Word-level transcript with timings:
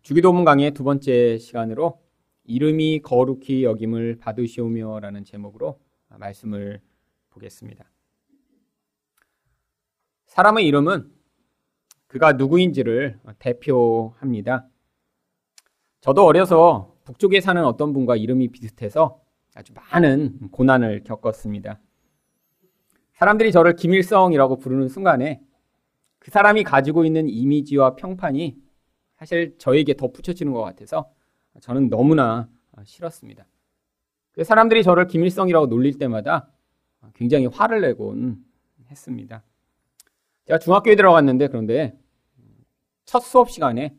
주기도문 0.00 0.44
강의 0.44 0.70
두 0.72 0.84
번째 0.84 1.38
시간으로 1.38 2.00
이름이 2.44 3.00
거룩히 3.00 3.64
여김을 3.64 4.18
받으시오며라는 4.18 5.24
제목으로 5.24 5.78
말씀을 6.08 6.80
보겠습니다. 7.30 7.84
사람의 10.26 10.66
이름은 10.66 11.10
그가 12.06 12.32
누구인지를 12.32 13.18
대표합니다. 13.38 14.68
저도 16.00 16.24
어려서 16.24 16.96
북쪽에 17.04 17.40
사는 17.40 17.64
어떤 17.64 17.92
분과 17.92 18.16
이름이 18.16 18.48
비슷해서 18.48 19.20
아주 19.54 19.72
많은 19.74 20.50
고난을 20.50 21.04
겪었습니다. 21.04 21.80
사람들이 23.14 23.52
저를 23.52 23.76
김일성이라고 23.76 24.58
부르는 24.58 24.88
순간에 24.88 25.40
그 26.18 26.30
사람이 26.30 26.64
가지고 26.64 27.04
있는 27.04 27.28
이미지와 27.28 27.96
평판이 27.96 28.61
사실 29.22 29.56
저에게 29.56 29.94
덧붙여지는 29.94 30.52
것 30.52 30.62
같아서 30.62 31.08
저는 31.60 31.88
너무나 31.90 32.48
싫었습니다. 32.82 33.46
그 34.32 34.42
사람들이 34.42 34.82
저를 34.82 35.06
김일성이라고 35.06 35.66
놀릴 35.66 35.96
때마다 35.96 36.48
굉장히 37.14 37.46
화를 37.46 37.82
내곤 37.82 38.44
했습니다. 38.90 39.44
제가 40.46 40.58
중학교에 40.58 40.96
들어갔는데 40.96 41.46
그런데 41.46 41.96
첫 43.04 43.20
수업 43.20 43.48
시간에 43.48 43.96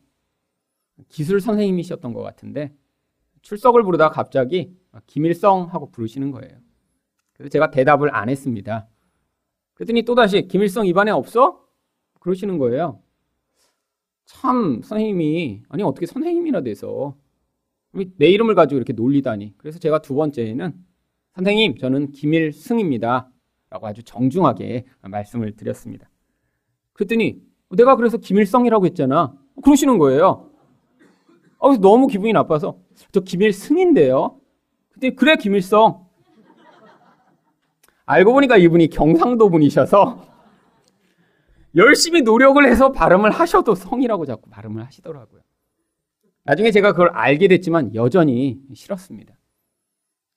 기술 1.07 1.39
선생님이셨던 1.39 2.11
것 2.11 2.21
같은데 2.21 2.75
출석을 3.43 3.83
부르다가 3.83 4.13
갑자기 4.13 4.75
김일성 5.07 5.67
하고 5.67 5.89
부르시는 5.89 6.31
거예요. 6.31 6.57
그래서 7.31 7.49
제가 7.49 7.71
대답을 7.71 8.13
안 8.13 8.27
했습니다. 8.27 8.89
그랬더니 9.75 10.01
또다시 10.03 10.49
김일성 10.49 10.85
입안에 10.85 11.11
없어? 11.11 11.65
그러시는 12.19 12.57
거예요. 12.57 13.01
참 14.33 14.81
선생님이 14.81 15.61
아니 15.69 15.83
어떻게 15.83 16.05
선생님이나 16.05 16.61
돼서 16.61 17.15
내 18.17 18.27
이름을 18.27 18.55
가지고 18.55 18.77
이렇게 18.77 18.91
놀리다니. 18.93 19.53
그래서 19.57 19.77
제가 19.79 20.01
두 20.01 20.15
번째에는 20.15 20.73
선생님 21.35 21.77
저는 21.77 22.11
김일승입니다. 22.11 23.29
라고 23.69 23.87
아주 23.87 24.03
정중하게 24.03 24.85
말씀을 25.01 25.55
드렸습니다. 25.55 26.09
그랬더니 26.93 27.41
내가 27.69 27.95
그래서 27.95 28.17
김일성이라고 28.17 28.85
했잖아. 28.87 29.33
그러시는 29.63 29.97
거예요. 29.97 30.49
아, 31.59 31.77
너무 31.79 32.07
기분이 32.07 32.33
나빠서 32.33 32.77
저 33.11 33.19
김일승인데요. 33.19 34.39
근데 34.89 35.11
그래 35.11 35.35
김일성. 35.35 36.05
알고 38.05 38.33
보니까 38.33 38.57
이분이 38.57 38.89
경상도 38.89 39.49
분이셔서 39.49 40.32
열심히 41.75 42.21
노력을 42.21 42.63
해서 42.65 42.91
발음을 42.91 43.31
하셔도 43.31 43.75
성이라고 43.75 44.25
자꾸 44.25 44.49
발음을 44.49 44.85
하시더라고요. 44.85 45.41
나중에 46.43 46.71
제가 46.71 46.91
그걸 46.91 47.09
알게 47.09 47.47
됐지만 47.47 47.95
여전히 47.95 48.59
싫었습니다. 48.73 49.33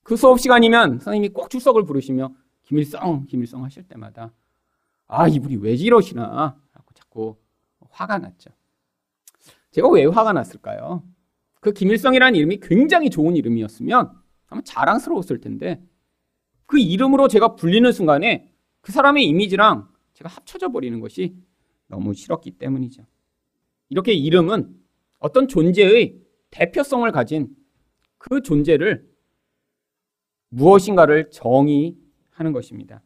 그 0.03 0.15
수업 0.15 0.39
시간이면 0.39 0.99
선생님이 0.99 1.29
꼭 1.29 1.49
출석을 1.49 1.83
부르시며 1.83 2.33
김일성, 2.63 3.25
김일성 3.27 3.63
하실 3.63 3.83
때마다 3.83 4.33
아, 5.07 5.27
이분이 5.27 5.57
왜 5.57 5.73
이러시나 5.73 6.57
라고 6.73 6.93
자꾸 6.93 7.37
화가 7.89 8.17
났죠. 8.19 8.49
제가 9.71 9.89
왜 9.89 10.05
화가 10.05 10.33
났을까요? 10.33 11.03
그 11.59 11.71
김일성이라는 11.71 12.35
이름이 12.35 12.59
굉장히 12.61 13.09
좋은 13.09 13.35
이름이었으면 13.35 14.11
아마 14.47 14.61
자랑스러웠을 14.61 15.39
텐데 15.39 15.81
그 16.65 16.79
이름으로 16.79 17.27
제가 17.27 17.55
불리는 17.55 17.91
순간에 17.91 18.51
그 18.81 18.91
사람의 18.91 19.25
이미지랑 19.25 19.89
제가 20.17 20.29
합쳐져 20.29 20.69
버리는 20.69 20.99
것이 20.99 21.35
너무 21.85 22.13
싫었기 22.13 22.51
때문이죠. 22.57 23.05
이렇게 23.89 24.13
이름은 24.13 24.75
어떤 25.19 25.47
존재의 25.47 26.19
대표성을 26.49 27.09
가진 27.11 27.55
그 28.17 28.41
존재를 28.41 29.07
무엇인가를 30.49 31.29
정의하는 31.29 32.51
것입니다. 32.51 33.03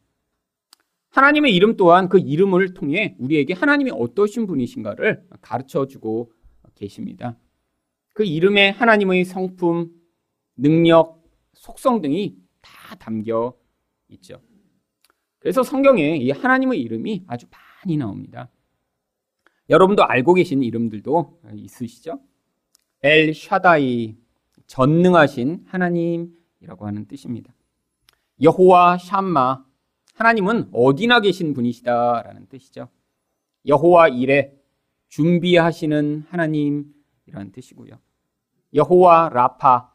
하나님의 1.10 1.54
이름 1.54 1.76
또한 1.76 2.08
그 2.08 2.18
이름을 2.18 2.72
통해 2.72 3.14
우리에게 3.18 3.52
하나님이 3.52 3.90
어떠신 3.90 4.46
분이신가를 4.46 5.28
가르쳐 5.42 5.86
주고 5.86 6.32
계십니다. 6.74 7.38
그 8.14 8.24
이름에 8.24 8.70
하나님의 8.70 9.26
성품, 9.26 9.90
능력, 10.56 11.22
속성 11.52 12.00
등이 12.00 12.38
다 12.62 12.94
담겨 12.94 13.54
있죠. 14.08 14.40
그래서 15.42 15.64
성경에 15.64 16.16
이 16.16 16.30
하나님의 16.30 16.80
이름이 16.80 17.24
아주 17.26 17.46
많이 17.50 17.96
나옵니다. 17.96 18.48
여러분도 19.68 20.04
알고 20.04 20.34
계신 20.34 20.62
이름들도 20.62 21.40
있으시죠? 21.54 22.20
엘 23.02 23.34
샤다이, 23.34 24.16
전능하신 24.68 25.64
하나님이라고 25.66 26.86
하는 26.86 27.06
뜻입니다. 27.08 27.52
여호와 28.40 28.98
샴마, 28.98 29.64
하나님은 30.14 30.68
어디나 30.72 31.18
계신 31.18 31.54
분이시다라는 31.54 32.46
뜻이죠. 32.46 32.88
여호와 33.66 34.08
이레, 34.08 34.56
준비하시는 35.08 36.26
하나님이라는 36.28 37.50
뜻이고요. 37.52 37.98
여호와 38.74 39.30
라파, 39.30 39.92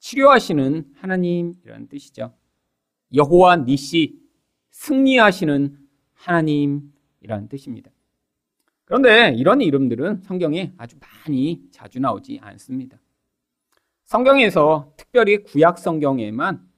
치료하시는 0.00 0.92
하나님이라는 0.96 1.86
뜻이죠. 1.86 2.34
여호와 3.14 3.58
니시, 3.58 4.25
승리하시는 4.76 5.76
하나님이라는 6.14 7.48
뜻입니다. 7.48 7.90
그런데 8.84 9.32
이런 9.34 9.62
이름들은 9.62 10.20
성경에 10.20 10.74
아주 10.76 10.96
많이 11.00 11.62
자주 11.70 11.98
나오지 11.98 12.40
않습니다. 12.42 12.98
성경에서 14.04 14.92
특별히 14.96 15.42
구약 15.42 15.78
성경에만 15.78 16.68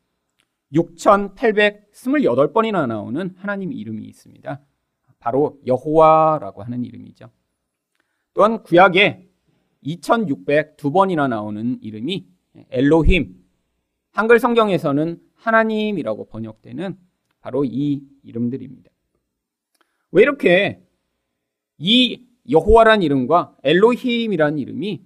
6,828번이나 0.72 2.86
나오는 2.86 3.34
하나님 3.36 3.72
이름이 3.72 4.04
있습니다. 4.04 4.60
바로 5.18 5.58
여호와라고 5.66 6.62
하는 6.62 6.84
이름이죠. 6.84 7.30
또한 8.32 8.62
구약에 8.62 9.28
2,602번이나 9.84 11.28
나오는 11.28 11.82
이름이 11.82 12.28
엘로힘, 12.70 13.44
한글 14.12 14.38
성경에서는 14.38 15.20
하나님이라고 15.34 16.26
번역되는 16.26 17.07
바로 17.48 17.64
이 17.64 18.02
이름들입니다. 18.24 18.90
왜 20.10 20.22
이렇게 20.22 20.82
이 21.78 22.26
여호와란 22.50 23.02
이름과 23.02 23.56
엘로힘이라는 23.62 24.58
이름이 24.58 25.02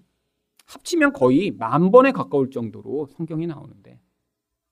합치면 0.66 1.12
거의 1.12 1.52
만 1.52 1.92
번에 1.92 2.10
가까울 2.10 2.50
정도로 2.50 3.06
성경에 3.06 3.46
나오는데 3.46 4.00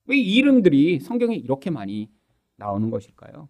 왜 0.07 0.17
이 0.17 0.35
이름들이 0.35 0.99
성경에 0.99 1.35
이렇게 1.35 1.69
많이 1.69 2.09
나오는 2.57 2.89
것일까요? 2.89 3.47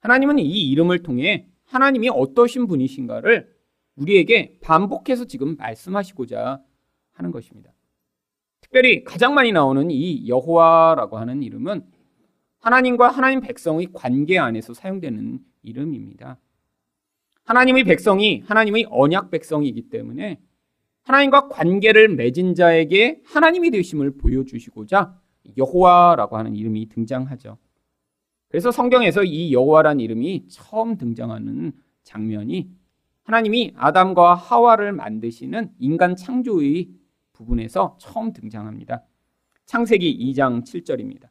하나님은 0.00 0.40
이 0.40 0.68
이름을 0.70 1.04
통해 1.04 1.46
하나님이 1.66 2.08
어떠신 2.08 2.66
분이신가를 2.66 3.54
우리에게 3.94 4.58
반복해서 4.60 5.26
지금 5.26 5.54
말씀하시고자 5.56 6.60
하는 7.12 7.30
것입니다. 7.30 7.72
특별히 8.60 9.04
가장 9.04 9.34
많이 9.34 9.52
나오는 9.52 9.88
이 9.92 10.26
여호와라고 10.28 11.16
하는 11.16 11.44
이름은 11.44 11.99
하나님과 12.60 13.08
하나님 13.08 13.40
백성의 13.40 13.88
관계 13.92 14.38
안에서 14.38 14.74
사용되는 14.74 15.40
이름입니다. 15.62 16.38
하나님의 17.44 17.84
백성이 17.84 18.42
하나님의 18.46 18.86
언약 18.90 19.30
백성이기 19.30 19.88
때문에 19.88 20.40
하나님과 21.02 21.48
관계를 21.48 22.08
맺은 22.08 22.54
자에게 22.54 23.22
하나님이 23.24 23.70
되심을 23.70 24.18
보여주시고자 24.18 25.18
여호와라고 25.56 26.36
하는 26.36 26.54
이름이 26.54 26.88
등장하죠. 26.90 27.58
그래서 28.48 28.70
성경에서 28.70 29.24
이 29.24 29.52
여호와라는 29.52 30.00
이름이 30.00 30.48
처음 30.48 30.96
등장하는 30.96 31.72
장면이 32.02 32.70
하나님이 33.22 33.72
아담과 33.76 34.34
하와를 34.34 34.92
만드시는 34.92 35.72
인간 35.78 36.16
창조의 36.16 36.90
부분에서 37.32 37.96
처음 37.98 38.32
등장합니다. 38.32 39.04
창세기 39.66 40.32
2장 40.32 40.64
7절입니다. 40.64 41.28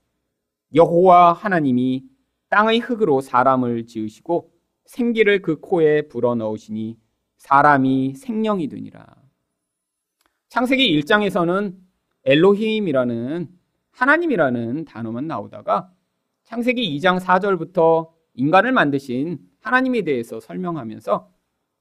여호와 0.73 1.33
하나님이 1.33 2.05
땅의 2.49 2.79
흙으로 2.79 3.21
사람을 3.21 3.85
지으시고 3.85 4.51
생기를 4.85 5.41
그 5.41 5.59
코에 5.59 6.07
불어넣으시니 6.07 6.97
사람이 7.37 8.15
생명이 8.15 8.67
되니라. 8.67 9.05
창세기 10.49 10.99
1장에서는 11.01 11.75
엘로힘이라는 12.25 13.47
하나님이라는 13.91 14.85
단어만 14.85 15.27
나오다가 15.27 15.91
창세기 16.43 16.97
2장 16.97 17.19
4절부터 17.19 18.09
인간을 18.33 18.71
만드신 18.71 19.39
하나님에 19.59 20.01
대해서 20.01 20.39
설명하면서 20.39 21.31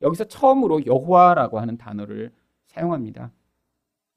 여기서 0.02 0.24
처음으로 0.24 0.84
여호와라고 0.84 1.58
하는 1.58 1.76
단어를 1.78 2.32
사용합니다. 2.66 3.32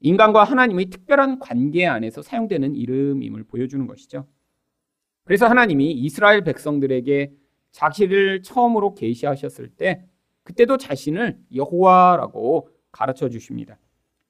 인간과 0.02 0.44
하나님의 0.44 0.86
특별한 0.88 1.40
관계 1.40 1.86
안에서 1.86 2.22
사용되는 2.22 2.76
이름임을 2.76 3.46
보여주는 3.46 3.86
것이죠. 3.88 4.28
그래서 5.32 5.48
하나님이 5.48 5.94
이스라엘 5.94 6.44
백성들에게 6.44 7.32
자신을 7.72 8.44
처음으로 8.44 8.96
계시하셨을 8.96 9.70
때 9.70 10.04
그때도 10.44 10.76
자신을 10.76 11.38
여호와라고 11.56 12.68
가르쳐 12.92 13.30
주십니다. 13.30 13.80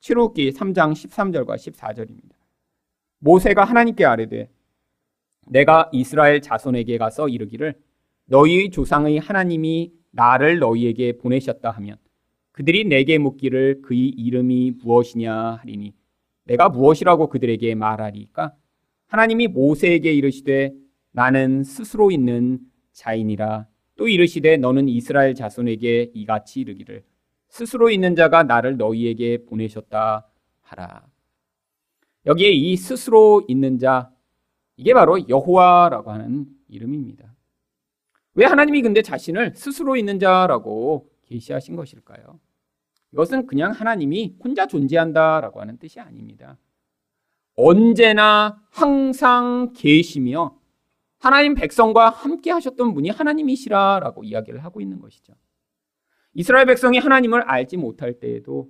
출애굽기 0.01 0.51
3장 0.51 0.91
13절과 0.91 1.55
14절입니다. 1.55 2.33
모세가 3.17 3.63
하나님께 3.63 4.05
아뢰되 4.05 4.51
내가 5.47 5.89
이스라엘 5.91 6.39
자손에게 6.39 6.99
가서 6.99 7.29
이르기를 7.29 7.73
너희 8.25 8.69
조상의 8.69 9.17
하나님이 9.17 9.91
나를 10.11 10.59
너희에게 10.59 11.17
보내셨다 11.17 11.71
하면 11.71 11.97
그들이 12.51 12.83
내게 12.83 13.17
묻기를 13.17 13.81
그의 13.81 14.09
이름이 14.09 14.73
무엇이냐 14.83 15.33
하리니 15.61 15.95
내가 16.43 16.69
무엇이라고 16.69 17.29
그들에게 17.29 17.73
말하리까 17.73 18.53
하나님이 19.07 19.47
모세에게 19.47 20.13
이르시되 20.13 20.79
나는 21.11 21.63
스스로 21.63 22.11
있는 22.11 22.59
자인이라 22.93 23.67
또 23.95 24.07
이르시되 24.07 24.57
너는 24.57 24.89
이스라엘 24.89 25.35
자손에게 25.35 26.11
이같이 26.13 26.61
이르기를 26.61 27.03
스스로 27.49 27.89
있는 27.89 28.15
자가 28.15 28.43
나를 28.43 28.77
너희에게 28.77 29.45
보내셨다 29.45 30.27
하라. 30.61 31.05
여기에 32.25 32.51
이 32.51 32.77
스스로 32.77 33.43
있는 33.47 33.77
자 33.77 34.11
이게 34.77 34.93
바로 34.93 35.27
여호와라고 35.27 36.11
하는 36.11 36.45
이름입니다. 36.69 37.35
왜 38.35 38.45
하나님이 38.45 38.81
근데 38.81 39.01
자신을 39.01 39.53
스스로 39.55 39.97
있는 39.97 40.17
자라고 40.19 41.09
계시하신 41.23 41.75
것일까요? 41.75 42.39
이것은 43.11 43.45
그냥 43.45 43.71
하나님이 43.71 44.37
혼자 44.41 44.65
존재한다라고 44.65 45.59
하는 45.59 45.77
뜻이 45.77 45.99
아닙니다. 45.99 46.57
언제나 47.55 48.61
항상 48.69 49.73
계시며 49.75 50.57
하나님 51.21 51.53
백성과 51.53 52.09
함께 52.09 52.49
하셨던 52.49 52.95
분이 52.95 53.09
하나님이시라라고 53.11 54.23
이야기를 54.23 54.63
하고 54.63 54.81
있는 54.81 54.99
것이죠. 54.99 55.33
이스라엘 56.33 56.65
백성이 56.65 56.97
하나님을 56.97 57.43
알지 57.43 57.77
못할 57.77 58.19
때에도 58.19 58.69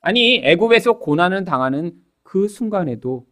아니 0.00 0.36
애굽에서 0.44 1.00
고난을 1.00 1.44
당하는 1.44 2.00
그 2.22 2.46
순간에도 2.46 3.26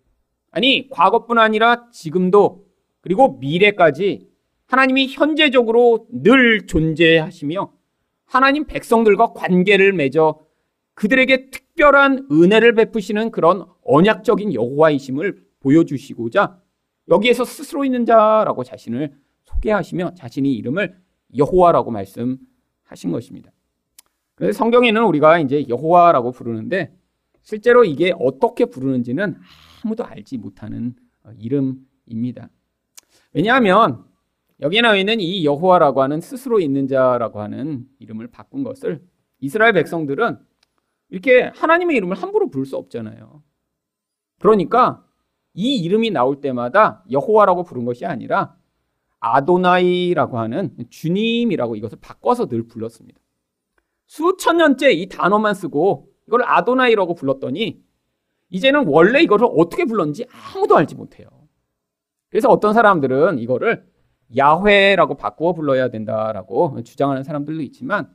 아니 0.51 0.89
과거뿐 0.91 1.39
아니라 1.39 1.89
지금도 1.93 2.67
그리고 3.01 3.39
미래까지 3.39 4.29
하나님이 4.67 5.07
현재적으로 5.07 6.09
늘 6.11 6.67
존재하시며 6.67 7.73
하나님 8.25 8.67
백성들과 8.67 9.35
관계를 9.35 9.93
맺어 9.93 10.41
그들에게 10.95 11.51
특별한 11.51 12.27
은혜를 12.33 12.75
베푸시는 12.75 13.31
그런 13.31 13.67
언약적인 13.85 14.53
여호와이심을 14.53 15.45
보여주시고자 15.61 16.62
여기에서 17.13 17.45
스스로 17.45 17.85
있는 17.85 18.07
자라고 18.07 18.65
자신을 18.65 19.15
소개하시며 19.45 20.15
자신의 20.15 20.53
이름을 20.55 20.97
여호와라고 21.37 21.91
말씀하신 21.91 23.13
것입니다. 23.13 23.53
그래서 24.35 24.59
성경에는 24.59 25.05
우리가 25.05 25.39
이제 25.39 25.67
여호와라고 25.69 26.33
부르는데 26.33 26.97
실제로 27.43 27.85
이게 27.85 28.13
어떻게 28.19 28.65
부르는지는 28.65 29.37
아무도 29.85 30.05
알지 30.05 30.39
못하는 30.39 30.95
어, 31.25 31.31
이름입니다. 31.39 32.49
왜냐하면 33.35 34.05
여기에 34.61 34.81
나와 34.81 34.97
있는 34.97 35.21
이 35.21 35.45
여호와라고 35.45 36.03
하는 36.03 36.21
스스로 36.21 36.61
있는 36.61 36.87
자라고 36.87 37.41
하는 37.41 37.87
이름을 37.99 38.29
바꾼 38.29 38.63
것을 38.63 39.03
이스라엘 39.41 39.73
백성들은 39.73 40.39
이렇게 41.11 41.51
하나님의 41.55 41.97
이름을 41.97 42.17
함부로 42.17 42.49
부를 42.49 42.65
수 42.65 42.77
없잖아요. 42.77 43.43
그러니까 44.39 45.05
이 45.55 45.77
이름이 45.77 46.11
나올 46.11 46.41
때마다 46.41 47.05
여호와라고 47.11 47.65
부른 47.65 47.85
것이 47.85 48.07
아니라 48.07 48.57
아도나이라고 49.21 50.39
하는 50.39 50.75
주님이라고 50.91 51.77
이것을 51.77 51.99
바꿔서 52.01 52.47
늘 52.47 52.67
불렀습니다. 52.67 53.21
수천 54.07 54.59
년째 54.59 54.93
이 54.93 55.09
단어만 55.09 55.55
쓰고 55.55 56.09
이걸 56.27 56.43
아도나이라고 56.45 57.15
불렀더니 57.15 57.83
이제는 58.51 58.87
원래 58.87 59.23
이거를 59.23 59.49
어떻게 59.57 59.85
불렀는지 59.85 60.27
아무도 60.31 60.77
알지 60.77 60.95
못해요. 60.95 61.27
그래서 62.29 62.49
어떤 62.49 62.75
사람들은 62.75 63.39
이거를 63.39 63.87
야훼라고 64.37 65.17
바꾸어 65.17 65.53
불러야 65.53 65.89
된다라고 65.89 66.83
주장하는 66.83 67.23
사람들도 67.23 67.63
있지만 67.63 68.11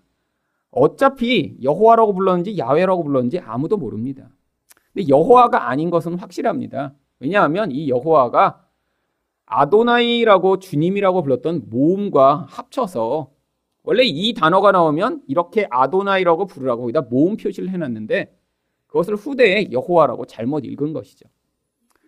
어차피 0.72 1.57
여호와라고 1.62 2.13
불렀는지 2.13 2.57
야훼라고 2.57 3.04
불렀는지 3.04 3.40
아무도 3.40 3.78
모릅니다. 3.78 4.30
근데 4.94 5.07
여호와가 5.07 5.69
아닌 5.69 5.90
것은 5.90 6.16
확실합니다. 6.16 6.94
왜냐하면 7.19 7.72
이 7.72 7.90
여호와가 7.90 8.66
아도나이라고 9.46 10.60
주님이라고 10.60 11.24
불렀던 11.24 11.64
모음과 11.69 12.48
합쳐서 12.50 13.31
원래 13.84 14.04
이 14.04 14.34
단어가 14.34 14.72
나오면 14.72 15.24
이렇게 15.28 15.68
아도나이라고 15.69 16.46
부르라고 16.46 16.81
거기다 16.81 17.02
모음 17.04 17.38
표시를 17.38 17.69
해놨는데 17.69 18.38
그것을 18.88 19.16
후대에 19.16 19.69
여호와라고 19.72 20.25
잘못 20.25 20.66
읽은 20.66 20.92
것이죠. 20.94 21.30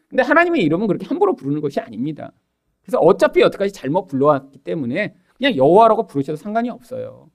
근데 0.09 0.23
하나님의 0.23 0.61
이름은 0.63 0.87
그렇게 0.87 1.05
함부로 1.05 1.35
부르는 1.35 1.61
것이 1.61 1.79
아닙니다. 1.79 2.33
그래서 2.81 2.97
어차피 2.99 3.41
여태까지 3.41 3.71
잘못 3.71 4.07
불러왔기 4.07 4.59
때문에 4.59 5.15
그냥 5.37 5.55
여호와라고 5.55 6.07
부르셔도 6.07 6.35
상관이 6.35 6.69
없어요. 6.69 7.29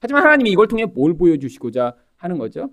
하지만 0.00 0.22
하나님이 0.24 0.50
이걸 0.50 0.68
통해 0.68 0.84
뭘 0.84 1.16
보여주시고자 1.16 1.94
하는 2.16 2.38
거죠? 2.38 2.68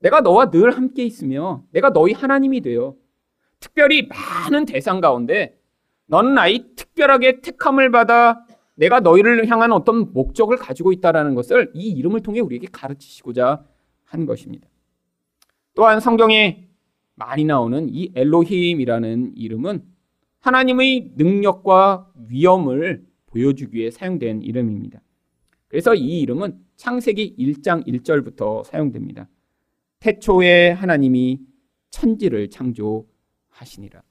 내가 0.00 0.20
너와 0.20 0.50
늘 0.50 0.72
함께 0.72 1.04
있으며 1.04 1.62
내가 1.70 1.90
너희 1.92 2.12
하나님이 2.12 2.60
되어 2.60 2.96
특별히 3.60 4.08
많은 4.08 4.64
대상 4.64 5.00
가운데 5.00 5.58
너는 6.06 6.36
아이 6.38 6.74
특별하게 6.74 7.40
택함을 7.40 7.90
받아 7.90 8.44
내가 8.74 9.00
너희를 9.00 9.46
향한 9.48 9.72
어떤 9.72 10.12
목적을 10.12 10.56
가지고 10.56 10.92
있다라는 10.92 11.34
것을 11.34 11.70
이 11.74 11.90
이름을 11.90 12.22
통해 12.22 12.40
우리에게 12.40 12.66
가르치시고자 12.72 13.64
한 14.04 14.26
것입니다. 14.26 14.66
또한 15.74 16.00
성경에 16.00 16.66
많이 17.14 17.44
나오는 17.44 17.88
이 17.90 18.10
엘로힘이라는 18.14 19.34
이름은 19.36 19.84
하나님의 20.40 21.12
능력과 21.16 22.10
위엄을 22.28 23.04
보여주기 23.26 23.76
위해 23.76 23.90
사용된 23.90 24.42
이름입니다. 24.42 25.00
그래서 25.68 25.94
이 25.94 26.20
이름은 26.20 26.58
창세기 26.76 27.36
1장 27.38 27.86
1절부터 27.86 28.64
사용됩니다. 28.64 29.28
태초에 30.00 30.70
하나님이 30.70 31.38
천지를 31.90 32.48
창조하 32.48 33.02
시니라. 33.64 34.02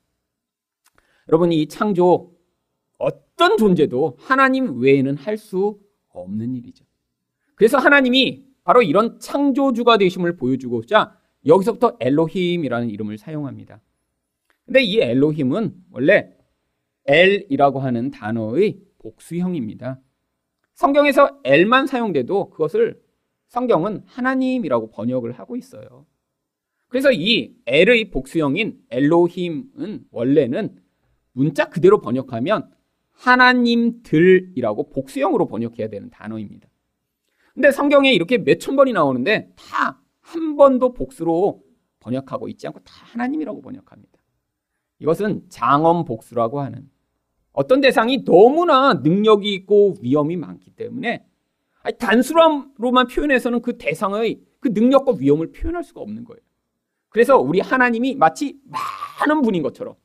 여러분 1.28 1.52
이 1.52 1.68
창조 1.68 2.34
어떤 2.98 3.58
존재도 3.58 4.18
하나님 4.20 4.80
외에는 4.82 5.16
할 5.18 5.38
수 5.38 5.80
없는 6.10 6.56
일이죠. 6.56 6.86
그래서 7.56 7.78
하나님이 7.78 8.46
바로 8.64 8.82
이런 8.82 9.20
창조주가 9.20 9.98
되심을 9.98 10.36
보여주고자 10.36 11.18
여기서부터 11.46 11.98
엘로힘이라는 12.00 12.90
이름을 12.90 13.18
사용합니다. 13.18 13.82
근데 14.66 14.82
이 14.84 15.00
엘로힘은 15.00 15.86
원래 15.92 16.36
엘이라고 17.06 17.80
하는 17.80 18.12
단어의 18.12 18.80
복수형입니다. 19.00 20.00
성경에서 20.74 21.40
엘만 21.44 21.88
사용돼도 21.88 22.50
그것을 22.52 23.02
성경은 23.48 24.04
하나님이라고 24.06 24.92
번역을 24.92 25.32
하고 25.34 25.56
있어요. 25.56 26.06
그래서 26.90 27.12
이 27.12 27.56
엘의 27.66 28.12
복수형인 28.12 28.80
엘로힘은 28.90 30.06
원래는 30.12 30.76
문자 31.32 31.70
그대로 31.70 32.02
번역하면 32.02 32.70
하나님들이라고 33.12 34.90
복수형으로 34.90 35.48
번역해야 35.48 35.88
되는 35.88 36.10
단어입니다. 36.10 36.68
근데 37.54 37.72
성경에 37.72 38.12
이렇게 38.12 38.38
몇천 38.38 38.76
번이 38.76 38.94
나오는데 38.94 39.54
다 39.56 40.00
한 40.30 40.56
번도 40.56 40.94
복수로 40.94 41.64
번역하고 42.00 42.48
있지 42.50 42.68
않고 42.68 42.80
다 42.82 42.94
하나님이라고 42.94 43.62
번역합니다. 43.62 44.20
이것은 45.00 45.46
장엄 45.50 46.06
복수라고 46.06 46.60
하는 46.60 46.90
어떤 47.52 47.82
대상이 47.82 48.24
너무나 48.24 48.94
능력이 48.94 49.52
있고 49.56 49.96
위험이 50.02 50.38
많기 50.38 50.70
때문에 50.72 51.26
단순함로만 51.98 53.08
표현해서는 53.08 53.62
그 53.62 53.78
대상의 53.78 54.42
그 54.60 54.70
능력과 54.70 55.16
위험을 55.20 55.52
표현할 55.52 55.84
수가 55.84 56.02
없는 56.02 56.26
거예요. 56.26 56.42
그래서 57.10 57.38
우리 57.38 57.60
하나님이 57.60 58.16
마치 58.16 58.60
많은 58.66 59.42
분인 59.42 59.64
것처럼 59.64 59.96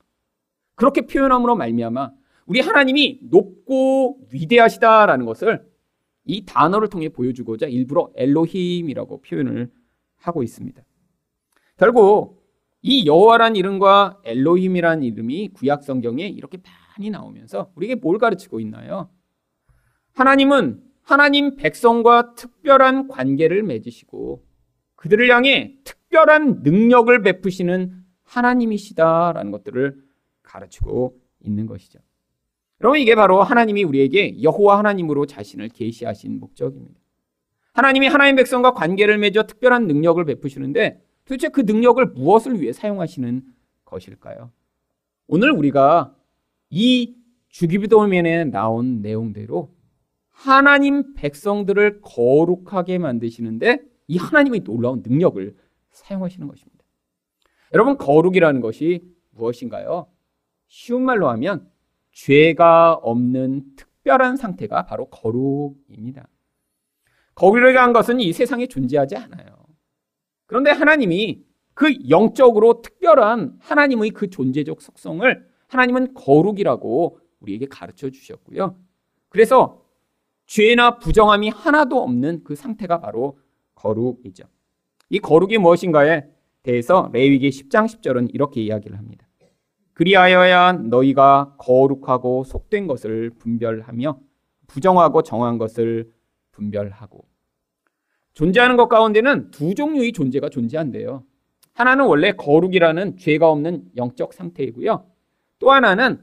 그렇게 0.74 1.02
표현함으로 1.02 1.56
말미암아 1.56 2.10
우리 2.46 2.60
하나님이 2.60 3.20
높고 3.22 4.26
위대하시다라는 4.32 5.24
것을 5.26 5.66
이 6.24 6.44
단어를 6.44 6.88
통해 6.88 7.08
보여주고자 7.08 7.66
일부러 7.66 8.10
엘로힘이라고 8.16 9.20
표현을 9.20 9.70
하고 10.16 10.42
있습니다. 10.42 10.82
결국 11.76 12.42
이 12.82 13.06
여호와란 13.06 13.56
이름과 13.56 14.20
엘로힘이란 14.24 15.02
이름이 15.02 15.50
구약 15.54 15.84
성경에 15.84 16.26
이렇게 16.26 16.58
많이 16.96 17.10
나오면서 17.10 17.72
우리에게 17.74 17.96
뭘 17.96 18.18
가르치고 18.18 18.60
있나요? 18.60 19.10
하나님은 20.14 20.82
하나님 21.02 21.56
백성과 21.56 22.34
특별한 22.34 23.08
관계를 23.08 23.62
맺으시고 23.62 24.44
그들을 24.96 25.30
향해 25.30 25.76
특 25.84 26.03
별한 26.14 26.60
능력을 26.62 27.22
베푸시는 27.22 27.92
하나님이시다라는 28.22 29.50
것들을 29.50 30.00
가르치고 30.44 31.18
있는 31.40 31.66
것이죠. 31.66 31.98
여러분 32.80 33.00
이게 33.00 33.16
바로 33.16 33.42
하나님이 33.42 33.82
우리에게 33.82 34.40
여호와 34.40 34.78
하나님으로 34.78 35.26
자신을 35.26 35.70
계시하신 35.70 36.38
목적입니다. 36.38 37.00
하나님이 37.72 38.06
하나님 38.06 38.36
백성과 38.36 38.74
관계를 38.74 39.18
맺어 39.18 39.42
특별한 39.48 39.88
능력을 39.88 40.24
베푸시는데 40.24 41.02
도대체 41.24 41.48
그 41.48 41.62
능력을 41.62 42.04
무엇을 42.06 42.60
위해 42.60 42.72
사용하시는 42.72 43.42
것일까요? 43.84 44.52
오늘 45.26 45.50
우리가 45.50 46.14
이 46.70 47.16
주기도면에 47.48 48.44
나온 48.44 49.02
내용대로 49.02 49.74
하나님 50.30 51.14
백성들을 51.14 52.02
거룩하게 52.02 52.98
만드시는데 52.98 53.80
이 54.06 54.18
하나님의 54.18 54.60
놀라운 54.60 55.02
능력을 55.04 55.56
사용하시는 55.94 56.46
것입니다. 56.46 56.84
여러분, 57.72 57.96
거룩이라는 57.96 58.60
것이 58.60 59.02
무엇인가요? 59.30 60.06
쉬운 60.68 61.02
말로 61.02 61.28
하면 61.30 61.70
죄가 62.12 62.94
없는 62.94 63.76
특별한 63.76 64.36
상태가 64.36 64.86
바로 64.86 65.06
거룩입니다. 65.06 66.28
거룩이라는 67.34 67.92
것은 67.92 68.20
이 68.20 68.32
세상에 68.32 68.66
존재하지 68.66 69.16
않아요. 69.16 69.64
그런데 70.46 70.70
하나님이 70.70 71.44
그 71.74 72.08
영적으로 72.08 72.80
특별한 72.80 73.58
하나님의 73.60 74.10
그 74.10 74.30
존재적 74.30 74.80
속성을 74.80 75.48
하나님은 75.66 76.14
거룩이라고 76.14 77.18
우리에게 77.40 77.66
가르쳐 77.66 78.10
주셨고요. 78.10 78.78
그래서 79.28 79.82
죄나 80.46 80.98
부정함이 80.98 81.48
하나도 81.48 82.00
없는 82.00 82.44
그 82.44 82.54
상태가 82.54 83.00
바로 83.00 83.38
거룩이죠. 83.74 84.44
이 85.10 85.18
거룩이 85.18 85.58
무엇인가에 85.58 86.24
대해서 86.62 87.10
레위기 87.12 87.50
10장 87.50 87.86
10절은 87.86 88.34
이렇게 88.34 88.62
이야기를 88.62 88.98
합니다. 88.98 89.26
그리하여야 89.94 90.72
너희가 90.72 91.54
거룩하고 91.58 92.44
속된 92.44 92.86
것을 92.86 93.30
분별하며 93.38 94.18
부정하고 94.66 95.22
정한 95.22 95.58
것을 95.58 96.10
분별하고 96.50 97.24
존재하는 98.32 98.76
것 98.76 98.88
가운데는 98.88 99.50
두 99.52 99.74
종류의 99.74 100.12
존재가 100.12 100.48
존재한대요. 100.48 101.24
하나는 101.74 102.06
원래 102.06 102.32
거룩이라는 102.32 103.16
죄가 103.16 103.48
없는 103.50 103.84
영적 103.96 104.32
상태이고요. 104.32 105.06
또 105.60 105.70
하나는 105.70 106.20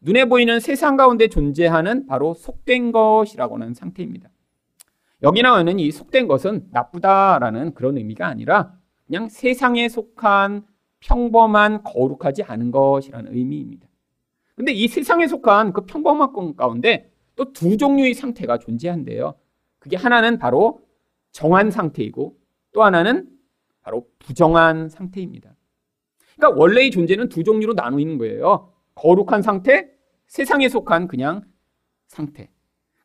눈에 0.00 0.24
보이는 0.24 0.60
세상 0.60 0.96
가운데 0.96 1.28
존재하는 1.28 2.06
바로 2.06 2.32
속된 2.32 2.92
것이라고 2.92 3.56
하는 3.56 3.74
상태입니다. 3.74 4.30
여기 5.22 5.42
나오는 5.42 5.78
이 5.78 5.90
속된 5.90 6.28
것은 6.28 6.68
나쁘다라는 6.70 7.74
그런 7.74 7.96
의미가 7.98 8.26
아니라 8.26 8.74
그냥 9.06 9.28
세상에 9.28 9.88
속한 9.88 10.64
평범한 11.00 11.82
거룩하지 11.82 12.42
않은 12.44 12.70
것이라는 12.70 13.34
의미입니다. 13.34 13.88
근데 14.54 14.72
이 14.72 14.88
세상에 14.88 15.26
속한 15.26 15.72
그 15.72 15.86
평범한 15.86 16.32
것 16.32 16.56
가운데 16.56 17.10
또 17.36 17.52
두 17.52 17.76
종류의 17.76 18.14
상태가 18.14 18.58
존재한대요. 18.58 19.34
그게 19.78 19.96
하나는 19.96 20.38
바로 20.38 20.82
정한 21.32 21.70
상태이고 21.70 22.36
또 22.72 22.84
하나는 22.84 23.30
바로 23.82 24.06
부정한 24.18 24.90
상태입니다. 24.90 25.54
그러니까 26.36 26.60
원래의 26.60 26.90
존재는 26.90 27.30
두 27.30 27.42
종류로 27.44 27.72
나누는 27.74 28.18
거예요. 28.18 28.72
거룩한 28.94 29.42
상태, 29.42 29.90
세상에 30.26 30.68
속한 30.68 31.08
그냥 31.08 31.42
상태. 32.06 32.50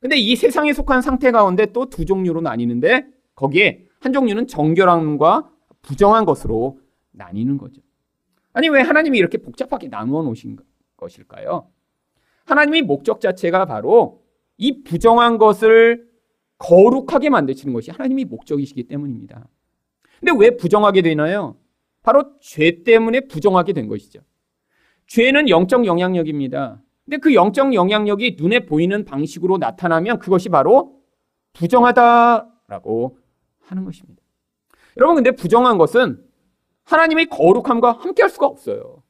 근데 0.05 0.17
이 0.17 0.35
세상에 0.35 0.71
속한 0.71 1.01
상태 1.01 1.31
가운데 1.31 1.65
또 1.65 1.85
두 1.85 2.05
종류로 2.05 2.39
나뉘는데 2.41 3.07
거기에 3.33 3.87
한 3.99 4.13
종류는 4.13 4.45
정결함과 4.45 5.49
부정한 5.81 6.25
것으로 6.25 6.79
나뉘는 7.09 7.57
거죠. 7.57 7.81
아니 8.53 8.69
왜 8.69 8.81
하나님이 8.81 9.17
이렇게 9.17 9.39
복잡하게 9.39 9.87
나누어 9.87 10.21
놓으신 10.21 10.59
것일까요? 10.95 11.71
하나님의 12.45 12.83
목적 12.83 13.19
자체가 13.19 13.65
바로 13.65 14.21
이 14.57 14.83
부정한 14.83 15.39
것을 15.39 16.07
거룩하게 16.59 17.31
만드시는 17.31 17.73
것이 17.73 17.89
하나님의 17.89 18.25
목적이시기 18.25 18.83
때문입니다. 18.83 19.47
근데 20.19 20.33
왜 20.37 20.55
부정하게 20.55 21.01
되나요? 21.01 21.57
바로 22.03 22.37
죄 22.41 22.83
때문에 22.83 23.21
부정하게 23.21 23.73
된 23.73 23.87
것이죠. 23.87 24.19
죄는 25.07 25.49
영적 25.49 25.87
영향력입니다. 25.87 26.83
근데 27.05 27.17
그 27.17 27.33
영적 27.33 27.73
영향력이 27.73 28.37
눈에 28.39 28.65
보이는 28.65 29.05
방식으로 29.05 29.57
나타나면 29.57 30.19
그것이 30.19 30.49
바로 30.49 30.99
부정하다라고 31.53 33.17
하는 33.61 33.85
것입니다. 33.85 34.21
여러분, 34.97 35.15
근데 35.15 35.31
부정한 35.31 35.77
것은 35.77 36.23
하나님의 36.83 37.27
거룩함과 37.27 37.93
함께 37.93 38.23
할 38.23 38.29
수가 38.29 38.47
없어요. 38.47 39.03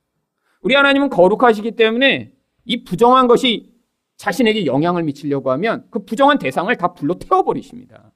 우리 0.61 0.75
하나님은 0.75 1.09
거룩하시기 1.09 1.71
때문에 1.71 2.33
이 2.65 2.83
부정한 2.83 3.27
것이 3.27 3.73
자신에게 4.17 4.65
영향을 4.65 5.03
미치려고 5.03 5.51
하면 5.51 5.85
그 5.91 6.05
부정한 6.05 6.37
대상을 6.39 6.75
다 6.77 6.93
불러 6.93 7.15
태워버리십니다. 7.15 8.11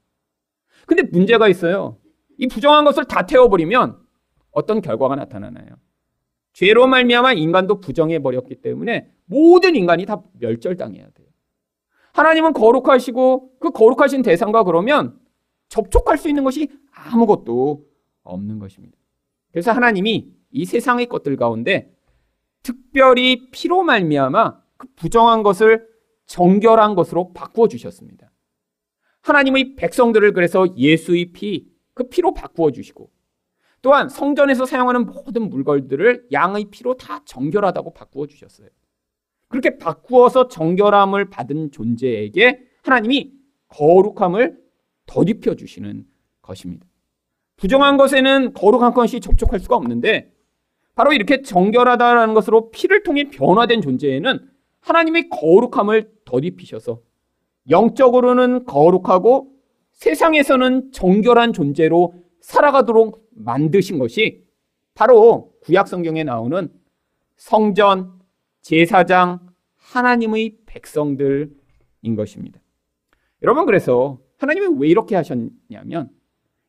근데 0.88 1.04
문제가 1.04 1.48
있어요. 1.48 1.98
이 2.38 2.48
부정한 2.48 2.86
것을 2.86 3.06
다 3.06 3.26
태워버리면 3.26 4.00
어떤 4.52 4.82
결과가 4.82 5.16
나타나나요? 5.16 5.68
죄로 6.60 6.88
말미암아 6.88 7.32
인간도 7.34 7.80
부정해 7.80 8.20
버렸기 8.20 8.56
때문에 8.56 9.10
모든 9.24 9.78
인간이 9.78 10.06
다 10.06 10.22
멸절당해야 10.40 11.06
돼요. 11.12 11.28
하나님은 12.12 12.52
거룩하시고 12.52 13.60
그 13.60 13.72
거룩하신 13.72 14.24
대상과 14.24 14.66
그러면 14.66 15.18
접촉할 15.70 16.18
수 16.18 16.28
있는 16.28 16.44
것이 16.44 16.68
아무것도 16.92 17.86
없는 18.24 18.60
것입니다. 18.60 18.98
그래서 19.54 19.72
하나님이 19.72 20.34
이 20.52 20.66
세상의 20.66 21.06
것들 21.06 21.38
가운데 21.38 21.96
특별히 22.62 23.50
피로 23.52 23.82
말미암아 23.84 24.60
그 24.76 24.88
부정한 24.98 25.44
것을 25.44 25.88
정결한 26.26 26.94
것으로 26.94 27.32
바꾸어 27.32 27.70
주셨습니다. 27.70 28.34
하나님의 29.22 29.78
백성들을 29.78 30.34
그래서 30.34 30.68
예수의 30.76 31.32
피, 31.32 31.72
그 31.94 32.10
피로 32.10 32.34
바꾸어 32.34 32.72
주시고 32.72 33.10
또한 33.82 34.10
성전에서 34.10 34.66
사용하는 34.66 35.06
모든 35.06 35.50
물건들을 35.50 36.28
양의 36.32 36.66
피로 36.72 36.96
다 36.96 37.22
정결하다고 37.26 37.94
바꾸어 37.94 38.28
주셨어요. 38.28 38.68
그렇게 39.48 39.78
바꾸어서 39.78 40.48
정결함을 40.48 41.30
받은 41.30 41.72
존재에게 41.72 42.62
하나님이 42.84 43.32
거룩함을 43.70 44.58
덧입혀 45.06 45.56
주시는 45.56 46.06
것입니다. 46.42 46.86
부정한 47.58 47.98
것에는 47.98 48.54
거룩한 48.54 48.94
것이 48.94 49.20
접촉할 49.20 49.60
수가 49.60 49.76
없는데 49.76 50.32
바로 50.96 51.14
이렇게 51.14 51.42
정결하다라는 51.42 52.34
것으로 52.34 52.72
피를 52.72 53.04
통해 53.04 53.30
변화된 53.30 53.82
존재에는 53.82 54.40
하나님의 54.82 55.30
거룩함을 55.30 56.12
덧입히셔서 56.26 57.02
영적으로는 57.70 58.66
거룩하고 58.66 59.52
세상에서는 59.94 60.92
정결한 60.92 61.54
존재로 61.54 62.14
살아가도록 62.50 63.30
만드신 63.36 64.00
것이 64.00 64.44
바로 64.96 65.54
구약 65.62 65.88
성경에 65.88 66.24
나오는 66.24 66.74
성전, 67.38 68.20
제사장, 68.62 69.40
하나님의 69.76 70.58
백성들인 70.66 72.16
것입니다. 72.18 72.60
여러분 73.44 73.68
그래서 73.68 74.20
하나님이 74.38 74.80
왜 74.80 74.88
이렇게 74.88 75.16
하셨냐면 75.16 76.10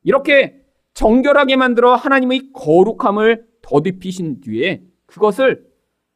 이렇게 0.02 0.62
정결하게 0.92 1.56
만들어 1.56 1.94
하나님의 1.94 2.52
거룩함을 2.52 3.48
덧입히신 3.62 4.42
뒤에 4.42 4.82
그것을 5.06 5.66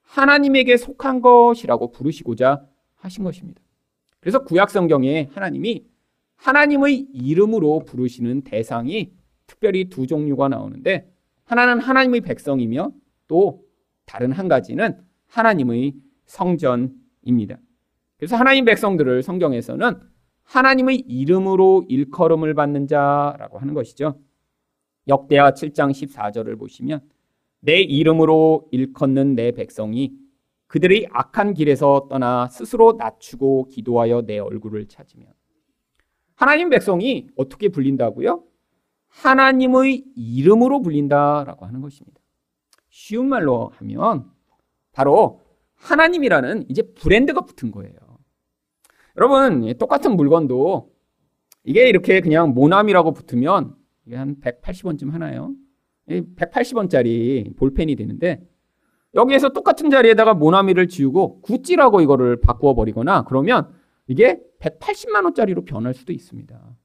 하나님에게 0.03 0.77
속한 0.77 1.23
것이라고 1.23 1.91
부르시고자 1.91 2.67
하신 2.97 3.25
것입니다. 3.25 3.63
그래서 4.21 4.45
구약 4.45 4.71
성경에 4.71 5.31
하나님이 5.33 5.87
하나님의 6.37 7.07
이름으로 7.15 7.85
부르시는 7.87 8.43
대상이 8.43 9.24
특별히 9.47 9.89
두 9.89 10.07
종류가 10.07 10.49
나오는데 10.49 11.11
하나는 11.45 11.81
하나님의 11.81 12.23
백성이며 12.23 12.93
또 13.29 13.65
다른 14.07 14.33
한 14.33 14.49
가지는 14.49 15.01
하나님의 15.27 15.95
성전입니다. 16.27 17.59
그래서 18.17 18.37
하나님 18.37 18.65
백성들을 18.65 19.23
성경에서는 19.23 20.01
하나님의 20.45 21.01
이름으로 21.01 21.85
일컬음을 21.89 22.55
받는 22.55 22.87
자라고 22.87 23.59
하는 23.59 23.75
것이죠. 23.75 24.19
역대하 25.09 25.53
7장 25.53 25.91
14절을 25.91 26.59
보시면 26.59 27.01
내 27.61 27.81
이름으로 27.81 28.69
일컫는 28.71 29.35
내 29.35 29.53
백성이 29.53 30.13
그들의 30.67 31.09
악한 31.13 31.55
길에서 31.55 32.09
떠나 32.11 32.49
스스로 32.49 32.95
낮추고 32.99 33.69
기도하여 33.69 34.23
내 34.23 34.39
얼굴을 34.39 34.87
찾으면 34.87 35.29
하나님 36.35 36.69
백성이 36.69 37.29
어떻게 37.37 37.69
불린다고요? 37.69 38.43
하나님의 39.23 40.05
이름으로 40.17 40.83
불린다라고 40.83 41.67
하는 41.67 41.81
것입니다. 41.81 42.21
쉬운 42.89 43.29
말로 43.29 43.71
하면 43.77 44.31
바로 44.93 45.41
하나님이라는 45.75 46.67
이제 46.69 46.83
브랜드가 46.83 47.43
붙은 47.43 47.71
거예요. 47.71 47.95
여러분, 49.17 49.73
똑같은 49.79 50.17
물건도 50.17 50.93
이게 51.65 51.89
이렇게 51.89 52.21
그냥 52.21 52.53
모남이라고 52.55 53.13
붙으면 53.13 53.75
이게 54.07 54.17
한 54.17 54.37
180원쯤 54.41 55.11
하나요? 55.11 55.53
180원짜리 56.09 57.57
볼펜이 57.57 57.97
되는데 57.97 58.47
여기에서 59.15 59.51
똑같은 59.51 59.91
자리에다가 59.91 60.35
모나미를 60.35 60.89
지우고 60.89 61.41
구찌라고 61.41 62.01
이거를 62.01 62.41
바꾸어 62.41 62.75
버리거나 62.75 63.25
그러면 63.25 63.73
이게 64.07 64.41
180만 64.61 65.25
원짜리로 65.25 65.65
변할 65.65 65.95
수도 65.95 66.13
있습니다. 66.13 66.77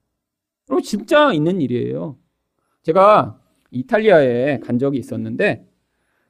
여러분 0.69 0.83
진짜 0.83 1.33
있는 1.33 1.61
일이에요. 1.61 2.17
제가 2.83 3.39
이탈리아에 3.71 4.59
간 4.59 4.79
적이 4.79 4.99
있었는데 4.99 5.65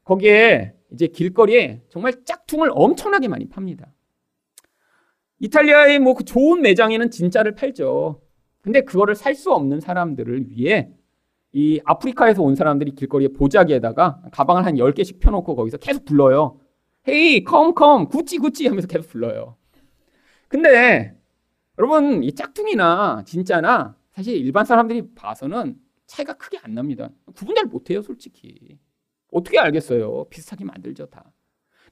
거기에 0.03 0.74
이제 0.91 1.08
길거리에 1.08 1.81
정말 1.89 2.13
짝퉁을 2.25 2.69
엄청나게 2.74 3.27
많이 3.27 3.48
팝니다. 3.48 3.93
이탈리아의 5.39 6.00
뭐 6.00 6.15
그 6.15 6.24
좋은 6.25 6.62
매장에는 6.62 7.12
진짜를 7.12 7.55
팔죠. 7.55 8.22
근데 8.62 8.81
그거를 8.81 9.15
살 9.15 9.36
수 9.36 9.51
없는 9.53 9.79
사람들을 9.79 10.50
위해 10.50 10.89
이 11.53 11.79
아프리카에서 11.86 12.43
온 12.43 12.55
사람들이 12.55 12.91
길거리에 12.96 13.29
보자기에다가 13.29 14.22
가방을 14.31 14.65
한 14.65 14.75
10개씩 14.75 15.19
펴놓고 15.19 15.55
거기서 15.55 15.77
계속 15.77 16.05
불러요. 16.05 16.60
헤이, 17.08 17.43
컴, 17.43 17.74
컴, 17.74 18.08
구찌, 18.08 18.38
구찌 18.38 18.67
하면서 18.67 18.88
계속 18.88 19.10
불러요. 19.10 19.55
근데 20.48 21.15
여러분, 21.77 22.24
이 22.24 22.34
짝퉁이나 22.34 23.24
진짜나 23.25 23.96
사실 24.20 24.36
일반 24.36 24.66
사람들이 24.66 25.14
봐서는 25.16 25.80
차이가 26.06 26.34
크게 26.34 26.60
안 26.62 26.74
납니다. 26.74 27.10
구분 27.38 27.56
잘 27.56 27.64
못해요, 27.68 28.02
솔직히. 28.02 28.78
어떻게 29.32 29.58
알겠어요? 29.58 30.26
비슷하게 30.26 30.66
만들죠, 30.66 31.06
다. 31.06 31.32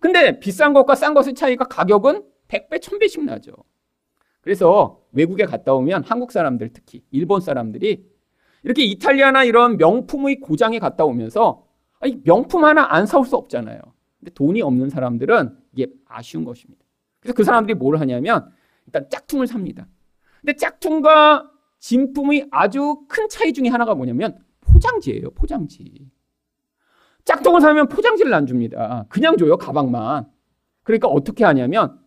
근데 0.01 0.37
비싼 0.37 0.73
것과 0.73 0.95
싼 0.95 1.13
것의 1.13 1.35
차이가 1.35 1.63
가격은 1.63 2.25
100배, 2.49 2.81
1000배씩 2.81 3.23
나죠. 3.23 3.53
그래서 4.41 5.05
외국에 5.13 5.45
갔다 5.45 5.73
오면 5.73 6.03
한국 6.03 6.33
사람들 6.33 6.73
특히 6.73 7.01
일본 7.11 7.39
사람들이 7.39 8.05
이렇게 8.63 8.83
이탈리아나 8.83 9.45
이런 9.45 9.77
명품의 9.77 10.41
고장에 10.41 10.79
갔다 10.79 11.05
오면서 11.05 11.65
아니, 11.99 12.21
명품 12.25 12.65
하나 12.65 12.93
안 12.93 13.05
사올 13.05 13.25
수 13.25 13.37
없잖아요. 13.37 13.79
근데 14.19 14.33
돈이 14.33 14.61
없는 14.61 14.89
사람들은 14.89 15.57
이게 15.71 15.87
아쉬운 16.05 16.43
것입니다. 16.43 16.83
그래서 17.21 17.33
그 17.33 17.45
사람들이 17.45 17.75
뭘 17.75 17.97
하냐면 18.01 18.51
일단 18.85 19.09
짝퉁을 19.09 19.47
삽니다. 19.47 19.87
근데 20.41 20.57
짝퉁과 20.57 21.53
진품의 21.87 22.49
아주 22.51 22.97
큰 23.07 23.29
차이 23.29 23.53
중에 23.53 23.69
하나가 23.69 23.95
뭐냐면 23.95 24.37
포장지예요, 24.59 25.31
포장지. 25.31 26.11
짝퉁을 27.23 27.61
사면 27.61 27.87
포장지를 27.87 28.33
안 28.33 28.45
줍니다. 28.45 29.05
그냥 29.07 29.37
줘요, 29.37 29.55
가방만. 29.55 30.27
그러니까 30.83 31.07
어떻게 31.07 31.45
하냐면 31.45 31.97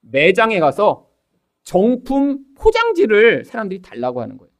매장에 0.00 0.58
가서 0.58 1.08
정품 1.62 2.46
포장지를 2.56 3.44
사람들이 3.44 3.80
달라고 3.80 4.20
하는 4.20 4.38
거예요. 4.38 4.50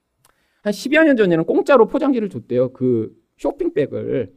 한 0.63 0.73
10여 0.73 1.05
년 1.05 1.17
전에는 1.17 1.45
공짜로 1.45 1.89
포장지를 1.89 2.29
줬대요. 2.29 2.73
그 2.73 3.13
쇼핑백을. 3.39 4.33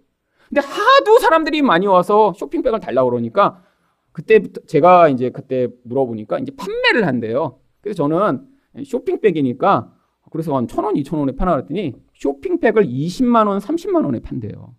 근데 0.49 0.61
하도 0.61 1.19
사람들이 1.19 1.61
많이 1.61 1.85
와서 1.85 2.33
쇼핑백을 2.35 2.79
달라고 2.79 3.11
그러니까 3.11 3.63
그때부터 4.11 4.61
제가 4.65 5.09
이제 5.09 5.29
그때 5.29 5.67
물어보니까 5.83 6.39
이제 6.39 6.51
판매를 6.55 7.05
한대요. 7.05 7.59
그래서 7.81 7.97
저는 7.97 8.47
쇼핑백이니까 8.83 10.00
그래서 10.31 10.55
한 10.55 10.65
천 10.67 10.83
원, 10.85 10.95
이천 10.95 11.19
원에 11.19 11.33
파나 11.33 11.51
그랬더니 11.53 11.93
쇼핑백을 12.15 12.85
20만 12.85 13.47
원, 13.47 13.59
30만 13.59 14.03
원에 14.05 14.19
판대요. 14.21 14.73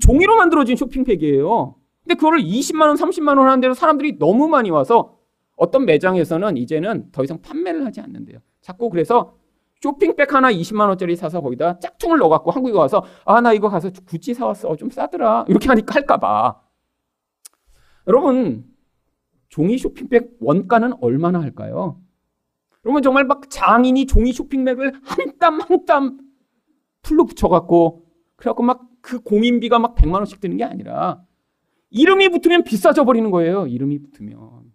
종이로 0.00 0.36
만들어진 0.36 0.76
쇼핑백이에요. 0.76 1.74
근데 2.04 2.14
그거를 2.14 2.40
20만 2.40 2.82
원, 2.86 2.96
30만 2.96 3.38
원 3.38 3.48
하는 3.48 3.60
데서 3.60 3.74
사람들이 3.74 4.18
너무 4.18 4.46
많이 4.48 4.70
와서 4.70 5.18
어떤 5.56 5.84
매장에서는 5.84 6.56
이제는 6.56 7.10
더 7.12 7.24
이상 7.24 7.40
판매를 7.40 7.84
하지 7.84 8.00
않는데요. 8.00 8.38
자꾸 8.60 8.88
그래서 8.90 9.36
쇼핑백 9.82 10.32
하나 10.34 10.52
20만 10.52 10.88
원짜리 10.88 11.16
사서 11.16 11.40
거기다 11.40 11.78
짝퉁을 11.78 12.18
넣어갖고 12.18 12.50
한국에 12.50 12.76
와서 12.76 13.02
아 13.24 13.40
나 13.40 13.52
이거 13.54 13.68
가서 13.70 13.90
구찌 14.06 14.34
사왔어 14.34 14.76
좀 14.76 14.90
싸더라 14.90 15.46
이렇게 15.48 15.68
하니까 15.68 15.94
할까봐 15.94 16.60
여러분 18.06 18.66
종이 19.48 19.78
쇼핑백 19.78 20.36
원가는 20.40 20.92
얼마나 21.00 21.40
할까요? 21.40 21.98
여러분 22.84 23.02
정말 23.02 23.24
막 23.24 23.48
장인이 23.50 24.06
종이 24.06 24.32
쇼핑백을 24.32 24.92
한 25.04 25.38
땀 25.38 25.60
한 25.60 25.84
땀 25.86 26.18
풀로 27.02 27.24
붙여갖고 27.26 28.06
그래갖고 28.36 28.62
막 28.62 28.90
그 29.02 29.20
공인비가 29.20 29.78
막 29.78 29.94
100만 29.94 30.16
원씩 30.16 30.40
드는 30.40 30.58
게 30.58 30.64
아니라 30.64 31.24
이름이 31.88 32.28
붙으면 32.28 32.64
비싸져 32.64 33.04
버리는 33.06 33.30
거예요. 33.30 33.66
이름이 33.66 33.98
붙으면. 33.98 34.70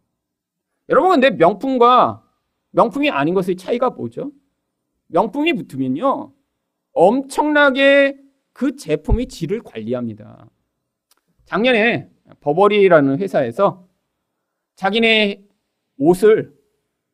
여러분 0.90 1.12
근데 1.12 1.30
명품과 1.30 2.24
명품이 2.72 3.12
아닌 3.12 3.36
것의 3.36 3.56
차이가 3.56 3.92
뭐죠? 3.92 4.32
명품이 5.10 5.54
붙으면요. 5.54 6.34
엄청나게 6.94 8.18
그 8.52 8.76
제품의 8.76 9.28
질을 9.28 9.62
관리합니다. 9.62 10.50
작년에 11.46 12.10
버버리라는 12.40 13.20
회사에서 13.20 13.88
자기네 14.76 15.46
옷을 15.98 16.52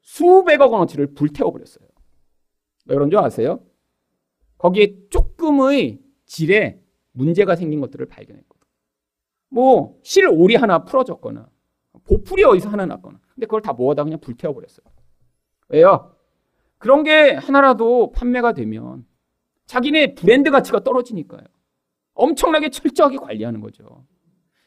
수백억 0.02 0.74
원어치를 0.74 1.14
불태워버렸어요. 1.14 1.88
왜 2.86 2.96
그런 2.96 3.10
줄 3.10 3.20
아세요? 3.20 3.64
거기에 4.58 4.96
조금의 5.10 6.02
질에 6.26 6.82
문제가 7.14 7.56
생긴 7.56 7.80
것들을 7.82 8.06
발견했거든. 8.08 8.62
뭐, 9.50 10.00
실 10.04 10.28
오리 10.28 10.56
하나 10.56 10.86
풀어졌거나, 10.86 11.50
보풀이 12.06 12.44
어디서 12.44 12.70
하나 12.70 12.86
났거나. 12.86 13.20
근데 13.34 13.46
그걸 13.46 13.62
다 13.62 13.74
모아다 13.74 14.04
그냥 14.04 14.20
불태워버렸어요. 14.20 14.86
왜요? 15.70 16.16
그런 16.78 17.04
게 17.04 17.34
하나라도 17.34 18.12
판매가 18.12 18.54
되면 18.54 19.06
자기네 19.66 20.16
브랜드 20.16 20.52
가치가 20.52 20.84
떨어지니까요. 20.84 21.44
엄청나게 22.14 22.70
철저하게 22.70 23.18
관리하는 23.18 23.62
거죠. 23.62 24.06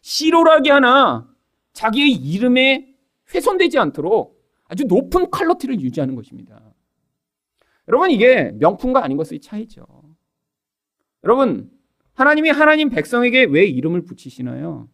실오라기 0.01 0.71
하나 0.71 1.29
자기의 1.73 2.13
이름에 2.13 2.95
훼손되지 3.35 3.79
않도록 3.79 4.34
아주 4.65 4.85
높은 4.85 5.31
퀄러티를 5.31 5.81
유지하는 5.81 6.15
것입니다. 6.15 6.75
여러분 7.89 8.11
이게 8.11 8.53
명품과 8.59 9.05
아닌 9.05 9.17
것의 9.17 9.41
차이죠. 9.41 9.85
여러분 11.23 11.71
하나님이 12.15 12.51
하나님 12.51 12.91
백성에게 12.91 13.45
왜 13.45 13.65
이름을 13.67 14.05
붙이시나요? 14.05 14.89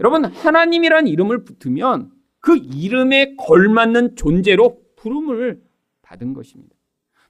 여러분 0.00 0.24
하나님이란 0.24 1.06
이름을 1.06 1.44
붙으면 1.44 2.10
그 2.40 2.56
이름에 2.56 3.36
걸맞는 3.36 4.16
존재로 4.16 4.80
부름을 4.96 5.62
받은 6.02 6.34
것입니다. 6.34 6.74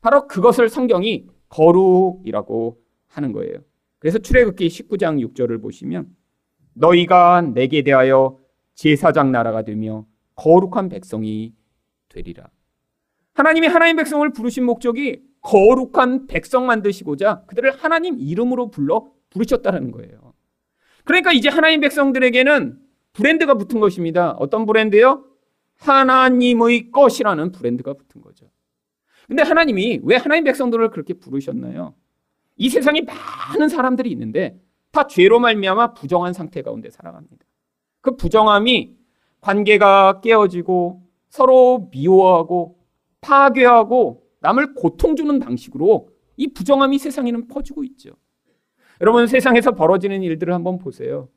바로 0.00 0.26
그것을 0.26 0.68
성경이 0.68 1.26
거룩이라고 1.48 2.80
하는 3.08 3.32
거예요. 3.32 3.58
그래서 3.98 4.18
출애굽기 4.18 4.68
19장 4.68 5.26
6절을 5.32 5.60
보시면 5.60 6.14
너희가 6.74 7.40
내게 7.42 7.82
대하여 7.82 8.38
제사장 8.74 9.32
나라가 9.32 9.62
되며 9.62 10.06
거룩한 10.36 10.88
백성이 10.88 11.52
되리라. 12.08 12.48
하나님이 13.34 13.68
하나님 13.68 13.96
백성을 13.96 14.28
부르신 14.32 14.64
목적이 14.64 15.22
거룩한 15.42 16.26
백성 16.26 16.66
만드시고자 16.66 17.44
그들을 17.46 17.76
하나님 17.76 18.18
이름으로 18.18 18.70
불러 18.70 19.12
부르셨다는 19.30 19.92
거예요. 19.92 20.34
그러니까 21.04 21.32
이제 21.32 21.48
하나님 21.48 21.80
백성들에게는 21.80 22.78
브랜드가 23.12 23.54
붙은 23.54 23.80
것입니다. 23.80 24.32
어떤 24.32 24.66
브랜드요? 24.66 25.24
하나님의 25.76 26.90
것이라는 26.90 27.52
브랜드가 27.52 27.94
붙은 27.94 28.20
거죠. 28.20 28.50
근데 29.26 29.42
하나님이 29.42 30.00
왜 30.02 30.16
하나님 30.16 30.44
백성들을 30.44 30.90
그렇게 30.90 31.14
부르셨나요? 31.14 31.94
이 32.56 32.68
세상에 32.68 33.02
많은 33.02 33.68
사람들이 33.68 34.10
있는데 34.10 34.60
다 34.90 35.06
죄로 35.06 35.38
말미암아 35.38 35.94
부정한 35.94 36.32
상태 36.32 36.62
가운데 36.62 36.90
살아갑니다. 36.90 37.44
그 38.00 38.16
부정함이 38.16 38.96
관계가 39.40 40.20
깨어지고 40.20 41.07
서로 41.28 41.88
미워하고 41.90 42.78
파괴하고 43.20 44.24
남을 44.40 44.74
고통 44.74 45.16
주는 45.16 45.38
방식으로 45.38 46.08
이 46.36 46.52
부정함이 46.52 46.98
세상에는 46.98 47.48
퍼지고 47.48 47.84
있죠. 47.84 48.10
여러분 49.00 49.26
세상에서 49.26 49.72
벌어지는 49.72 50.22
일들을 50.22 50.52
한번 50.52 50.78
보세요. 50.78 51.28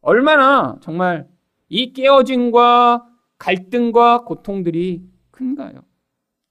얼마나 0.00 0.78
정말 0.80 1.28
이 1.68 1.92
깨어짐과 1.92 3.06
갈등과 3.38 4.24
고통들이 4.24 5.02
큰가요? 5.30 5.82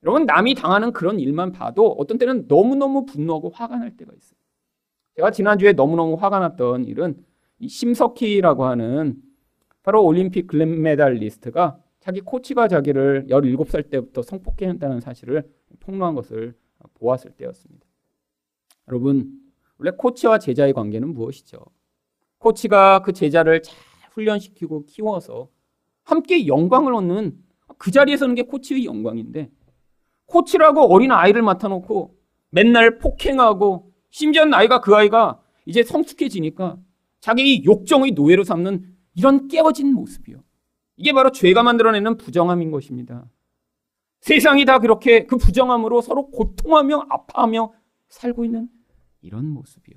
여러분 0.03 0.25
남이 0.25 0.55
당하는 0.55 0.91
그런 0.91 1.19
일만 1.19 1.53
봐도 1.53 1.95
어떤 1.97 2.17
때는 2.17 2.45
너무너무 2.47 3.05
분노하고 3.05 3.49
화가 3.49 3.77
날 3.77 3.95
때가 3.95 4.11
있어요. 4.13 4.37
제가 5.15 5.31
지난주에 5.31 5.73
너무너무 5.73 6.15
화가 6.15 6.39
났던 6.39 6.85
일은 6.85 7.15
이 7.59 7.67
심석희라고 7.67 8.65
하는 8.65 9.15
바로 9.83 10.03
올림픽 10.03 10.47
글램메달리스트가 10.47 11.77
자기 12.03 12.19
코치가 12.19 12.67
자기를 12.67 13.27
17살 13.29 13.89
때부터 13.89 14.21
성폭행했다는 14.23 14.99
사실을 14.99 15.49
폭로한 15.79 16.15
것을 16.15 16.53
보았을 16.95 17.31
때였습니다. 17.31 17.85
여러분, 18.89 19.39
원래 19.77 19.91
코치와 19.97 20.39
제자의 20.39 20.73
관계는 20.73 21.13
무엇이죠? 21.13 21.59
코치가 22.39 23.01
그 23.03 23.13
제자를 23.13 23.63
잘 23.63 23.73
훈련시키고 24.11 24.85
키워서 24.85 25.47
함께 26.03 26.45
영광을 26.45 26.93
얻는 26.93 27.37
그 27.77 27.89
자리에 27.89 28.17
서는 28.17 28.35
게 28.35 28.41
코치의 28.41 28.83
영광인데 28.83 29.49
코치라고 30.25 30.93
어린 30.93 31.13
아이를 31.13 31.41
맡아놓고 31.41 32.17
맨날 32.49 32.97
폭행하고 32.97 33.93
심지어 34.09 34.43
아이가 34.51 34.81
그 34.81 34.93
아이가 34.93 35.41
이제 35.65 35.83
성숙해지니까 35.83 36.77
자기 37.21 37.63
욕정의 37.63 38.11
노예로 38.11 38.43
삼는 38.43 38.93
이런 39.15 39.47
깨어진 39.47 39.93
모습이요. 39.93 40.43
이게 40.95 41.13
바로 41.13 41.31
죄가 41.31 41.63
만들어내는 41.63 42.17
부정함인 42.17 42.71
것입니다. 42.71 43.25
세상이 44.21 44.65
다 44.65 44.79
그렇게 44.79 45.25
그 45.25 45.37
부정함으로 45.37 46.01
서로 46.01 46.29
고통하며 46.29 47.07
아파하며 47.09 47.73
살고 48.09 48.45
있는 48.45 48.69
이런 49.21 49.47
모습이요. 49.49 49.95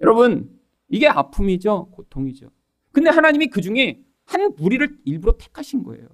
여러분, 0.00 0.58
이게 0.88 1.08
아픔이죠. 1.08 1.88
고통이죠. 1.92 2.50
근데 2.92 3.10
하나님이 3.10 3.48
그 3.48 3.60
중에 3.60 4.00
한 4.24 4.54
무리를 4.56 4.98
일부러 5.04 5.36
택하신 5.36 5.82
거예요. 5.82 6.06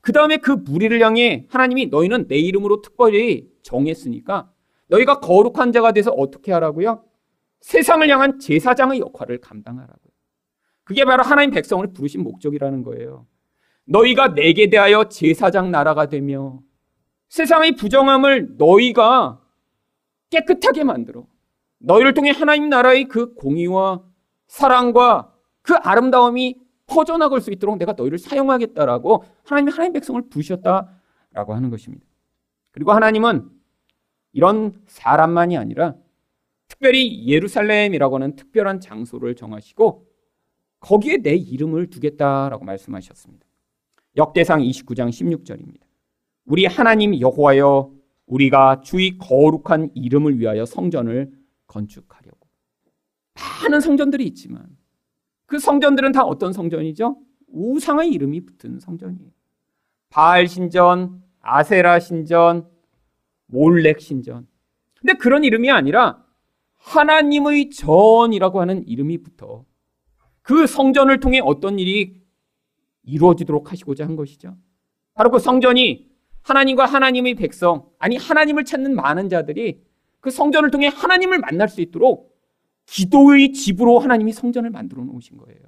그 0.00 0.12
다음에 0.12 0.38
그 0.38 0.50
무리를 0.50 0.98
향해 1.02 1.46
하나님이 1.50 1.86
너희는 1.86 2.26
내 2.26 2.36
이름으로 2.36 2.80
특별히 2.80 3.48
정했으니까 3.62 4.50
너희가 4.88 5.20
거룩한 5.20 5.72
자가 5.72 5.92
돼서 5.92 6.10
어떻게 6.10 6.52
하라고요? 6.52 7.04
세상을 7.60 8.08
향한 8.08 8.38
제사장의 8.38 9.00
역할을 9.00 9.40
감당하라고요. 9.40 10.09
그게 10.90 11.04
바로 11.04 11.22
하나님 11.22 11.52
백성을 11.52 11.86
부르신 11.92 12.24
목적이라는 12.24 12.82
거예요. 12.82 13.24
너희가 13.84 14.34
내게 14.34 14.68
대하여 14.68 15.04
제사장 15.04 15.70
나라가 15.70 16.06
되며 16.06 16.58
세상의 17.28 17.76
부정함을 17.76 18.56
너희가 18.58 19.40
깨끗하게 20.30 20.82
만들어 20.82 21.28
너희를 21.78 22.12
통해 22.12 22.32
하나님 22.32 22.68
나라의 22.70 23.04
그 23.04 23.34
공의와 23.34 24.02
사랑과 24.48 25.32
그 25.62 25.74
아름다움이 25.74 26.58
퍼져나갈 26.88 27.40
수 27.40 27.52
있도록 27.52 27.78
내가 27.78 27.92
너희를 27.92 28.18
사용하겠다라고 28.18 29.22
하나님이 29.44 29.70
하나님 29.70 29.92
백성을 29.92 30.20
부르셨다라고 30.28 31.54
하는 31.54 31.70
것입니다. 31.70 32.04
그리고 32.72 32.90
하나님은 32.90 33.48
이런 34.32 34.72
사람만이 34.88 35.56
아니라 35.56 35.94
특별히 36.66 37.28
예루살렘이라고 37.28 38.16
하는 38.16 38.34
특별한 38.34 38.80
장소를 38.80 39.36
정하시고 39.36 40.09
거기에 40.80 41.18
내 41.18 41.34
이름을 41.34 41.88
두겠다라고 41.90 42.64
말씀하셨습니다. 42.64 43.46
역대상 44.16 44.60
29장 44.60 45.10
16절입니다. 45.10 45.82
우리 46.46 46.66
하나님 46.66 47.18
여호와여 47.18 47.92
우리가 48.26 48.80
주의 48.80 49.16
거룩한 49.18 49.90
이름을 49.94 50.38
위하여 50.38 50.64
성전을 50.64 51.32
건축하려고. 51.66 52.48
많은 53.62 53.80
성전들이 53.80 54.24
있지만 54.28 54.66
그 55.46 55.58
성전들은 55.58 56.12
다 56.12 56.24
어떤 56.24 56.52
성전이죠? 56.52 57.16
우상의 57.48 58.10
이름이 58.10 58.46
붙은 58.46 58.80
성전이에요. 58.80 59.30
바알 60.08 60.46
신전, 60.46 61.22
아세라 61.40 62.00
신전, 62.00 62.68
몰렉 63.46 64.00
신전. 64.00 64.46
근데 65.00 65.14
그런 65.14 65.44
이름이 65.44 65.70
아니라 65.70 66.24
하나님의 66.76 67.70
전이라고 67.70 68.60
하는 68.60 68.86
이름이 68.86 69.18
붙어 69.18 69.64
그 70.42 70.66
성전을 70.66 71.20
통해 71.20 71.40
어떤 71.42 71.78
일이 71.78 72.20
이루어지도록 73.04 73.72
하시고자 73.72 74.04
한 74.04 74.16
것이죠. 74.16 74.56
바로 75.14 75.30
그 75.30 75.38
성전이 75.38 76.08
하나님과 76.42 76.86
하나님의 76.86 77.34
백성, 77.34 77.88
아니 77.98 78.16
하나님을 78.16 78.64
찾는 78.64 78.94
많은 78.94 79.28
자들이 79.28 79.82
그 80.20 80.30
성전을 80.30 80.70
통해 80.70 80.88
하나님을 80.88 81.38
만날 81.38 81.68
수 81.68 81.80
있도록 81.80 82.30
기도의 82.86 83.52
집으로 83.52 83.98
하나님이 83.98 84.32
성전을 84.32 84.70
만들어 84.70 85.04
놓으신 85.04 85.36
거예요. 85.36 85.60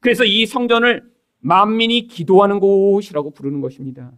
그래서 0.00 0.24
이 0.24 0.46
성전을 0.46 1.10
만민이 1.38 2.08
기도하는 2.08 2.60
곳이라고 2.60 3.30
부르는 3.30 3.60
것입니다. 3.60 4.12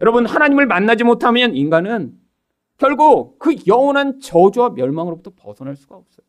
여러분, 0.00 0.26
하나님을 0.26 0.66
만나지 0.66 1.04
못하면 1.04 1.54
인간은 1.54 2.18
결국 2.78 3.38
그 3.38 3.54
영원한 3.66 4.20
저주와 4.20 4.70
멸망으로부터 4.70 5.32
벗어날 5.36 5.76
수가 5.76 5.96
없어요. 5.96 6.26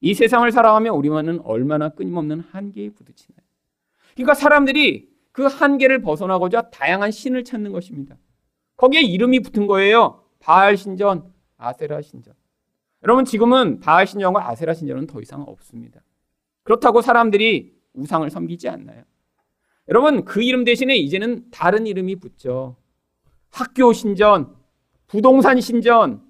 이 0.00 0.14
세상을 0.14 0.50
살아가며 0.50 0.92
우리만은 0.92 1.40
얼마나 1.40 1.88
끊임없는 1.88 2.40
한계에 2.40 2.90
부딪히나요? 2.90 3.44
그러니까 4.14 4.34
사람들이 4.34 5.08
그 5.32 5.44
한계를 5.44 6.00
벗어나고자 6.02 6.70
다양한 6.70 7.10
신을 7.10 7.44
찾는 7.44 7.72
것입니다. 7.72 8.16
거기에 8.76 9.02
이름이 9.02 9.40
붙은 9.40 9.66
거예요. 9.66 10.24
바알 10.40 10.76
신전, 10.76 11.32
아세라 11.56 12.00
신전. 12.00 12.34
여러분 13.04 13.24
지금은 13.24 13.80
바알 13.80 14.06
신전과 14.06 14.48
아세라 14.48 14.74
신전은 14.74 15.06
더 15.06 15.20
이상 15.20 15.42
없습니다. 15.42 16.00
그렇다고 16.64 17.00
사람들이 17.00 17.76
우상을 17.94 18.28
섬기지 18.30 18.68
않나요? 18.68 19.02
여러분 19.88 20.24
그 20.24 20.42
이름 20.42 20.64
대신에 20.64 20.96
이제는 20.96 21.50
다른 21.50 21.86
이름이 21.86 22.16
붙죠. 22.16 22.76
학교 23.50 23.92
신전, 23.92 24.54
부동산 25.06 25.60
신전, 25.60 26.22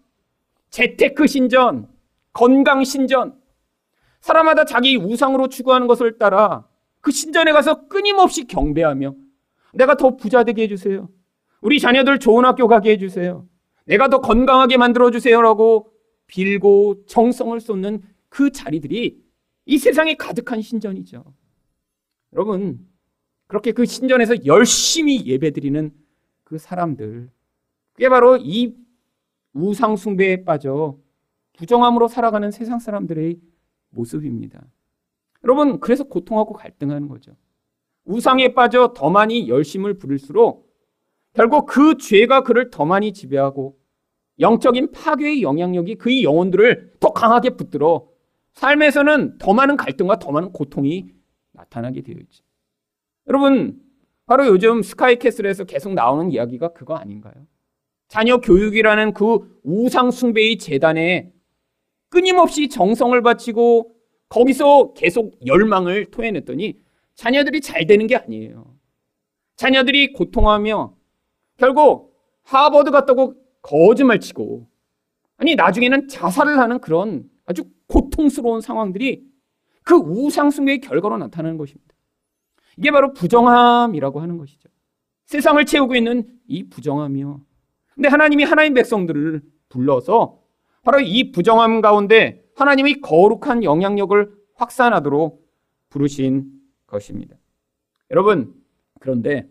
재테크 0.71 1.27
신전, 1.27 1.89
건강 2.33 2.85
신전. 2.85 3.38
사람마다 4.21 4.65
자기 4.65 4.97
우상으로 4.97 5.49
추구하는 5.49 5.87
것을 5.87 6.19
따라 6.19 6.67
그 7.01 7.11
신전에 7.11 7.53
가서 7.53 7.87
끊임없이 7.89 8.47
경배하며 8.47 9.15
내가 9.75 9.97
더 9.97 10.17
부자 10.17 10.45
되게 10.45 10.63
해주세요. 10.63 11.09
우리 11.61 11.81
자녀들 11.81 12.19
좋은 12.19 12.45
학교 12.45 12.69
가게 12.69 12.93
해주세요. 12.93 13.47
내가 13.85 14.09
더 14.09 14.21
건강하게 14.21 14.77
만들어주세요라고 14.77 15.93
빌고 16.27 17.07
정성을 17.07 17.59
쏟는 17.61 18.03
그 18.29 18.51
자리들이 18.51 19.23
이 19.67 19.79
세상에 19.79 20.15
가득한 20.15 20.63
신전이죠. 20.63 21.25
여러분, 22.35 22.87
그렇게 23.47 23.73
그 23.73 23.87
신전에서 23.87 24.45
열심히 24.45 25.25
예배드리는 25.27 25.91
그 26.45 26.59
사람들, 26.59 27.31
그게 27.93 28.09
바로 28.09 28.37
이 28.37 28.75
우상숭배에 29.55 30.45
빠져 30.45 30.99
부정함으로 31.55 32.09
살아가는 32.09 32.51
세상 32.51 32.79
사람들의 32.79 33.39
모습입니다. 33.91 34.65
여러분, 35.45 35.81
그래서 35.81 36.05
고통하고 36.05 36.55
갈등하는 36.55 37.09
거죠. 37.09 37.33
우상에 38.05 38.55
빠져 38.55 38.93
더 38.95 39.11
많이 39.11 39.49
열심을 39.49 39.99
부릴수록 39.99 40.69
결국 41.35 41.67
그 41.67 41.97
죄가 41.99 42.43
그를 42.43 42.71
더 42.71 42.85
많이 42.85 43.13
지배하고 43.13 43.79
영적인 44.41 44.93
파괴의 44.93 45.43
영향력이 45.43 45.97
그의 45.97 46.25
영혼들을 46.25 46.95
더 47.01 47.13
강하게 47.13 47.51
붙들어 47.51 48.09
삶에서는 48.53 49.39
더 49.39 49.53
많은 49.53 49.77
갈등과 49.77 50.19
더 50.19 50.33
많은 50.33 50.53
고통이 50.53 51.07
나타나게 51.53 52.03
되어 52.03 52.17
있죠. 52.21 52.45
여러분, 53.29 53.81
바로 54.27 54.47
요즘 54.47 54.83
스카이캐슬에서 54.83 55.65
계속 55.65 55.95
나오는 55.95 56.31
이야기가 56.31 56.73
그거 56.73 56.95
아닌가요? 56.97 57.35
자녀 58.09 58.41
교육이라는 58.41 59.13
그 59.13 59.61
우상숭배의 59.65 60.59
재단에 60.59 61.33
끊임없이 62.19 62.69
정성을 62.69 63.23
바치고 63.23 63.95
거기서 64.29 64.93
계속 64.95 65.39
열망을 65.47 66.07
토해냈더니 66.07 66.77
자녀들이 67.15 67.61
잘 67.61 67.87
되는 67.87 68.09
게 68.09 68.17
아니에요. 68.17 68.75
자녀들이 69.55 70.13
고통하며 70.15 70.97
결국 71.59 72.17
하버드 72.43 72.91
갔다고 72.91 73.35
거짓말 73.63 74.19
치고 74.19 74.67
아니 75.37 75.55
나중에는 75.55 76.09
자살을 76.09 76.59
하는 76.59 76.81
그런 76.81 77.31
아주 77.47 77.63
고통스러운 77.87 78.61
상황들이 78.63 79.23
그 79.85 79.95
우상 79.95 80.51
숭배의 80.51 80.81
결과로 80.81 81.19
나타나는 81.19 81.57
것입니다. 81.57 81.95
이게 82.77 82.91
바로 82.91 83.13
부정함이라고 83.13 84.21
하는 84.21 84.39
것이죠. 84.39 84.69
세상을 85.27 85.65
채우고 85.65 85.95
있는 85.95 86.27
이 86.49 86.69
부정함이요. 86.69 87.41
근데 87.95 88.09
하나님이 88.09 88.43
하나님 88.43 88.75
백성들을 88.75 89.41
불러서 89.69 90.38
바로 90.89 91.01
이 91.01 91.33
부정함 91.33 91.83
가운데 91.83 92.43
하나님의 92.55 93.03
거룩한 93.03 93.63
영향력을 93.63 94.33
확산하도록 94.55 95.47
부르신 95.91 96.51
것입니다. 96.87 97.37
여러분, 98.11 98.55
그런데 98.99 99.47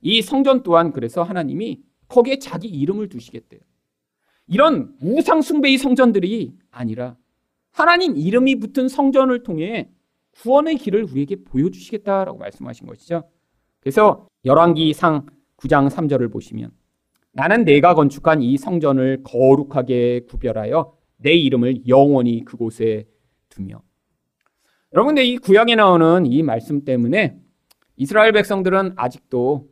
이 0.00 0.22
성전 0.22 0.64
또한 0.64 0.90
그래서 0.90 1.22
하나님이 1.22 1.84
거기에 2.08 2.40
자기 2.40 2.66
이름을 2.66 3.10
두시겠대요. 3.10 3.60
이런 4.48 4.96
우상숭배의 5.00 5.78
성전들이 5.78 6.52
아니라 6.72 7.16
하나님 7.70 8.16
이름이 8.16 8.56
붙은 8.56 8.88
성전을 8.88 9.44
통해 9.44 9.88
구원의 10.32 10.78
길을 10.78 11.04
우리에게 11.04 11.44
보여주시겠다라고 11.44 12.38
말씀하신 12.38 12.88
것이죠. 12.88 13.22
그래서 13.78 14.26
열왕기상 14.44 15.26
9장 15.58 15.88
3절을 15.88 16.32
보시면 16.32 16.72
나는 17.32 17.64
내가 17.64 17.94
건축한 17.94 18.42
이 18.42 18.56
성전을 18.58 19.22
거룩하게 19.24 20.26
구별하여 20.28 20.96
내 21.16 21.32
이름을 21.32 21.88
영원히 21.88 22.44
그곳에 22.44 23.06
두며 23.48 23.82
여러분 24.92 25.16
이 25.18 25.38
구약에 25.38 25.74
나오는 25.74 26.26
이 26.26 26.42
말씀 26.42 26.84
때문에 26.84 27.38
이스라엘 27.96 28.32
백성들은 28.32 28.92
아직도 28.96 29.70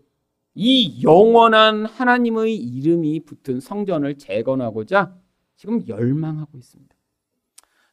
이 0.55 1.03
영원한 1.03 1.85
하나님의 1.85 2.57
이름이 2.57 3.21
붙은 3.25 3.61
성전을 3.61 4.17
재건하고자 4.19 5.15
지금 5.57 5.87
열망하고 5.87 6.57
있습니다. 6.57 6.97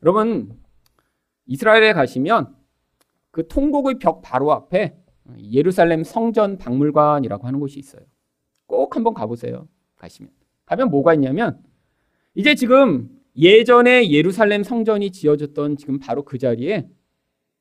여러분 0.03 0.57
이스라엘에 1.45 1.93
가시면 1.93 2.55
그 3.31 3.47
통곡의 3.47 3.99
벽 3.99 4.21
바로 4.21 4.51
앞에 4.51 4.97
예루살렘 5.51 6.03
성전 6.03 6.57
박물관이라고 6.57 7.45
하는 7.45 7.59
곳이 7.59 7.79
있어요. 7.79 8.03
꼭 8.67 8.95
한번 8.95 9.13
가보세요. 9.13 9.67
가시면. 9.95 10.31
가면 10.65 10.89
뭐가 10.89 11.13
있냐면 11.15 11.59
이제 12.35 12.53
지금 12.53 13.09
예전에 13.35 14.11
예루살렘 14.11 14.63
성전이 14.63 15.11
지어졌던 15.11 15.77
지금 15.77 15.99
바로 15.99 16.23
그 16.23 16.37
자리에 16.37 16.87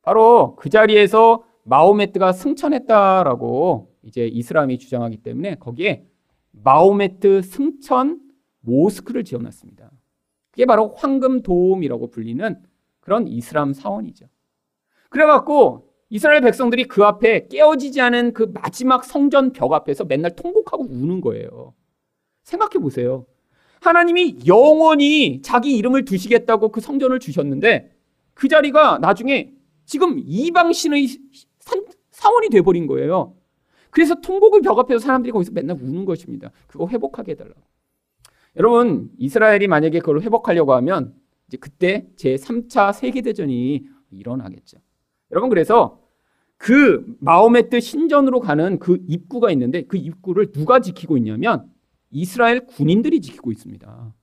바로 0.03 0.57
그 0.57 0.69
자리에서 0.69 1.45
마호메트가 1.65 2.33
승천했다라고 2.33 3.95
이제 4.03 4.27
이슬람이 4.27 4.79
주장하기 4.79 5.19
때문에 5.19 5.57
거기에 5.57 6.07
마호메트 6.53 7.43
승천 7.43 8.21
모스크를 8.61 9.25
지어놨습니다. 9.25 9.91
그게 10.51 10.65
바로 10.65 10.95
황금 10.97 11.43
도움이라고 11.43 12.11
불리는 12.11 12.63
그런 13.01 13.29
이슬람 13.29 13.73
사원이죠. 13.73 14.27
그래갖고 15.11 15.86
이스라엘 16.09 16.41
백성들이 16.41 16.85
그 16.85 17.05
앞에 17.05 17.49
깨어지지 17.49 18.01
않은 18.01 18.33
그 18.33 18.51
마지막 18.55 19.05
성전 19.05 19.53
벽 19.53 19.73
앞에서 19.73 20.05
맨날 20.05 20.37
통곡하고 20.37 20.85
우는 20.85 21.21
거예요. 21.21 21.75
생각해 22.45 22.79
보세요. 22.81 23.27
하나님이 23.81 24.39
영원히 24.47 25.43
자기 25.43 25.77
이름을 25.77 26.05
두시겠다고 26.05 26.71
그 26.71 26.81
성전을 26.81 27.19
주셨는데 27.19 27.93
그 28.35 28.49
자리가 28.49 28.99
나중에 28.99 29.53
지금 29.85 30.21
이방신의 30.25 31.09
사원이 32.11 32.51
돼버린 32.51 32.87
거예요. 32.87 33.35
그래서 33.91 34.15
통곡을 34.15 34.61
벽 34.63 34.79
앞에서 34.79 34.99
사람들이 34.99 35.33
거기서 35.33 35.53
맨날 35.53 35.77
우는 35.81 36.05
것입니다. 36.05 36.51
그거 36.67 36.87
회복하게 36.87 37.33
해달라고. 37.33 37.61
여러분, 38.57 39.11
이스라엘이 39.19 39.69
만약에 39.69 40.01
그걸 40.01 40.21
회복하려고 40.23 40.75
하면 40.75 41.15
이제 41.49 41.57
그때 41.57 42.07
제 42.17 42.37
3차 42.37 42.93
세계대전이 42.93 43.87
일어나겠죠. 44.11 44.79
여러분, 45.31 45.51
그래서 45.51 46.01
그 46.57 47.05
마호메트 47.21 47.81
신전으로 47.81 48.41
가는 48.41 48.79
그 48.79 48.99
입구가 49.07 49.51
있는데 49.53 49.83
그 49.83 49.97
입구를 49.97 50.53
누가 50.53 50.81
지키고 50.81 51.17
있냐면 51.19 51.71
이스라엘 52.11 52.67
군인들이 52.67 53.21
지키고 53.21 53.53
있습니다. 53.53 54.15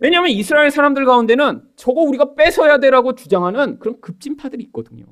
왜냐하면 0.00 0.30
이스라엘 0.30 0.70
사람들 0.70 1.04
가운데는 1.04 1.62
저거 1.76 2.02
우리가 2.02 2.34
뺏어야 2.34 2.78
되라고 2.78 3.14
주장하는 3.14 3.78
그런 3.78 4.00
급진파들이 4.00 4.62
있거든요. 4.64 5.04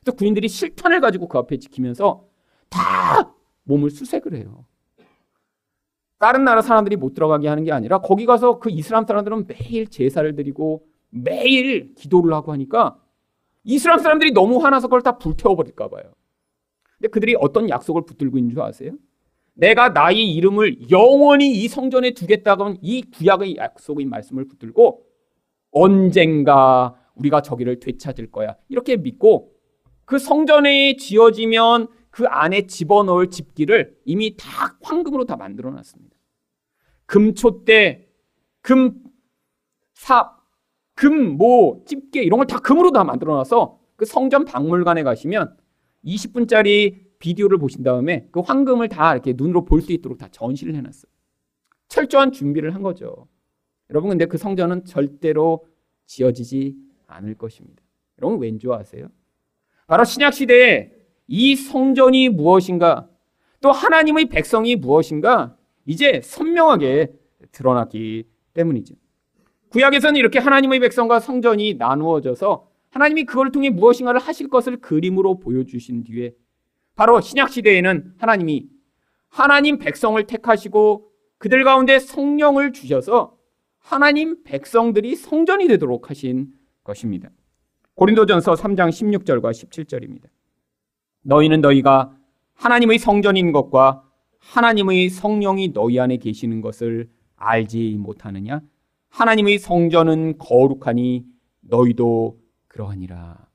그래서 0.00 0.16
군인들이 0.16 0.48
실탄을 0.48 1.00
가지고 1.00 1.28
그 1.28 1.38
앞에 1.38 1.58
지키면서 1.58 2.26
다 2.68 3.34
몸을 3.64 3.90
수색을 3.90 4.34
해요. 4.34 4.64
다른 6.18 6.44
나라 6.44 6.60
사람들이 6.60 6.96
못 6.96 7.14
들어가게 7.14 7.48
하는 7.48 7.64
게 7.64 7.72
아니라 7.72 7.98
거기 7.98 8.26
가서 8.26 8.58
그 8.58 8.70
이슬람 8.70 9.06
사람들은 9.06 9.46
매일 9.46 9.86
제사를 9.86 10.34
드리고 10.34 10.84
매일 11.10 11.94
기도를 11.94 12.34
하고 12.34 12.52
하니까 12.52 12.98
이슬람 13.64 13.98
사람들이 13.98 14.32
너무 14.32 14.58
화나서 14.58 14.88
그걸 14.88 15.02
다 15.02 15.18
불태워버릴까 15.18 15.88
봐요. 15.88 16.12
근데 16.96 17.08
그들이 17.08 17.36
어떤 17.38 17.68
약속을 17.68 18.04
붙들고 18.04 18.38
있는 18.38 18.50
줄 18.50 18.62
아세요? 18.62 18.92
내가 19.54 19.88
나의 19.88 20.32
이름을 20.34 20.90
영원히 20.90 21.50
이 21.50 21.68
성전에 21.68 22.12
두겠다고 22.12 22.74
이 22.80 23.02
구약의 23.02 23.56
약속의 23.56 24.06
말씀을 24.06 24.46
붙들고 24.46 25.04
언젠가 25.72 26.94
우리가 27.16 27.42
저기를 27.42 27.80
되찾을 27.80 28.30
거야. 28.30 28.56
이렇게 28.68 28.96
믿고 28.96 29.52
그 30.04 30.18
성전에 30.18 30.96
지어지면 30.96 31.88
그 32.10 32.26
안에 32.26 32.66
집어넣을 32.66 33.30
집기를 33.30 33.96
이미 34.04 34.36
다 34.36 34.78
황금으로 34.80 35.24
다 35.24 35.36
만들어 35.36 35.70
놨습니다. 35.70 36.16
금초대, 37.06 38.08
금, 38.62 39.02
삽, 39.94 40.37
금, 40.98 41.36
모, 41.36 41.82
집게 41.86 42.22
이런 42.22 42.38
걸 42.38 42.46
다 42.46 42.58
금으로 42.58 42.90
다 42.90 43.04
만들어 43.04 43.34
놔서 43.36 43.78
그 43.96 44.04
성전 44.04 44.44
박물관에 44.44 45.02
가시면 45.04 45.56
20분짜리 46.04 47.08
비디오를 47.18 47.58
보신 47.58 47.82
다음에 47.82 48.28
그 48.32 48.40
황금을 48.40 48.88
다 48.88 49.12
이렇게 49.12 49.34
눈으로 49.36 49.64
볼 49.64 49.80
수 49.82 49.92
있도록 49.92 50.18
다 50.18 50.28
전시를 50.30 50.74
해놨어요. 50.74 51.10
철저한 51.88 52.32
준비를 52.32 52.74
한 52.74 52.82
거죠. 52.82 53.28
여러분 53.90 54.10
근데 54.10 54.26
그 54.26 54.38
성전은 54.38 54.84
절대로 54.84 55.64
지어지지 56.06 56.76
않을 57.06 57.34
것입니다. 57.34 57.82
여러분 58.20 58.40
왠지 58.40 58.66
아세요? 58.70 59.08
바로 59.86 60.04
신약 60.04 60.34
시대에 60.34 60.92
이 61.26 61.56
성전이 61.56 62.28
무엇인가 62.30 63.08
또 63.60 63.70
하나님의 63.72 64.26
백성이 64.26 64.76
무엇인가 64.76 65.56
이제 65.86 66.20
선명하게 66.22 67.12
드러났기 67.52 68.24
때문이죠. 68.54 68.94
구약에서는 69.70 70.16
이렇게 70.16 70.38
하나님의 70.38 70.80
백성과 70.80 71.20
성전이 71.20 71.74
나누어져서 71.74 72.68
하나님이 72.90 73.24
그걸 73.24 73.52
통해 73.52 73.70
무엇인가를 73.70 74.20
하실 74.20 74.48
것을 74.48 74.78
그림으로 74.78 75.40
보여주신 75.40 76.04
뒤에 76.04 76.32
바로 76.96 77.20
신약 77.20 77.50
시대에는 77.50 78.14
하나님이 78.18 78.66
하나님 79.28 79.78
백성을 79.78 80.22
택하시고 80.24 81.10
그들 81.38 81.64
가운데 81.64 81.98
성령을 81.98 82.72
주셔서 82.72 83.36
하나님 83.78 84.42
백성들이 84.42 85.16
성전이 85.16 85.68
되도록 85.68 86.10
하신 86.10 86.52
것입니다. 86.82 87.30
고린도전서 87.94 88.54
3장 88.54 88.88
16절과 88.88 89.50
17절입니다. 89.50 90.24
너희는 91.22 91.60
너희가 91.60 92.16
하나님의 92.54 92.98
성전인 92.98 93.52
것과 93.52 94.02
하나님의 94.38 95.10
성령이 95.10 95.72
너희 95.72 96.00
안에 96.00 96.16
계시는 96.16 96.60
것을 96.60 97.10
알지 97.36 97.96
못하느냐? 97.98 98.60
하나님의 99.10 99.58
성전은 99.58 100.38
거룩하니 100.38 101.24
너희도 101.60 102.38
그러하니라. 102.68 103.48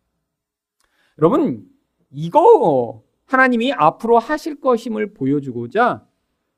여러분, 1.19 1.65
이거 2.11 3.03
하나님이 3.25 3.73
앞으로 3.73 4.19
하실 4.19 4.59
것임을 4.59 5.13
보여주고자 5.13 6.05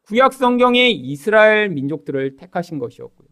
구약 0.04 0.34
성경의 0.34 0.94
이스라엘 0.94 1.70
민족들을 1.70 2.36
택하신 2.36 2.80
것이었고요. 2.80 3.28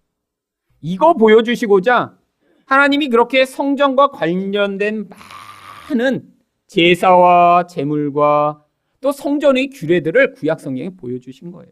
이거 0.81 1.13
보여주시고자 1.13 2.17
하나님이 2.65 3.09
그렇게 3.09 3.45
성전과 3.45 4.11
관련된 4.11 5.09
많은 5.89 6.33
제사와 6.67 7.67
제물과 7.67 8.65
또 9.01 9.11
성전의 9.11 9.69
규례들을 9.69 10.33
구약 10.33 10.59
성경에 10.59 10.89
보여주신 10.89 11.51
거예요. 11.51 11.71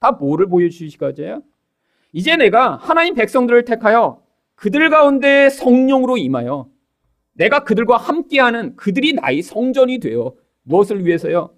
다 0.00 0.12
뭐를 0.12 0.48
보여주시고자요? 0.48 1.42
이제 2.12 2.36
내가 2.36 2.76
하나님 2.76 3.14
백성들을 3.14 3.64
택하여 3.64 4.22
그들 4.54 4.90
가운데 4.90 5.50
성령으로 5.50 6.16
임하여 6.16 6.68
내가 7.34 7.64
그들과 7.64 7.96
함께하는 7.96 8.76
그들이 8.76 9.12
나의 9.12 9.42
성전이 9.42 10.00
되어 10.00 10.34
무엇을 10.62 11.06
위해서요? 11.06 11.54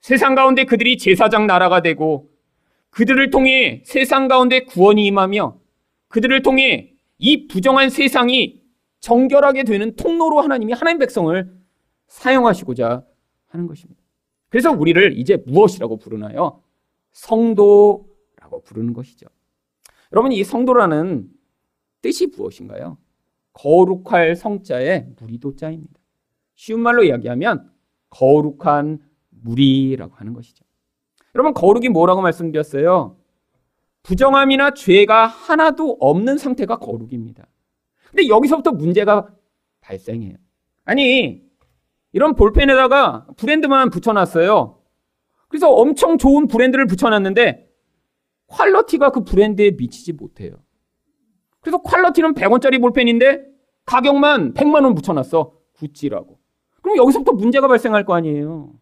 세상 0.00 0.34
가운데 0.34 0.64
그들이 0.64 0.98
제사장 0.98 1.46
나라가 1.46 1.80
되고 1.80 2.28
그들을 2.90 3.30
통해 3.30 3.82
세상 3.84 4.28
가운데 4.28 4.60
구원이 4.60 5.06
임하며 5.06 5.58
그들을 6.08 6.42
통해 6.42 6.92
이 7.18 7.46
부정한 7.48 7.88
세상이 7.88 8.62
정결하게 9.00 9.64
되는 9.64 9.96
통로로 9.96 10.40
하나님이 10.40 10.72
하나님 10.74 10.98
백성을 10.98 11.52
사용하시고자 12.08 13.04
하는 13.48 13.66
것입니다. 13.66 14.00
그래서 14.48 14.70
우리를 14.70 15.18
이제 15.18 15.42
무엇이라고 15.46 15.96
부르나요? 15.96 16.62
성도라고 17.12 18.62
부르는 18.64 18.92
것이죠. 18.92 19.26
여러분, 20.14 20.30
이 20.30 20.44
성도라는 20.44 21.28
뜻이 22.00 22.28
무엇인가요? 22.28 22.98
거룩할 23.52 24.36
성자의 24.36 25.08
무리도자입니다. 25.18 25.92
쉬운 26.54 26.78
말로 26.78 27.02
이야기하면 27.02 27.68
거룩한 28.10 29.00
무리라고 29.30 30.14
하는 30.14 30.32
것이죠. 30.32 30.64
여러분, 31.34 31.52
거룩이 31.52 31.88
뭐라고 31.88 32.22
말씀드렸어요? 32.22 33.16
부정함이나 34.04 34.74
죄가 34.74 35.26
하나도 35.26 35.96
없는 35.98 36.38
상태가 36.38 36.78
거룩입니다. 36.78 37.48
근데 38.10 38.28
여기서부터 38.28 38.70
문제가 38.70 39.34
발생해요. 39.80 40.36
아니, 40.84 41.42
이런 42.12 42.36
볼펜에다가 42.36 43.26
브랜드만 43.36 43.90
붙여놨어요. 43.90 44.80
그래서 45.48 45.72
엄청 45.72 46.18
좋은 46.18 46.46
브랜드를 46.46 46.86
붙여놨는데 46.86 47.63
퀄러티가 48.54 49.10
그 49.10 49.24
브랜드에 49.24 49.72
미치지 49.72 50.12
못해요. 50.12 50.56
그래서 51.60 51.78
퀄러티는 51.82 52.34
100원짜리 52.34 52.80
볼펜인데 52.80 53.44
가격만 53.84 54.54
100만 54.54 54.84
원 54.84 54.94
붙여놨어. 54.94 55.52
구찌라고. 55.74 56.38
그럼 56.82 56.96
여기서부터 56.96 57.32
문제가 57.32 57.66
발생할 57.66 58.04
거 58.04 58.14
아니에요. 58.14 58.72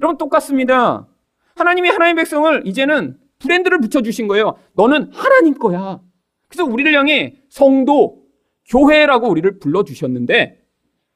여러분 0.00 0.18
똑같습니다. 0.18 1.06
하나님이 1.54 1.88
하나님 1.88 2.16
백성을 2.16 2.66
이제는 2.66 3.18
브랜드를 3.38 3.80
붙여주신 3.80 4.28
거예요. 4.28 4.56
너는 4.74 5.12
하나님 5.12 5.54
거야. 5.54 6.00
그래서 6.48 6.64
우리를 6.64 6.92
향해 6.94 7.36
성도, 7.48 8.24
교회라고 8.68 9.28
우리를 9.28 9.58
불러주셨는데 9.58 10.64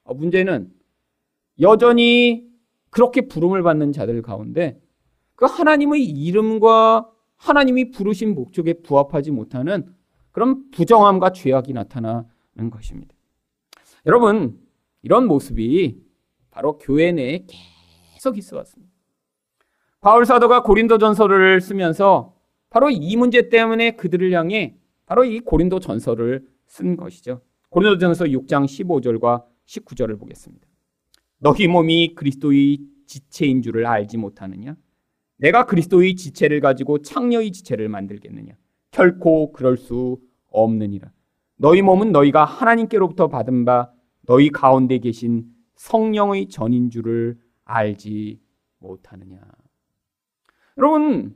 어, 0.05 0.15
문제는 0.15 0.71
여전히 1.61 2.47
그렇게 2.91 3.23
부름을 3.23 3.63
받는 3.63 3.93
자들 3.93 4.23
가운데 4.23 4.81
그 5.35 5.47
하나님의 5.47 6.05
이름과 6.05 7.09
하나님이 7.41 7.91
부르신 7.91 8.35
목적에 8.35 8.75
부합하지 8.75 9.31
못하는 9.31 9.95
그런 10.31 10.71
부정함과 10.71 11.33
죄악이 11.33 11.73
나타나는 11.73 12.71
것입니다. 12.71 13.15
여러분, 14.07 14.61
이런 15.03 15.27
모습이 15.27 16.03
바로 16.51 16.77
교회 16.79 17.13
내에 17.13 17.47
계속 18.15 18.37
있어 18.37 18.57
왔습니다. 18.59 18.93
바울 20.01 20.27
사도가 20.27 20.63
고린도 20.63 20.99
전서를 20.99 21.61
쓰면서 21.61 22.37
바로 22.69 22.91
이 22.91 23.17
문제 23.17 23.49
때문에 23.49 23.93
그들을 23.93 24.33
향해 24.33 24.77
바로 25.07 25.25
이 25.25 25.41
고린도 25.41 25.81
전서를 25.81 26.47
쓴 26.67 26.97
것이죠. 26.97 27.41
고린도 27.71 27.99
전서 27.99 28.27
6장 28.27 28.65
15절과 28.67 29.45
19절을 29.67 30.19
보겠습니다. 30.19 30.67
너희 31.39 31.69
몸이 31.69 32.15
그리스도의 32.15 32.79
지체인 33.07 33.63
줄을 33.63 33.87
알지 33.87 34.19
못하느냐? 34.19 34.77
내가 35.41 35.65
그리스도의 35.65 36.17
지체를 36.17 36.61
가지고 36.61 36.99
창녀의 36.99 37.53
지체를 37.53 37.89
만들겠느냐? 37.89 38.53
결코 38.91 39.53
그럴 39.53 39.77
수 39.77 40.19
없느니라. 40.49 41.11
너희 41.57 41.83
몸은 41.83 42.13
너희가 42.13 42.45
하나님께로부터 42.45 43.29
받은 43.29 43.65
바 43.65 43.91
너희 44.27 44.51
가운데 44.51 44.99
계신 44.99 45.45
성령의 45.77 46.49
전인 46.49 46.91
줄을 46.91 47.39
알지 47.65 48.41
못하느냐. 48.79 49.41
여러분, 50.77 51.35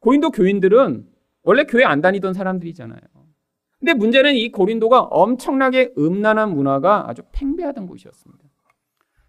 고린도 0.00 0.30
교인들은 0.30 1.08
원래 1.42 1.64
교회 1.64 1.84
안 1.84 2.00
다니던 2.00 2.34
사람들이잖아요. 2.34 3.00
근데 3.78 3.94
문제는 3.94 4.34
이 4.34 4.50
고린도가 4.50 5.00
엄청나게 5.02 5.92
음란한 5.98 6.54
문화가 6.54 7.08
아주 7.08 7.22
팽배하던 7.32 7.86
곳이었습니다. 7.86 8.44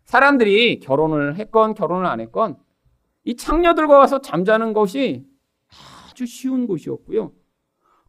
사람들이 0.05 0.79
결혼을 0.79 1.35
했건 1.35 1.73
결혼을 1.73 2.05
안 2.05 2.19
했건 2.19 2.57
이 3.25 3.35
창녀들과 3.35 3.97
와서 3.97 4.21
잠자는 4.21 4.73
것이 4.73 5.25
아주 6.09 6.25
쉬운 6.25 6.67
곳이었고요. 6.67 7.33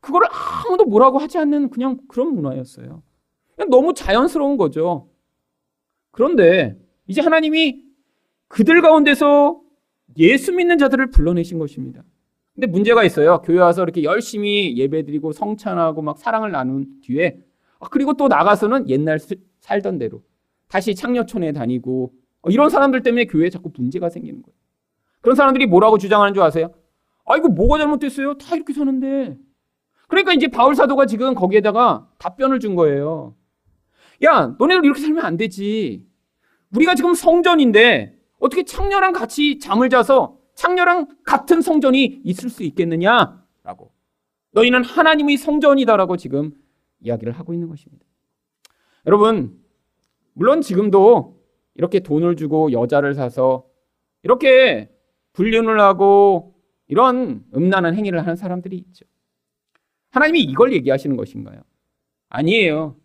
그거를 0.01 0.29
아무도 0.31 0.85
뭐라고 0.85 1.19
하지 1.19 1.39
않는 1.39 1.71
그냥 1.71 1.99
그런 2.07 2.35
문화였어요. 2.35 3.03
너무 3.69 3.95
자연스러운 3.95 4.57
거죠. 4.57 5.09
그런데 6.13 6.79
이제 7.09 7.21
하나님이 7.21 7.83
그들 8.49 8.83
가운데서 8.83 9.61
예수 10.19 10.53
믿는 10.53 10.79
자들을 10.79 11.11
불러내신 11.11 11.59
것입니다. 11.59 12.05
근데 12.55 12.67
문제가 12.67 13.05
있어요. 13.05 13.43
교회 13.43 13.59
와서 13.59 13.83
이렇게 13.83 14.03
열심히 14.03 14.77
예배드리고 14.79 15.33
성찬하고 15.33 16.03
막 16.03 16.19
사랑을 16.19 16.53
나눈 16.53 17.01
뒤에 17.03 17.39
아, 17.81 17.89
그리고 17.89 18.15
또 18.15 18.29
나가서는 18.29 18.89
옛날 18.89 19.19
살던 19.61 19.99
대로 19.99 20.23
다시 20.69 20.95
창녀촌에 20.95 21.53
다니고 21.53 22.13
어, 22.43 22.51
이런 22.51 22.71
사람들 22.71 23.03
때문에 23.03 23.27
교회에 23.27 23.51
자꾸 23.51 23.71
문제가 23.77 24.09
생기는 24.09 24.41
거예요. 24.43 24.57
그런 25.27 25.35
사람들이 25.35 25.67
뭐라고 25.67 25.99
주장하는 25.99 26.35
줄 26.35 26.45
아세요? 26.45 26.73
아, 27.25 27.37
이거 27.37 27.49
뭐가 27.49 27.79
잘못됐어요? 27.79 28.39
다 28.39 28.55
이렇게 28.55 28.73
사는데. 28.73 29.37
그러니까 30.07 30.33
이제 30.33 30.47
바울 30.47 30.77
사도가 30.77 31.07
지금 31.07 31.35
거기에다가 31.35 32.09
답변을 32.19 32.61
준 32.61 32.77
거예요. 32.77 33.35
야, 34.23 34.55
너네들 34.57 34.85
이렇게 34.85 35.01
살면 35.01 35.25
안 35.25 35.37
되지. 35.37 36.07
우리가 36.77 36.95
지금 36.95 37.15
성전인데 37.15 38.17
어떻게 38.39 38.63
창녀랑 38.63 39.13
같이 39.13 39.59
잠을 39.59 39.91
자서 39.91 40.39
창녀랑 40.55 41.09
같은 41.25 41.61
성전이 41.61 42.21
있을 42.23 42.49
수 42.49 42.63
있겠느냐라고. 42.63 43.91
너희는 44.53 44.85
하나님의 44.85 45.39
성전이다라고 45.39 46.17
지금 46.19 46.53
이야기를 47.01 47.33
하고 47.33 47.53
있는 47.53 47.69
것입니다. 47.69 48.07
여러분, 49.07 49.59
물론 50.35 50.61
지금도 50.61 51.43
이렇게 51.75 51.99
돈을 51.99 52.37
주고 52.37 52.71
여자를 52.71 53.15
사서 53.15 53.67
이렇게 54.23 54.93
불륜을 55.37 55.79
하고 55.81 56.55
이런 56.89 57.45
음란한 57.55 57.95
행위를 57.95 58.21
하는 58.21 58.37
사람들이 58.37 58.77
있죠. 58.77 59.05
하나님이 60.11 60.41
이걸 60.41 60.73
얘기하시는 60.73 61.15
것인가요? 61.17 61.61
아니에요. 62.31 62.97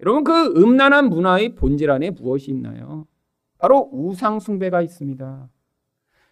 여러분, 0.00 0.22
그 0.22 0.52
음란한 0.56 1.08
문화의 1.08 1.54
본질 1.54 1.90
안에 1.90 2.10
무엇이 2.10 2.50
있나요? 2.50 3.06
바로 3.58 3.88
우상 3.90 4.38
숭배가 4.38 4.82
있습니다. 4.82 5.48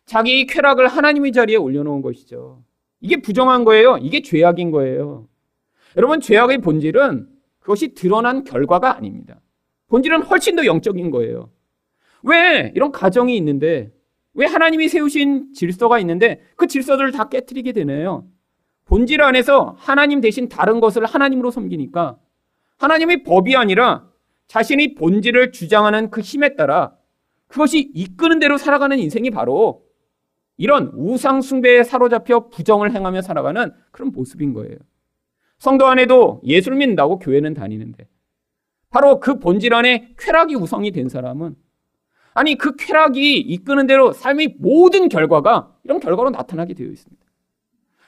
자기 0.05 0.47
쾌락을 0.47 0.87
하나님의 0.88 1.33
자리에 1.33 1.57
올려놓은 1.57 2.03
것이죠. 2.03 2.62
이게 3.01 3.21
부정한 3.21 3.64
거예요. 3.64 3.97
이게 3.97 4.21
죄악인 4.21 4.71
거예요. 4.71 5.27
여러분, 5.97 6.21
죄악의 6.21 6.59
본질은 6.59 7.29
그것이 7.61 7.95
드러난 7.95 8.45
결과가 8.45 8.95
아닙니다. 8.95 9.40
본질은 9.88 10.23
훨씬 10.25 10.55
더 10.55 10.66
영적인 10.66 11.11
거예요. 11.11 11.51
왜 12.23 12.73
이런 12.75 12.92
가정이 12.92 13.37
있는데, 13.38 13.96
왜 14.37 14.46
하나님이 14.46 14.88
세우신 14.88 15.55
질서가 15.55 15.99
있는데 16.01 16.40
그 16.57 16.66
질서들을 16.66 17.11
다 17.12 17.29
깨뜨리게 17.29 17.72
되나요? 17.72 18.27
본질 18.85 19.22
안에서 19.22 19.75
하나님 19.79 20.20
대신 20.20 20.49
다른 20.49 20.79
것을 20.79 21.05
하나님으로 21.07 21.51
섬기니까 21.51 22.18
하나님의 22.77 23.25
법이 23.25 23.57
아니라 23.57 24.09
자신의 24.46 24.94
본질을 24.94 25.53
주장하는 25.53 26.11
그 26.11 26.20
힘에 26.20 26.55
따라 26.55 26.94
그것이 27.49 27.90
이끄는 27.94 28.38
대로 28.38 28.59
살아가는 28.59 28.99
인생이 28.99 29.31
바로 29.31 29.85
이런 30.59 30.92
우상 30.94 31.40
숭배에 31.40 31.83
사로잡혀 31.83 32.49
부정을 32.49 32.92
행하며 32.92 33.22
살아가는 33.22 33.72
그런 33.90 34.12
모습인 34.12 34.53
거예요. 34.53 34.77
성도 35.59 35.87
안에도 35.87 36.40
예수를 36.44 36.77
믿는다고 36.77 37.18
교회는 37.18 37.55
다니는데 37.55 38.07
바로 38.90 39.18
그 39.18 39.38
본질 39.38 39.75
안에 39.75 40.14
쾌락이 40.18 40.55
우성이 40.55 40.92
된 40.92 41.09
사람은 41.09 41.57
아니 42.37 42.55
그 42.55 42.77
쾌락이 42.77 43.38
이끄는 43.38 43.87
대로 43.87 44.12
삶의 44.12 44.57
모든 44.59 45.09
결과가 45.09 45.75
이런 45.85 46.01
결과로 46.01 46.29
나타나게 46.29 46.75
되어 46.75 46.88
있습니다. 46.88 47.25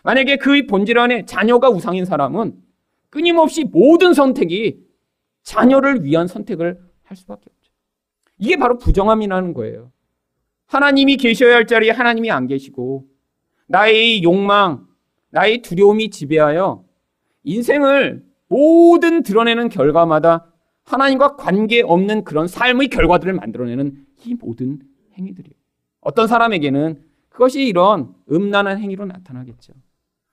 만약에 0.05 0.37
그 0.37 0.67
본질 0.67 0.99
안에 0.99 1.25
자녀가 1.25 1.71
우상인 1.71 2.05
사람은 2.05 2.55
끊임없이 3.09 3.65
모든 3.65 4.13
선택이 4.13 4.81
자녀를 5.45 6.05
위한 6.05 6.27
선택을 6.27 6.79
할 7.05 7.17
수밖에 7.17 7.47
없죠. 7.47 7.73
이게 8.37 8.59
바로 8.59 8.77
부정함이라는 8.77 9.55
거예요. 9.55 9.93
하나님이 10.67 11.17
계셔야 11.17 11.55
할 11.55 11.67
자리에 11.67 11.91
하나님이 11.91 12.31
안 12.31 12.47
계시고 12.49 13.07
나의 13.67 14.23
욕망, 14.23 14.87
나의 15.31 15.63
두려움이 15.63 16.11
지배하여 16.11 16.85
인생을 17.45 18.27
모든 18.49 19.23
드러내는 19.23 19.71
결과마다 19.71 20.53
하나님과 20.85 21.37
관계없는 21.37 22.25
그런 22.25 22.47
삶의 22.47 22.89
결과들을 22.89 23.33
만들어내는 23.33 24.08
이 24.25 24.35
모든 24.35 24.81
행위들이에요. 25.15 25.55
어떤 26.01 26.27
사람에게는 26.27 27.03
그것이 27.29 27.65
이런 27.65 28.15
음란한 28.31 28.79
행위로 28.79 29.07
나타나겠죠. 29.07 29.75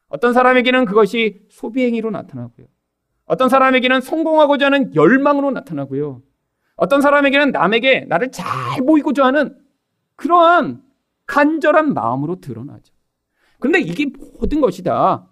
어떤 0.08 0.34
사람에게는 0.34 0.86
그것이 0.86 1.46
소비 1.50 1.84
행위로 1.86 2.12
나타나고요. 2.12 2.68
어떤 3.26 3.50
사람에게는 3.50 4.02
성공하고자 4.02 4.68
하는 4.68 4.94
열망으로 4.96 5.52
나타나고요. 5.52 6.22
어떤 6.76 7.02
사람에게는 7.02 7.52
남에게 7.52 8.06
나를 8.08 8.32
잘 8.32 8.46
보이고자 8.86 9.26
하는 9.26 9.58
그러한 10.16 10.84
간절한 11.26 11.94
마음으로 11.94 12.40
드러나죠. 12.40 12.94
그런데 13.60 13.80
이게 13.80 14.06
모든 14.40 14.62
것이 14.62 14.84
다 14.84 15.28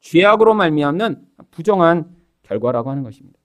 죄악으로 0.00 0.54
말미암는 0.54 1.26
부정한 1.50 2.14
결과라고 2.42 2.90
하는 2.90 3.02
것입니다. 3.02 3.38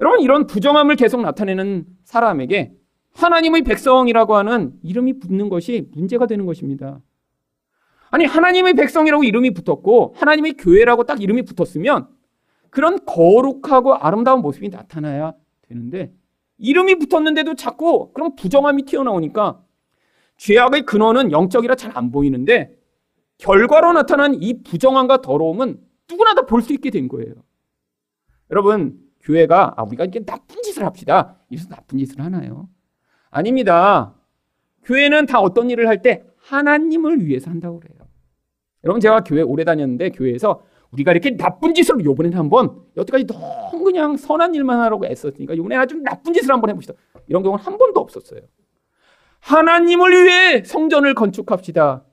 여러분 0.00 0.20
이런 0.20 0.46
부정함을 0.46 0.96
계속 0.96 1.20
나타내는 1.20 1.86
사람에게 2.04 2.74
하나님의 3.14 3.62
백성이라고 3.62 4.34
하는 4.36 4.72
이름이 4.82 5.18
붙는 5.20 5.48
것이 5.48 5.88
문제가 5.92 6.26
되는 6.26 6.46
것입니다. 6.46 7.00
아니 8.10 8.24
하나님의 8.24 8.74
백성이라고 8.74 9.24
이름이 9.24 9.52
붙었고 9.54 10.14
하나님의 10.16 10.54
교회라고 10.54 11.04
딱 11.04 11.22
이름이 11.22 11.42
붙었으면 11.42 12.08
그런 12.70 13.04
거룩하고 13.04 13.94
아름다운 13.94 14.40
모습이 14.40 14.68
나타나야 14.68 15.34
되는데 15.62 16.12
이름이 16.58 16.96
붙었는데도 16.96 17.54
자꾸 17.54 18.12
그런 18.12 18.36
부정함이 18.36 18.84
튀어나오니까 18.84 19.60
죄악의 20.36 20.82
근원은 20.82 21.30
영적이라 21.32 21.74
잘 21.76 21.92
안 21.96 22.10
보이는데 22.10 22.76
결과로 23.38 23.92
나타난 23.92 24.34
이 24.42 24.62
부정함과 24.62 25.20
더러움은 25.22 25.80
누구나 26.10 26.34
다 26.34 26.42
볼 26.42 26.62
수 26.62 26.72
있게 26.72 26.90
된 26.90 27.08
거예요. 27.08 27.34
여러분 28.50 28.98
교회가 29.22 29.74
아, 29.76 29.82
우리가 29.84 30.04
이렇게 30.04 30.24
나쁜 30.24 30.62
짓을 30.62 30.84
합시다. 30.84 31.36
이래서 31.50 31.68
나쁜 31.68 31.98
짓을 31.98 32.20
하나요? 32.20 32.68
아닙니다. 33.34 34.14
교회는 34.84 35.26
다 35.26 35.40
어떤 35.40 35.70
일을 35.70 35.88
할 35.88 36.02
때 36.02 36.24
하나님을 36.38 37.24
위해서 37.26 37.50
한다고 37.50 37.80
그래요. 37.80 37.98
여러분 38.84 39.00
제가 39.00 39.24
교회 39.24 39.40
오래 39.42 39.64
다녔는데 39.64 40.10
교회에서 40.10 40.62
우리가 40.92 41.10
이렇게 41.12 41.36
나쁜 41.36 41.74
짓을 41.74 42.04
요번에는 42.04 42.38
한번 42.38 42.82
여태까지 42.96 43.26
너무 43.26 43.82
그냥 43.82 44.16
선한 44.16 44.54
일만 44.54 44.78
하라고 44.80 45.06
애썼으니까 45.06 45.56
요번에 45.56 45.74
아주 45.76 45.96
나쁜 45.96 46.32
짓을 46.32 46.52
한번 46.52 46.70
해봅시다. 46.70 46.94
이런 47.26 47.42
경우는 47.42 47.64
한 47.64 47.78
번도 47.78 47.98
없었어요. 47.98 48.40
하나님을 49.40 50.12
위해 50.24 50.62
성전을 50.64 51.14
건축합시다. 51.14 52.04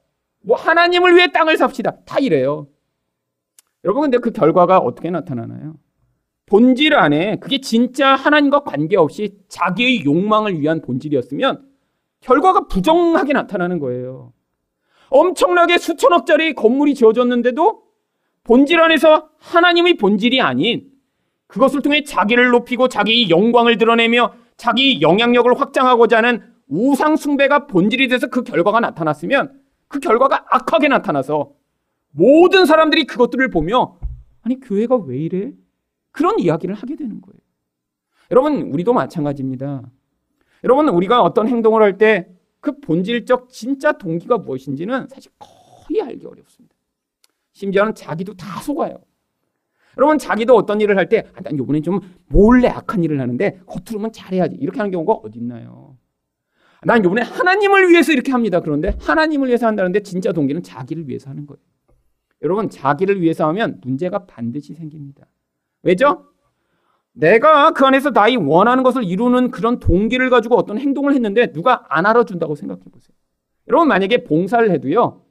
뭐 0.44 0.58
하나님을 0.58 1.16
위해 1.16 1.32
땅을 1.32 1.58
삽시다. 1.58 1.98
다 2.06 2.20
이래요. 2.20 2.68
여러분 3.84 4.04
근데 4.04 4.18
그 4.18 4.32
결과가 4.32 4.80
어떻게 4.80 5.10
나타나나요? 5.12 5.76
본질 6.52 6.96
안에 6.96 7.38
그게 7.38 7.62
진짜 7.62 8.14
하나님과 8.14 8.66
관계없이 8.66 9.38
자기의 9.48 10.04
욕망을 10.04 10.60
위한 10.60 10.82
본질이었으면 10.82 11.66
결과가 12.20 12.68
부정하게 12.68 13.32
나타나는 13.32 13.80
거예요. 13.80 14.34
엄청나게 15.12 15.78
수천억짜리 15.78 16.54
건물이 16.54 16.94
지어졌는데도 16.96 17.84
본질 18.44 18.82
안에서 18.82 19.30
하나님의 19.40 19.94
본질이 19.96 20.42
아닌 20.42 20.90
그것을 21.48 21.82
통해 21.82 22.04
자기를 22.04 22.50
높이고 22.50 22.90
자기의 22.90 23.30
영광을 23.30 23.78
드러내며 23.78 24.34
자기 24.58 25.02
영향력을 25.02 25.58
확장하고자 25.58 26.18
하는 26.18 26.44
우상숭배가 26.68 27.68
본질이 27.68 28.10
돼서 28.10 28.28
그 28.28 28.44
결과가 28.44 28.82
나타났으면 28.82 29.54
그 29.88 30.02
결과가 30.02 30.48
악하게 30.50 30.90
나타나서 30.90 31.54
모든 32.12 32.66
사람들이 32.66 33.06
그것들을 33.06 33.50
보며 33.52 33.98
아니 34.42 34.60
교회가 34.60 34.98
왜 34.98 35.18
이래? 35.18 35.54
그런 36.12 36.40
이야기를 36.40 36.76
하게 36.76 36.96
되는 36.96 37.22
거예요. 37.22 37.40
여러분, 38.32 38.62
우리도 38.72 38.94
마찬가지입니다. 38.94 39.90
여러분, 40.64 40.90
우리가 40.90 41.22
어떤 41.22 41.48
행동을 41.48 41.82
할 41.82 41.98
때 41.98 42.42
그 42.62 42.80
본질적 42.80 43.50
진짜 43.50 43.92
동기가 43.92 44.38
무엇인지는 44.38 45.08
사실 45.10 45.32
도저히 45.40 46.02
알기 46.02 46.26
어렵습니다. 46.26 46.76
심지어는 47.54 47.96
자기도 47.96 48.36
다 48.36 48.62
속아요. 48.62 48.98
여러분 49.98 50.18
자기도 50.18 50.56
어떤 50.56 50.80
일을 50.80 50.96
할 50.98 51.10
때, 51.10 51.28
아, 51.36 51.42
난 51.42 51.56
이번에 51.56 51.82
좀 51.82 52.00
몰래 52.28 52.70
악한 52.70 53.04
일을 53.04 53.20
하는데 53.20 53.60
겉으로만 53.66 54.14
잘해야지 54.14 54.56
이렇게 54.56 54.78
하는 54.78 54.92
경우가 54.92 55.14
어디 55.14 55.40
있나요? 55.40 55.98
난 56.84 57.04
이번에 57.04 57.24
하나님을 57.24 57.90
위해서 57.90 58.14
이렇게 58.14 58.32
합니다. 58.32 58.62
그런데 58.62 58.96
하나님을 59.02 59.50
위해서 59.50 59.68
한다는데 59.68 60.02
진짜 60.02 60.32
동기는 60.32 60.64
자기를 60.64 61.10
위해서 61.10 61.30
하는 61.30 61.46
거예요. 61.46 61.60
여러분 62.44 62.70
자기를 62.70 63.22
위해서 63.22 63.48
하면 63.50 63.82
문제가 63.84 64.26
반드시 64.26 64.74
생깁니다. 64.76 65.28
왜죠? 65.84 66.26
내가 67.14 67.72
그 67.72 67.86
안에서 67.86 68.12
나의 68.12 68.38
원하는 68.38 68.84
것을 68.84 69.04
이루는 69.04 69.52
그런 69.52 69.80
동기를 69.80 70.30
가지고 70.30 70.56
어떤 70.56 70.78
행동을 70.78 71.14
했는데 71.14 71.52
누가 71.52 71.86
안 71.90 72.06
알아준다고 72.06 72.56
생각해 72.56 72.82
보세요. 72.92 73.16
여러분 73.68 73.88
만약에 73.88 74.24
봉사를 74.24 74.70
해도요. 74.72 75.24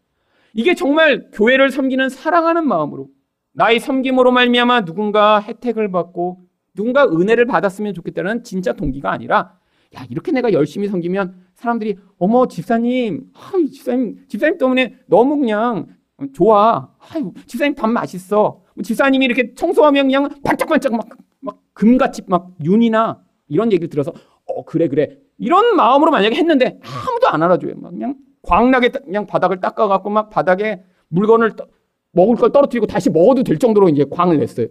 이게 0.53 0.75
정말 0.75 1.31
교회를 1.33 1.71
섬기는 1.71 2.09
사랑하는 2.09 2.67
마음으로 2.67 3.09
나의 3.53 3.81
섬김으로 3.81 4.31
말미암아 4.33 4.85
누군가 4.85 5.41
혜택을 5.41 5.91
받고 5.91 6.43
누군가 6.75 7.05
은혜를 7.05 7.47
받았으면 7.47 7.95
좋겠다는 7.95 8.45
진짜 8.45 8.73
동기가 8.73 9.11
아니라 9.11 9.59
야 9.97 10.07
이렇게 10.09 10.33
내가 10.33 10.53
열심히 10.53 10.89
섬기면 10.89 11.35
사람들이 11.55 11.99
어머 12.19 12.47
집사님 12.47 13.31
아유 13.35 13.69
집사님 13.71 14.27
집사님 14.29 14.59
때문에 14.59 14.97
너무 15.07 15.37
그냥 15.37 15.89
좋아 16.33 16.95
아유 17.13 17.33
집사님 17.47 17.75
밥 17.75 17.89
맛있어 17.89 18.63
뭐 18.70 18.70
집사님이 18.83 19.25
이렇게 19.25 19.55
청소하면 19.55 20.07
그냥 20.07 20.29
반짝반짝 20.43 20.93
막 20.93 21.09
막 21.41 21.59
금같이 21.73 22.23
막 22.27 22.53
윤이나 22.63 23.23
이런 23.49 23.73
얘기를 23.73 23.89
들어서 23.89 24.13
어 24.47 24.65
그래 24.65 24.89
그래 24.89 25.19
이런 25.39 25.77
마음으로 25.77 26.11
만약에 26.11 26.37
했는데 26.37 26.79
아무도 26.83 27.29
안 27.29 27.43
알아줘요 27.43 27.75
막 27.77 27.91
그냥 27.91 28.17
광나게 28.43 28.91
그냥 28.91 29.27
바닥을 29.27 29.61
닦아갖고 29.61 30.11
막 30.11 30.31
바닥에 30.31 30.83
물건을 31.09 31.57
떠, 31.57 31.67
먹을 32.13 32.37
걸 32.37 32.53
떨어뜨리고 32.53 32.87
다시 32.87 33.11
먹어도 33.11 33.43
될 33.43 33.59
정도로 33.59 33.89
이제 33.89 34.05
광을 34.11 34.39
냈어요. 34.39 34.67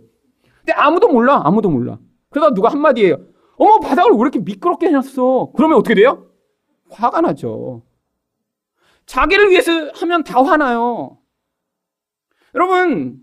근데 0.60 0.74
아무도 0.74 1.08
몰라 1.08 1.42
아무도 1.44 1.70
몰라. 1.70 2.00
그러다 2.30 2.54
누가 2.54 2.70
한마디 2.70 3.06
해요. 3.06 3.18
어머 3.58 3.80
바닥을 3.80 4.12
왜 4.12 4.18
이렇게 4.20 4.40
미끄럽게 4.40 4.88
해놨어? 4.88 5.52
그러면 5.56 5.78
어떻게 5.78 5.96
돼요? 5.96 6.28
화가 6.92 7.22
나죠. 7.22 7.84
자기를 9.06 9.50
위해서 9.50 9.72
하면 9.96 10.24
다 10.24 10.44
화나요. 10.44 11.18
여러분 12.56 13.22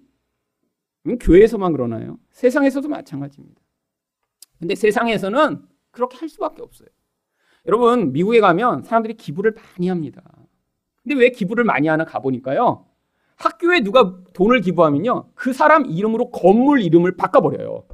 교회에서만 1.14 1.72
그러나요? 1.72 2.18
세상에서도 2.30 2.88
마찬가지입니다. 2.88 3.60
근데 4.58 4.74
세상에서는 4.74 5.62
그렇게 5.92 6.16
할 6.16 6.28
수밖에 6.28 6.62
없어요. 6.62 6.88
여러분, 7.66 8.12
미국에 8.12 8.40
가면 8.40 8.82
사람들이 8.82 9.14
기부를 9.14 9.54
많이 9.54 9.88
합니다. 9.88 10.22
근데 11.02 11.14
왜 11.16 11.30
기부를 11.30 11.64
많이 11.64 11.88
하나 11.88 12.04
가보니까요. 12.04 12.86
학교에 13.36 13.80
누가 13.80 14.16
돈을 14.32 14.60
기부하면요. 14.60 15.30
그 15.34 15.52
사람 15.52 15.86
이름으로 15.86 16.30
건물 16.30 16.80
이름을 16.80 17.16
바꿔버려요. 17.16 17.84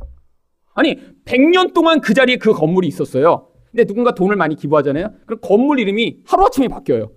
아니, 0.75 0.97
100년 1.25 1.75
동안 1.75 2.01
그 2.01 2.15
자리에 2.15 2.37
그 2.37 2.53
건물이 2.53 2.87
있었어요. 2.89 3.49
근데 3.71 3.85
누군가 3.85 4.15
돈을 4.15 4.37
많이 4.37 4.55
기부하잖아요. 4.55 5.13
그럼 5.27 5.41
건물 5.43 5.81
이름이 5.81 6.23
하루아침에 6.25 6.69
바뀌어요. 6.69 7.11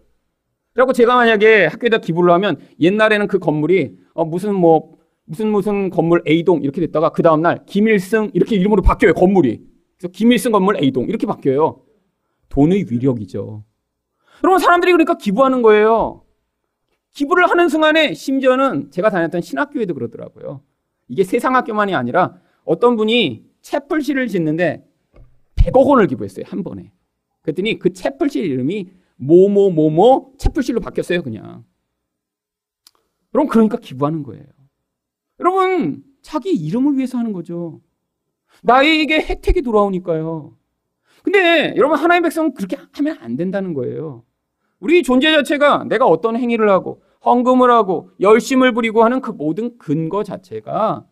그리고 0.73 0.91
제가 0.91 1.15
만약에 1.15 1.67
학교에다 1.67 1.99
기부를 1.99 2.33
하면 2.33 2.57
옛날에는 2.79 3.27
그 3.27 3.39
건물이 3.39 3.97
어, 4.13 4.25
무슨 4.25 4.55
뭐 4.55 4.94
무슨 5.25 5.51
무슨 5.51 5.89
건물 5.89 6.23
A동 6.27 6.61
이렇게 6.61 6.81
됐다가 6.81 7.09
그 7.09 7.23
다음날 7.23 7.65
김일승 7.65 8.31
이렇게 8.33 8.55
이름으로 8.55 8.81
바뀌어요 8.81 9.13
건물이. 9.13 9.61
그래서 9.97 10.11
김일승 10.11 10.51
건물 10.51 10.81
A동 10.81 11.05
이렇게 11.05 11.25
바뀌어요. 11.25 11.81
돈의 12.49 12.85
위력이죠. 12.89 13.63
여러분 14.43 14.59
사람들이 14.59 14.91
그러니까 14.91 15.15
기부하는 15.17 15.61
거예요. 15.61 16.23
기부를 17.13 17.49
하는 17.49 17.69
순간에 17.69 18.13
심지어는 18.13 18.91
제가 18.91 19.09
다녔던 19.09 19.41
신학교에도 19.41 19.93
그러더라고요. 19.93 20.61
이게 21.07 21.23
세상 21.23 21.55
학교만이 21.55 21.95
아니라 21.95 22.35
어떤 22.63 22.95
분이 22.95 23.45
채플실을 23.61 24.27
짓는데 24.27 24.85
100억 25.55 25.87
원을 25.87 26.07
기부했어요 26.07 26.45
한 26.47 26.63
번에. 26.63 26.91
그랬더니 27.41 27.79
그 27.79 27.93
채플실 27.93 28.45
이름이 28.45 28.91
모모모모 29.17 30.33
채플실로 30.37 30.81
바뀌었어요 30.81 31.23
그냥. 31.23 31.63
그럼 33.31 33.47
그러니까 33.47 33.77
기부하는 33.77 34.23
거예요 34.23 34.43
여러분, 35.39 36.03
자기 36.21 36.51
이름을 36.51 36.97
위해서 36.97 37.17
하는 37.17 37.33
거죠. 37.33 37.81
나에게 38.63 39.21
혜택이 39.21 39.61
돌아오니까요. 39.61 40.55
근데 41.23 41.73
여러분, 41.75 41.97
하나님의 41.97 42.29
백성은 42.29 42.53
그렇게 42.53 42.77
하면 42.93 43.17
안 43.19 43.35
된다는 43.35 43.73
거예요. 43.73 44.23
우리 44.79 45.03
존재 45.03 45.31
자체가 45.31 45.85
내가 45.85 46.05
어떤 46.05 46.37
행위를 46.37 46.69
하고, 46.69 47.01
헌금을 47.25 47.71
하고, 47.71 48.11
열심을 48.19 48.73
부리고 48.73 49.03
하는 49.03 49.21
그 49.21 49.31
모든 49.31 49.77
근거 49.77 50.23
자체가 50.23 51.05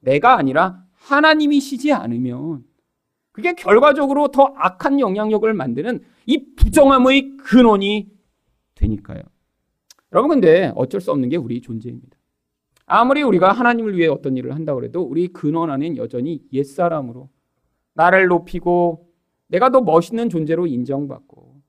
내가 0.00 0.38
아니라 0.38 0.84
하나님이시지 0.92 1.92
않으면 1.92 2.64
그게 3.32 3.54
결과적으로 3.54 4.28
더 4.28 4.52
악한 4.56 4.98
영향력을 4.98 5.52
만드는 5.52 6.02
이 6.26 6.54
부정함의 6.56 7.36
근원이 7.36 8.08
되니까요. 8.74 9.22
여러분, 10.12 10.30
근데 10.30 10.72
어쩔 10.74 11.00
수 11.00 11.12
없는 11.12 11.28
게 11.28 11.36
우리 11.36 11.60
존재입니다. 11.60 12.17
아무리 12.88 13.22
우리가 13.22 13.52
하나님을 13.52 13.96
위해 13.96 14.08
어떤 14.08 14.36
일을 14.36 14.54
한다고 14.54 14.82
해도 14.82 15.02
우리 15.02 15.28
근원 15.28 15.70
안엔 15.70 15.98
여전히 15.98 16.42
옛사람으로 16.52 17.28
나를 17.92 18.26
높이고 18.26 19.12
내가 19.48 19.70
더 19.70 19.82
멋있는 19.82 20.30
존재로 20.30 20.66
인정받고 20.66 21.60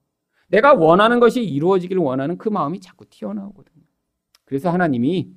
내가 0.47 0.73
원하는 0.73 1.19
것이 1.19 1.43
이루어지기를 1.43 2.01
원하는 2.01 2.37
그 2.37 2.49
마음이 2.49 2.79
자꾸 2.79 3.05
튀어나오거든요. 3.05 3.83
그래서 4.45 4.69
하나님이 4.69 5.29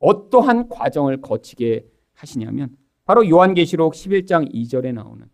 어떠한 0.00 0.68
과정을 0.68 1.20
거치게 1.20 1.86
하시냐면 2.14 2.76
바로 3.04 3.28
요한계시록 3.28 3.94
11장 3.94 4.52
2절에 4.52 4.92
나오는 4.92 5.26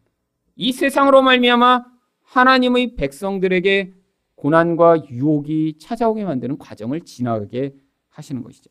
이 0.55 0.73
세상으로 0.73 1.23
말미암아 1.23 1.85
하나님의 2.25 2.95
백성들에게 2.97 3.95
고난과 4.35 5.09
유혹이 5.11 5.79
찾아오게 5.79 6.25
만드는 6.25 6.59
과정을 6.59 7.01
지나가게 7.01 7.75
하시는 8.09 8.43
것이죠. 8.43 8.71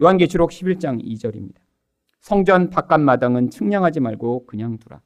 요한계시록 0.00 0.50
11장 0.50 1.02
2절입니다. 1.04 1.56
성전 2.20 2.70
바깥 2.70 3.00
마당은 3.00 3.50
측량하지 3.50 4.00
말고 4.00 4.46
그냥 4.46 4.78
두라. 4.78 5.00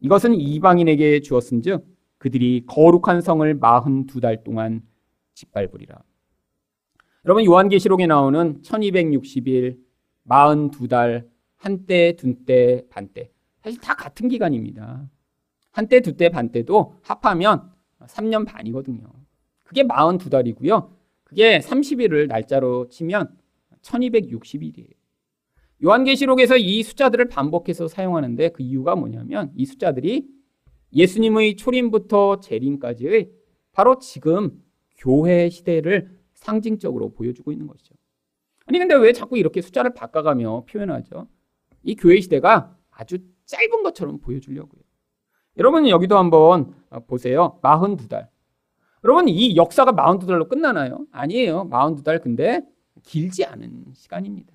이것은 0.00 0.34
이방인에게 0.34 1.20
주었은즉 1.20 1.86
그들이 2.18 2.64
거룩한 2.66 3.20
성을 3.20 3.58
42달 3.58 4.44
동안 4.44 4.82
짓밟으리라. 5.34 6.02
여러분 7.24 7.44
요한계시록에 7.44 8.06
나오는 8.06 8.60
1260일 8.60 9.78
42달 10.28 11.28
한때, 11.56 12.16
둔때, 12.16 12.82
반때 12.90 13.30
사실 13.62 13.80
다 13.80 13.94
같은 13.94 14.28
기간입니다. 14.28 15.08
한때, 15.70 16.00
두때, 16.00 16.28
반때도 16.28 16.98
합하면 17.02 17.72
3년 18.00 18.46
반이거든요. 18.46 19.06
그게 19.62 19.82
42달이고요. 19.82 20.90
그게 21.24 21.58
30일을 21.58 22.28
날짜로 22.28 22.88
치면 22.88 23.34
1260일이에요. 23.84 24.90
요한계시록에서 25.84 26.56
이 26.56 26.82
숫자들을 26.82 27.28
반복해서 27.28 27.88
사용하는데 27.88 28.50
그 28.50 28.62
이유가 28.62 28.94
뭐냐면 28.94 29.52
이 29.54 29.66
숫자들이 29.66 30.26
예수님의 30.92 31.56
초림부터 31.56 32.40
재림까지의 32.40 33.30
바로 33.72 33.98
지금 33.98 34.62
교회 34.96 35.50
시대를 35.50 36.10
상징적으로 36.34 37.12
보여주고 37.12 37.52
있는 37.52 37.66
것이죠. 37.66 37.94
아니 38.66 38.78
근데 38.78 38.94
왜 38.94 39.12
자꾸 39.12 39.36
이렇게 39.36 39.60
숫자를 39.60 39.92
바꿔가며 39.94 40.64
표현하죠? 40.64 41.28
이 41.82 41.96
교회 41.96 42.20
시대가 42.20 42.76
아주 42.90 43.18
짧은 43.44 43.82
것처럼 43.82 44.20
보여주려고요. 44.20 44.80
여러분 45.58 45.88
여기도 45.88 46.16
한번 46.16 46.74
보세요. 47.06 47.58
42달. 47.62 48.28
여러분 49.04 49.28
이 49.28 49.56
역사가 49.56 49.92
42달로 49.92 50.48
끝나나요? 50.48 51.06
아니에요. 51.12 51.68
42달 51.70 52.22
근데 52.22 52.62
길지 53.04 53.44
않은 53.44 53.86
시간입니다. 53.94 54.52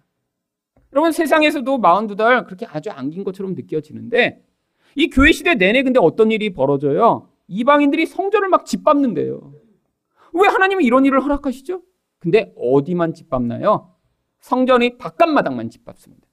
여러분 0.94 1.12
세상에서도 1.12 1.80
42달 1.80 2.46
그렇게 2.46 2.66
아주 2.66 2.90
안 2.90 3.10
긴 3.10 3.24
것처럼 3.24 3.54
느껴지는데 3.54 4.44
이 4.96 5.10
교회 5.10 5.32
시대 5.32 5.54
내내 5.56 5.84
근데 5.84 6.00
어떤 6.00 6.32
일이 6.32 6.52
벌어져요? 6.52 7.30
이방인들이 7.48 8.06
성전을 8.06 8.50
막 8.50 8.66
짓밟는데요. 8.66 9.54
왜 10.34 10.48
하나님은 10.48 10.84
이런 10.84 11.06
일을 11.06 11.24
허락하시죠? 11.24 11.82
근데 12.20 12.54
어디만 12.58 13.14
짓밟나요? 13.14 13.94
성전의 14.42 14.98
바깥마당만 14.98 15.70
짓밟습니다. 15.70 16.28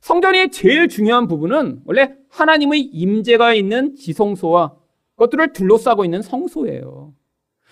성전의 0.00 0.50
제일 0.50 0.88
중요한 0.88 1.28
부분은 1.28 1.82
원래 1.86 2.14
하나님의 2.30 2.80
임재가 2.80 3.54
있는 3.54 3.94
지성소와 3.96 4.76
그것들을 5.16 5.52
둘러싸고 5.52 6.04
있는 6.04 6.20
성소예요. 6.20 7.14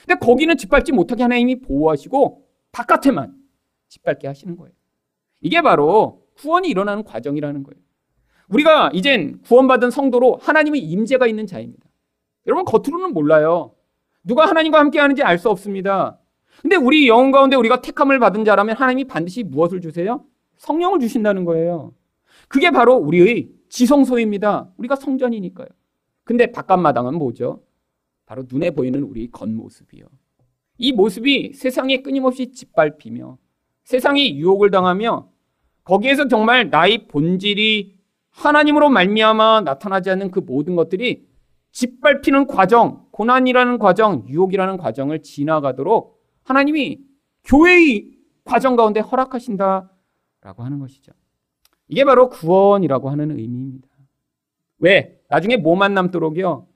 근데 0.07 0.19
거기는 0.19 0.57
짓밟지 0.57 0.93
못하게 0.93 1.23
하나님이 1.23 1.61
보호하시고 1.61 2.47
바깥에만 2.73 3.35
짓밟게 3.93 4.27
하시는 4.27 4.57
거예요. 4.57 4.73
이게 5.41 5.61
바로 5.61 6.25
구원이 6.37 6.69
일어나는 6.69 7.05
과정이라는 7.05 7.63
거예요. 7.63 7.81
우리가 8.49 8.91
이젠 8.95 9.41
구원받은 9.43 9.91
성도로 9.91 10.37
하나님의 10.37 10.81
임재가 10.81 11.27
있는 11.27 11.47
자입니다. 11.47 11.87
여러분 12.47 12.65
겉으로는 12.65 13.13
몰라요. 13.13 13.75
누가 14.25 14.47
하나님과 14.47 14.79
함께 14.79 14.99
하는지 14.99 15.23
알 15.23 15.39
수 15.39 15.51
없습니다. 15.51 16.19
근데 16.61 16.77
우리 16.77 17.09
영혼 17.09 17.33
가운데 17.33 17.57
우리가 17.57 17.81
택함을 17.81 18.19
받은 18.19 18.45
자라면 18.45 18.77
하나님이 18.77 19.05
반드시 19.05 19.43
무엇을 19.43 19.81
주세요? 19.81 20.25
성령을 20.57 21.01
주신다는 21.01 21.45
거예요. 21.45 21.95
그게 22.49 22.71
바로 22.71 22.95
우리의 22.97 23.51
지성소입니다. 23.69 24.71
우리가 24.77 24.97
성전이니까요. 24.97 25.69
근데 26.25 26.53
바깥 26.53 26.79
마당은 26.79 27.15
뭐죠? 27.15 27.63
바로 28.27 28.45
눈에 28.51 28.71
보이는 28.71 29.03
우리 29.03 29.31
겉모습이요. 29.31 30.05
이 30.79 30.93
모습이 30.93 31.53
세상에 31.55 32.03
끊임없이 32.03 32.53
짓밟히며 32.53 33.39
세상이 33.85 34.39
유혹을 34.39 34.71
당하며 34.71 35.29
거기에서 35.85 36.29
정말 36.29 36.71
나의 36.71 37.09
본질이 37.09 37.97
하나님으로 38.31 38.89
말미암아 38.89 39.63
나타나지 39.63 40.11
않는 40.11 40.31
그 40.31 40.41
모든 40.41 40.77
것들이 40.77 41.27
짓밟히는 41.73 42.47
과정, 42.47 43.07
고난이라는 43.11 43.79
과정, 43.79 44.25
유혹이라는 44.29 44.77
과정을 44.77 45.23
지나가도록 45.23 46.23
하나님이 46.45 47.01
교회의 47.45 48.11
과정 48.45 48.77
가운데 48.77 49.01
허락하신다라고 49.01 50.63
하는 50.63 50.79
것이죠. 50.79 51.13
이게 51.89 52.05
바로 52.05 52.29
구원이라고 52.29 53.11
하는 53.11 53.39
의미입니다. 53.39 53.89
왜? 54.79 55.21
나중에 55.29 55.57
뭐만 55.57 55.95
남도록요? 55.95 56.67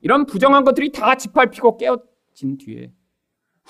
이런 0.00 0.26
부정한 0.26 0.64
것들이 0.64 0.92
다 0.92 1.14
짓밟히고 1.14 1.76
깨어진 1.76 2.58
뒤에 2.58 2.92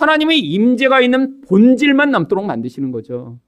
하나님의 0.02 0.40
임재가 0.40 1.00
있는 1.00 1.40
본질만 1.42 2.10
남도록 2.10 2.44
만드시는 2.44 2.90
거죠. 2.90 3.38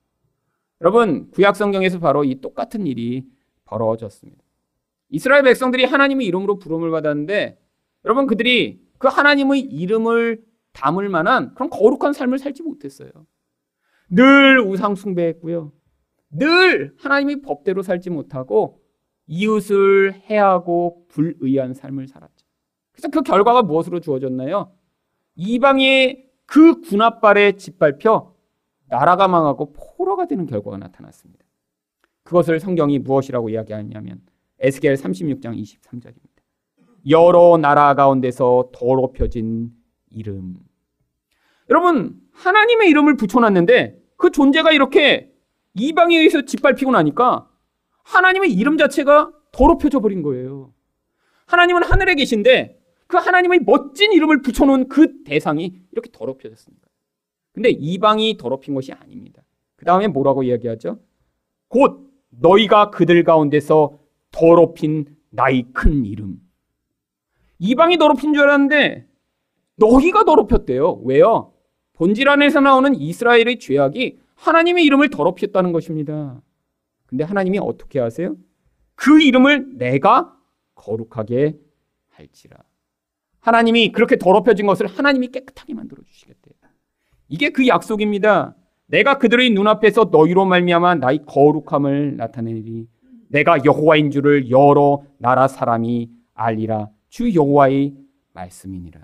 여러분, 0.81 1.31
구약 1.31 1.57
성경에서 1.57 1.99
바로 1.99 2.25
이 2.25 2.41
똑같은 2.41 2.87
일이 2.87 3.25
벌어졌습니다. 3.65 4.43
이스라엘 5.11 5.43
백성들이 5.43 5.85
하나님의 5.85 6.27
이름으로 6.27 6.59
부름을 6.59 6.91
받았는데 6.91 7.59
여러분 8.05 8.27
그들이 8.27 8.81
그 8.99 9.09
하나님의 9.09 9.61
이름을 9.61 10.43
담을 10.73 11.09
만한 11.09 11.55
그런 11.55 11.71
거룩한 11.71 12.13
삶을 12.13 12.39
살지 12.39 12.63
못했어요. 12.63 13.11
늘 14.11 14.61
우상 14.61 14.95
숭배했고요. 14.95 15.73
늘 16.31 16.95
하나님의 16.99 17.43
법대로 17.43 17.83
살지 17.83 18.11
못하고 18.11 18.81
이웃을 19.27 20.15
해하고 20.29 21.07
불의한 21.09 21.75
삶을 21.75 22.09
살았죠. 22.09 22.47
그래서 22.93 23.09
그 23.09 23.23
결과가 23.23 23.63
무엇으로 23.63 24.01
주어졌나요? 24.01 24.73
이방의 25.37 26.24
그 26.47 26.81
군합발에 26.81 27.53
짓밟혀 27.53 28.35
나라가 28.89 29.29
망하고 29.29 29.73
포로가 29.73 30.27
되는 30.27 30.47
결과가 30.47 30.79
나타났습니다. 30.79 31.45
그것을 32.23 32.61
성경이 32.61 32.99
무엇이라고 33.01 33.51
이야기하냐면 33.51 34.21
에스겔 34.61 34.95
36장 34.95 35.61
23절입니다. 35.61 36.25
여러 37.11 37.59
나라 37.59 37.95
가운데서 37.95 38.71
더럽혀진 38.73 39.73
이름. 40.11 40.57
여러분, 41.71 42.21
하나님의 42.33 42.89
이름을 42.91 43.17
붙여놨는데 43.17 44.03
그 44.17 44.31
존재가 44.31 44.73
이렇게 44.73 45.31
이방에 45.75 46.17
의해서 46.17 46.43
짓밟히고 46.43 46.93
나니까 46.93 47.49
하나님의 48.05 48.53
이름 48.53 48.79
자체가 48.79 49.33
더럽혀져 49.53 50.01
버린 50.01 50.23
거예요. 50.23 50.73
하나님은 51.47 51.83
하늘에 51.83 52.15
계신데 52.15 52.81
그 53.15 53.19
하나님의 53.19 53.61
멋진 53.61 54.12
이름을 54.12 54.43
붙여놓은 54.43 54.89
그 54.89 55.23
대상이 55.23 55.73
이렇게 55.93 56.11
더럽혀졌습니다. 56.11 56.89
근데 57.53 57.71
이방이 57.71 58.37
더럽힌 58.37 58.75
것이 58.75 58.93
아닙니다. 58.93 59.45
그 59.77 59.85
다음에 59.85 60.09
뭐라고 60.09 60.43
이야기하죠? 60.43 60.99
곧 61.69 62.11
너희가 62.31 62.91
그들 62.91 63.23
가운데서 63.23 64.01
더럽힌 64.33 65.17
나의 65.31 65.67
큰 65.73 66.05
이름. 66.05 66.41
이방이 67.61 67.99
더럽힌 67.99 68.35
줄 68.35 68.43
알았는데 68.43 69.07
너희가 69.77 70.25
더럽혔대요. 70.25 71.03
왜요? 71.05 71.53
본질 71.93 72.29
안에서 72.29 72.61
나오는 72.61 72.97
이스라엘의 72.97 73.61
죄악이 73.61 74.19
하나님의 74.35 74.85
이름을 74.87 75.11
더럽혔다는 75.11 75.71
것입니다. 75.71 76.43
근데 77.07 77.23
하나님이 77.23 77.61
어떻게 77.61 78.01
하세요? 78.01 78.35
그 78.97 79.23
이름을 79.23 79.79
내가 79.79 80.37
거룩하게 80.75 81.57
할지라. 82.11 82.57
하나님이 83.45 83.93
그렇게 83.93 84.17
더럽혀진 84.17 84.67
것을 84.67 84.87
하나님이 84.87 85.29
깨끗하게 85.29 85.75
만들어 85.75 86.03
주시겠대요. 86.03 86.55
이게 87.29 87.51
그 87.51 87.67
약속입니다. 87.67 88.57
내가 88.87 89.19
그들의 89.19 89.51
눈앞에서 89.51 90.09
너희로 90.11 90.47
말미암아 90.47 90.95
나의 90.97 91.21
거룩함을 91.27 92.17
나타내리. 92.17 92.87
내가 93.29 93.63
여호와인 93.67 94.11
줄을 94.11 94.51
여러 94.51 95.03
나라 95.19 95.47
사람이 95.47 96.11
알리라. 96.33 96.89
주 97.11 97.35
여호와의 97.35 97.95
말씀이니라. 98.33 99.01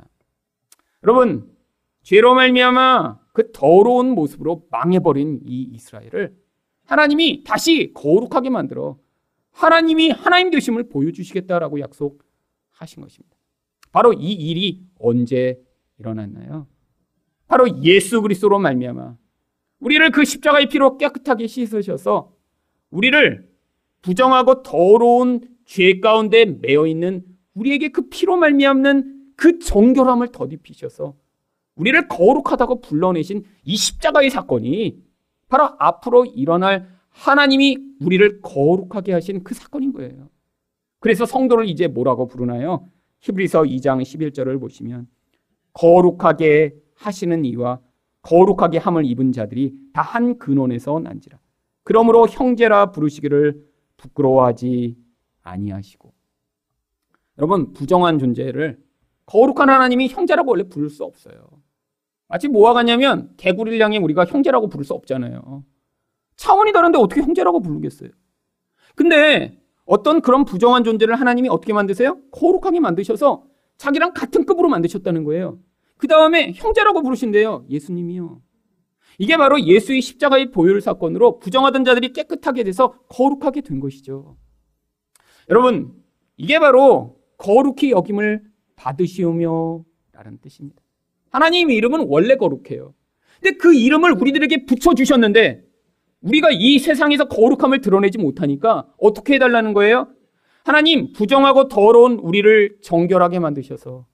여러분, 1.05 1.55
죄로 2.03 2.35
말미암아 2.35 3.19
그 3.35 3.53
더러운 3.53 4.15
모습으로 4.15 4.67
망해버린 4.71 5.41
이 5.45 5.69
이스라엘을 5.75 6.35
하나님이 6.87 7.45
다시 7.45 7.93
거룩하게 7.93 8.49
만들어 8.49 8.97
하나님이 9.51 10.11
하나님 10.11 10.51
되심을 10.51 10.89
보여주시겠다라고 10.89 11.81
약속하신 11.81 13.03
것입니다. 13.03 13.40
바로 13.93 14.13
이 14.13 14.33
일이 14.33 14.83
언제 14.99 15.61
일어났나요? 15.99 16.67
바로 17.47 17.83
예수 17.83 18.23
그리스도로 18.23 18.59
말미암아 18.59 19.17
우리를 19.81 20.11
그 20.11 20.25
십자가의 20.25 20.69
피로 20.69 20.99
깨끗하게 20.99 21.47
씻으셔서 21.47 22.33
우리를 22.91 23.49
부정하고 24.03 24.63
더러운 24.63 25.41
죄 25.65 26.01
가운데 26.01 26.45
매여 26.45 26.87
있는 26.87 27.25
우리에게 27.55 27.89
그 27.89 28.09
피로 28.09 28.37
말미암는 28.37 29.33
그 29.37 29.59
정결함을 29.59 30.29
더입히셔서 30.29 31.17
우리를 31.77 32.09
거룩하다고 32.09 32.81
불러내신 32.83 33.45
이 33.65 33.77
십자가의 33.77 34.31
사건이 34.31 35.03
바로 35.49 35.71
앞으로 35.79 36.27
일어날 36.27 36.89
하나님이 37.09 37.79
우리를 38.01 38.41
거룩하게 38.43 39.13
하신 39.13 39.43
그 39.43 39.55
사건인 39.55 39.93
거예요. 39.93 40.29
그래서 41.01 41.25
성도를 41.25 41.69
이제 41.69 41.89
뭐라고 41.89 42.27
부르나요? 42.27 42.89
히브리서 43.21 43.63
2장 43.63 44.03
11절을 44.03 44.61
보시면 44.61 45.09
거룩하게 45.73 46.75
하시는 46.95 47.45
이와 47.45 47.81
거룩하게 48.23 48.79
함을 48.79 49.05
입은 49.07 49.33
자들이 49.33 49.75
다 49.93 50.03
한 50.03 50.39
근원에서 50.39 50.99
난지라. 51.01 51.39
그러므로 51.83 52.27
형제라 52.27 52.93
부르시기를 52.93 53.65
부끄러워하지 53.97 54.97
아니하시고. 55.43 56.13
여러분 57.39 57.73
부정한 57.73 58.19
존재를 58.19 58.79
거룩한 59.27 59.69
하나님이 59.69 60.09
형제라고 60.09 60.51
원래 60.51 60.65
부를 60.65 60.91
수 60.91 61.05
없어요. 61.05 61.49
마치 62.29 62.49
뭐와 62.49 62.75
같냐면 62.75 63.33
개구리를 63.37 63.81
향해 63.81 63.99
우리가 63.99 64.25
형제라고 64.25 64.69
부를 64.69 64.85
수 64.85 64.95
없잖아요. 64.95 65.65
차원이 66.37 66.73
다른데 66.73 66.99
어떻게 66.99 67.21
형제라고 67.23 67.61
부르겠어요? 67.61 68.11
근데 68.95 69.60
어떤 69.91 70.21
그런 70.21 70.45
부정한 70.45 70.85
존재를 70.85 71.17
하나님이 71.17 71.49
어떻게 71.49 71.73
만드세요? 71.73 72.21
거룩하게 72.31 72.79
만드셔서 72.79 73.43
자기랑 73.77 74.13
같은 74.15 74.47
급으로 74.47 74.69
만드셨다는 74.69 75.25
거예요. 75.25 75.59
그 75.97 76.07
다음에 76.07 76.53
형제라고 76.55 77.03
부르신대요. 77.03 77.67
예수님이요. 77.69 78.41
이게 79.19 79.37
바로 79.37 79.61
예수의 79.61 80.01
십자가의 80.01 80.53
보혈 80.53 80.81
사건으로 80.81 81.41
부정하던 81.41 81.83
자들이 81.83 82.13
깨끗하게 82.13 82.63
돼서 82.63 82.95
거룩하게 83.09 83.63
된 83.63 83.81
것이죠. 83.81 84.37
여러분, 85.49 85.93
이게 86.37 86.61
바로 86.61 87.17
거룩히 87.37 87.91
여김을 87.91 88.45
받으시오며 88.77 89.85
라는 90.13 90.39
뜻입니다. 90.41 90.81
하나님의 91.31 91.75
이름은 91.75 92.07
원래 92.09 92.37
거룩해요. 92.37 92.95
근데 93.43 93.57
그 93.57 93.75
이름을 93.75 94.13
우리들에게 94.13 94.67
붙여주셨는데 94.67 95.65
우리가 96.23 96.51
이 96.53 96.79
세상에서 96.79 97.29
거룩함을 97.29 97.81
드러내지 97.81 98.19
못하니까 98.19 98.87
어떻게 98.99 99.35
해달라는 99.35 99.73
거예요? 99.73 100.09
하나님, 100.65 101.13
부정하고 101.13 101.69
더러운 101.69 102.19
우리를 102.19 102.79
정결하게 102.83 103.39
만드셔서 103.39 104.07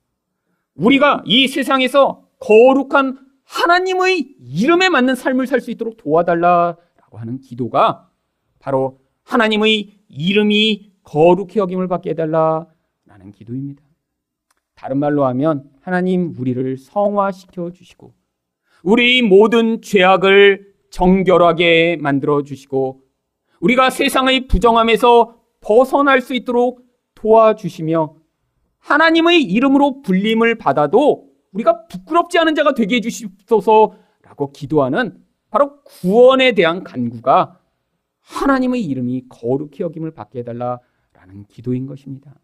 우리가 0.75 1.23
이 1.27 1.49
세상에서 1.49 2.29
거룩한 2.39 3.19
하나님의 3.45 4.35
이름에 4.41 4.89
맞는 4.89 5.15
삶을 5.15 5.47
살 5.47 5.61
수 5.61 5.71
있도록 5.71 5.97
도와달라라고 5.97 7.19
하는 7.19 7.41
기도가 7.41 8.09
바로 8.59 9.01
하나님의 9.25 9.93
이름이 10.09 10.93
거룩히 11.03 11.59
여김을 11.59 11.89
받게 11.89 12.11
해달라라는 12.11 13.33
기도입니다. 13.35 13.83
다른 14.75 14.99
말로 14.99 15.25
하면 15.27 15.65
하나님 15.81 16.35
우리를 16.39 16.77
성화시켜 16.77 17.71
주시고 17.71 18.13
우리 18.83 19.23
모든 19.23 19.81
죄악을 19.81 20.66
정결하게 20.97 21.99
만들어 22.01 22.43
주시고 22.43 23.03
우리가 23.61 23.91
세상의 23.91 24.49
부정함에서 24.49 25.37
벗어날 25.61 26.23
수 26.23 26.33
있도록 26.33 26.87
도와주시며 27.15 28.17
하나님의 28.79 29.43
이름으로 29.43 30.01
불림을 30.01 30.55
받아도 30.55 31.29
우리가 31.53 31.87
부끄럽지 31.89 32.39
않은 32.39 32.55
자가 32.55 32.73
되게 32.73 32.97
해주시옵소서라고 32.97 34.53
기도하는 34.55 35.19
바로 35.51 35.83
구원에 35.83 36.53
대한 36.53 36.83
간구가 36.83 37.61
하나님의 38.21 38.83
이름이 38.83 39.27
거룩히 39.29 39.83
여김을 39.83 40.13
받게 40.13 40.39
해달라라는 40.39 41.45
기도인 41.49 41.87
것입니다. 41.87 42.35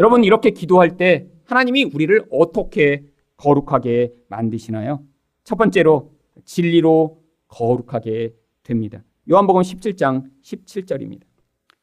여러분 0.00 0.24
이렇게 0.24 0.50
기도할 0.50 0.96
때 0.96 1.28
하나님이 1.44 1.84
우리를 1.84 2.26
어떻게 2.32 3.04
거룩하게 3.36 4.12
만드시나요? 4.28 5.04
첫 5.44 5.54
번째로 5.54 6.14
진리로 6.44 7.23
거룩하게 7.54 8.34
됩니다. 8.64 9.04
요한복음 9.30 9.62
17장 9.62 10.28
17절입니다. 10.42 11.22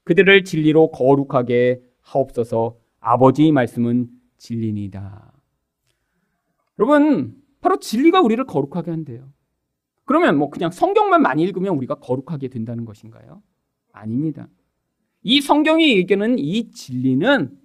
그들을 0.04 0.44
진리로 0.44 0.92
거룩하게 0.92 1.82
하옵소서 2.02 2.78
아버지의 3.00 3.52
말씀은 3.52 4.10
진리니다. 4.38 5.32
여러분, 6.78 7.36
바로 7.62 7.80
진리가 7.80 8.22
우리를 8.22 8.44
거룩하게 8.46 8.92
한대요. 8.92 9.32
그러면 10.06 10.38
뭐 10.38 10.50
그냥 10.50 10.72
성경만 10.72 11.22
많이 11.22 11.44
읽으면 11.44 11.76
우리가 11.78 11.96
거룩하게 11.96 12.50
된다는 12.50 12.86
것인가요? 12.86 13.42
아닙니다. 13.94 14.50
이 15.24 15.40
성경이 15.40 15.96
얘기하는 15.98 16.38
이 16.38 16.72
진리는 16.72 17.58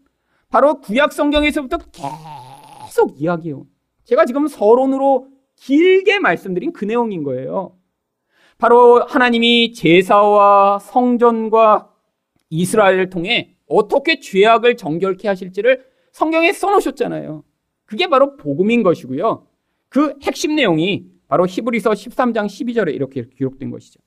바로 0.48 0.80
구약 0.80 1.12
성경에서부터 1.12 1.78
계속 1.90 3.20
이야기해요. 3.20 3.66
제가 4.04 4.26
지금 4.26 4.46
서론으로 4.46 5.28
길게 5.56 6.20
말씀드린 6.20 6.72
그 6.72 6.84
내용인 6.84 7.22
거예요. 7.22 7.75
바로 8.58 9.04
하나님이 9.04 9.72
제사와 9.72 10.78
성전과 10.78 11.92
이스라엘을 12.50 13.10
통해 13.10 13.56
어떻게 13.66 14.20
죄악을 14.20 14.76
정결케 14.76 15.28
하실지를 15.28 15.84
성경에 16.12 16.52
써놓으셨잖아요. 16.52 17.44
그게 17.84 18.08
바로 18.08 18.36
복음인 18.36 18.82
것이고요. 18.82 19.46
그 19.88 20.14
핵심 20.22 20.56
내용이 20.56 21.06
바로 21.28 21.46
히브리서 21.46 21.90
13장 21.90 22.46
12절에 22.46 22.94
이렇게 22.94 23.28
기록된 23.28 23.70
것이죠. 23.70 24.00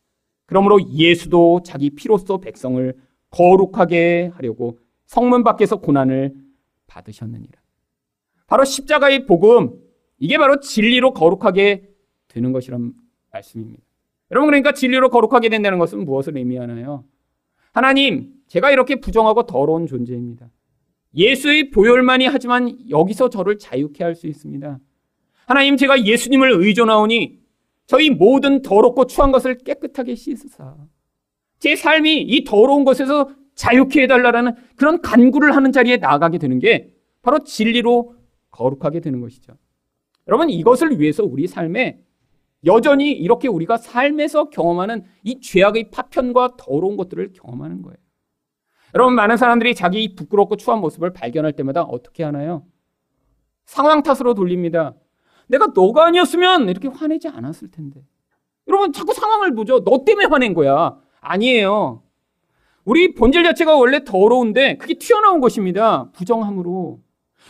그러므로 0.46 0.80
예수도 0.92 1.62
자기 1.64 1.92
피로써 1.92 2.38
백성을 2.38 2.96
거룩하게 3.30 4.32
하려고 4.34 4.80
성문 5.06 5.44
밖에서 5.44 5.78
고난을 5.78 6.34
받으셨느니라. 6.88 7.62
바로 8.48 8.66
십자가의 8.66 9.28
복음, 9.28 9.80
이게 10.18 10.38
바로 10.38 10.60
진리로 10.60 11.14
거룩하게 11.14 11.88
되는 12.28 12.52
것이란 12.52 12.94
말씀입니다. 13.32 13.84
여러분, 14.32 14.48
그러니까 14.48 14.74
진리로 14.74 15.10
거룩하게 15.10 15.50
된다는 15.50 15.80
것은 15.80 16.06
무엇을 16.06 16.38
의미하나요? 16.38 17.04
하나님, 17.74 18.34
제가 18.48 18.72
이렇게 18.72 19.00
부정하고 19.00 19.46
더러운 19.46 19.88
존재입니다. 19.88 20.50
예수의 21.16 21.72
보혈만이 21.72 22.28
하지만 22.28 22.78
여기서 22.90 23.30
저를 23.30 23.58
자유케 23.58 24.04
할 24.04 24.16
수 24.16 24.28
있습니다. 24.28 24.80
하나님 25.48 25.78
제가 25.78 26.06
예수님을 26.06 26.52
의존하오니 26.52 27.40
저희 27.88 28.12
모든 28.12 28.62
더럽고 28.62 29.08
추한 29.08 29.32
것을 29.32 29.58
깨끗하게 29.58 30.14
씻으사 30.14 30.76
제 31.58 31.76
삶이 31.76 32.22
이 32.22 32.44
더러운 32.44 32.84
것에서 32.84 33.32
자유케 33.56 34.04
해달라는 34.04 34.54
그런 34.76 35.02
간구를 35.02 35.56
하는 35.56 35.72
자리에 35.72 35.98
나가게 35.98 36.38
되는 36.38 36.60
게 36.60 36.94
바로 37.24 37.40
진리로 37.40 38.16
거룩하게 38.52 39.00
되는 39.00 39.20
것이죠. 39.22 39.54
여러분 40.28 40.52
이것을 40.52 41.00
위해서 41.00 41.24
우리 41.24 41.48
삶에 41.48 42.00
여전히 42.66 43.12
이렇게 43.12 43.48
우리가 43.48 43.78
삶에서 43.78 44.50
경험하는 44.50 45.06
이 45.24 45.40
죄악의 45.40 45.92
파편과 45.92 46.58
더러운 46.58 46.98
것들을 46.98 47.34
경험하는 47.34 47.82
거예요. 47.82 47.98
여러분 48.96 49.16
많은 49.16 49.38
사람들이 49.38 49.76
자기 49.76 50.16
부끄럽고 50.16 50.58
추한 50.58 50.82
모습을 50.82 51.14
발견할 51.14 51.54
때마다 51.54 51.84
어떻게 51.84 52.24
하나요? 52.24 52.66
상황 53.66 54.02
탓으로 54.02 54.34
돌립니다. 54.34 54.96
내가 55.48 55.68
너가 55.76 56.06
아니었으면 56.06 56.70
이렇게 56.70 56.88
화내지 56.88 57.28
않았을 57.28 57.72
텐데. 57.72 58.02
여러분 58.68 58.92
자꾸 58.94 59.14
상황을 59.14 59.54
보죠. 59.56 59.84
너 59.84 60.04
때문에 60.04 60.28
화낸 60.28 60.54
거야. 60.54 60.98
아니에요. 61.22 62.04
우리 62.84 63.14
본질 63.14 63.44
자체가 63.44 63.76
원래 63.76 64.04
더러운데 64.04 64.78
그게 64.78 64.96
튀어나온 64.96 65.40
것입니다. 65.40 66.10
부정함으로. 66.12 67.00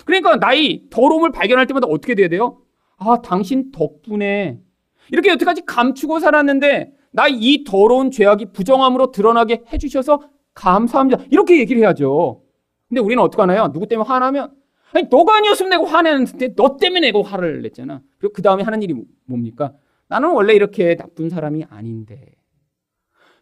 그러니까 0.06 0.36
나의 0.38 0.88
더러움을 0.90 1.32
발견할 1.32 1.68
때마다 1.68 1.88
어떻게 1.88 2.16
돼야 2.16 2.28
돼요? 2.28 2.62
아, 2.98 3.22
당신 3.22 3.72
덕분에 3.72 4.60
이렇게 5.12 5.30
여태까지 5.30 5.66
감추고 5.66 6.20
살았는데 6.20 6.94
나 7.12 7.28
이 7.28 7.64
더러운 7.64 8.12
죄악이 8.12 8.52
부정함으로 8.54 9.12
드러나게 9.12 9.64
해주셔서 9.74 10.22
감사합니다. 10.54 11.24
이렇게 11.32 11.60
얘기를 11.60 11.82
해야죠. 11.82 12.44
근데 12.88 13.02
우리는 13.02 13.22
어떻게 13.24 13.42
하나요? 13.42 13.72
누구 13.72 13.88
때문에 13.88 14.08
화나면 14.08 14.52
아니 14.94 15.08
너가 15.10 15.38
아니었으면 15.38 15.70
내가 15.70 15.86
화내는데 15.86 16.56
너 16.56 16.78
때문에 16.78 17.12
내가 17.12 17.22
화를 17.28 17.62
냈잖아. 17.62 18.02
그리고 18.18 18.34
그 18.34 18.42
다음에 18.42 18.64
하는 18.64 18.82
일이 18.82 18.96
뭡니까? 19.26 19.74
나는 20.08 20.32
원래 20.32 20.54
이렇게 20.54 20.96
나쁜 20.96 21.30
사람이 21.30 21.66
아닌데. 21.70 22.26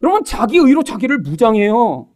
여러분 0.02 0.24
자기 0.24 0.58
의로 0.58 0.82
자기를 0.82 1.18
무장해요. 1.18 2.08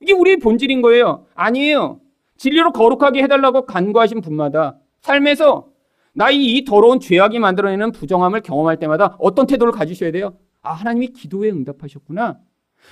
이게 0.00 0.12
우리의 0.12 0.38
본질인 0.38 0.82
거예요. 0.82 1.26
아니에요. 1.34 2.00
진리로 2.36 2.72
거룩하게 2.72 3.22
해달라고 3.22 3.66
간구하신 3.66 4.20
분마다 4.20 4.78
삶에서 5.00 5.68
나의 6.14 6.56
이 6.56 6.64
더러운 6.64 7.00
죄악이 7.00 7.38
만들어내는 7.38 7.92
부정함을 7.92 8.42
경험할 8.42 8.78
때마다 8.78 9.16
어떤 9.18 9.46
태도를 9.46 9.72
가지셔야 9.72 10.12
돼요? 10.12 10.36
아, 10.60 10.72
하나님이 10.72 11.08
기도에 11.08 11.50
응답하셨구나. 11.50 12.38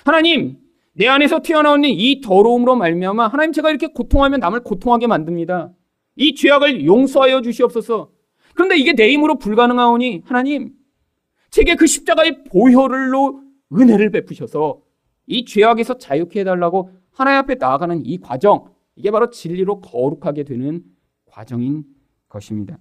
하나님, 0.05 0.59
내 0.93 1.07
안에서 1.07 1.41
튀어나오는 1.43 1.89
이 1.89 2.21
더러움으로 2.21 2.77
말미암아 2.77 3.29
하나님 3.29 3.53
제가 3.53 3.71
이렇게 3.71 3.89
고통하면 3.89 4.41
남을 4.41 4.65
고통하게 4.65 5.07
만듭니다. 5.07 5.73
이 6.17 6.35
죄악을 6.35 6.85
용서하여 6.85 7.43
주시옵소서. 7.43 8.11
그런데 8.55 8.77
이게 8.77 8.93
내 8.93 9.11
힘으로 9.13 9.39
불가능하오니 9.39 10.23
하나님 10.25 10.73
제게 11.51 11.77
그 11.77 11.87
십자가의 11.87 12.45
보혈로 12.45 13.43
은혜를 13.73 14.11
베푸셔서 14.11 14.81
이 15.27 15.45
죄악에서 15.45 15.99
자유케 15.99 16.41
해달라고 16.41 16.91
하나님 17.13 17.39
앞에 17.39 17.55
나아가는 17.55 18.05
이 18.05 18.19
과정 18.19 18.67
이게 18.97 19.11
바로 19.11 19.31
진리로 19.31 19.81
거룩하게 19.81 20.45
되는 20.45 20.83
과정인 21.27 21.85
것입니다. 22.29 22.79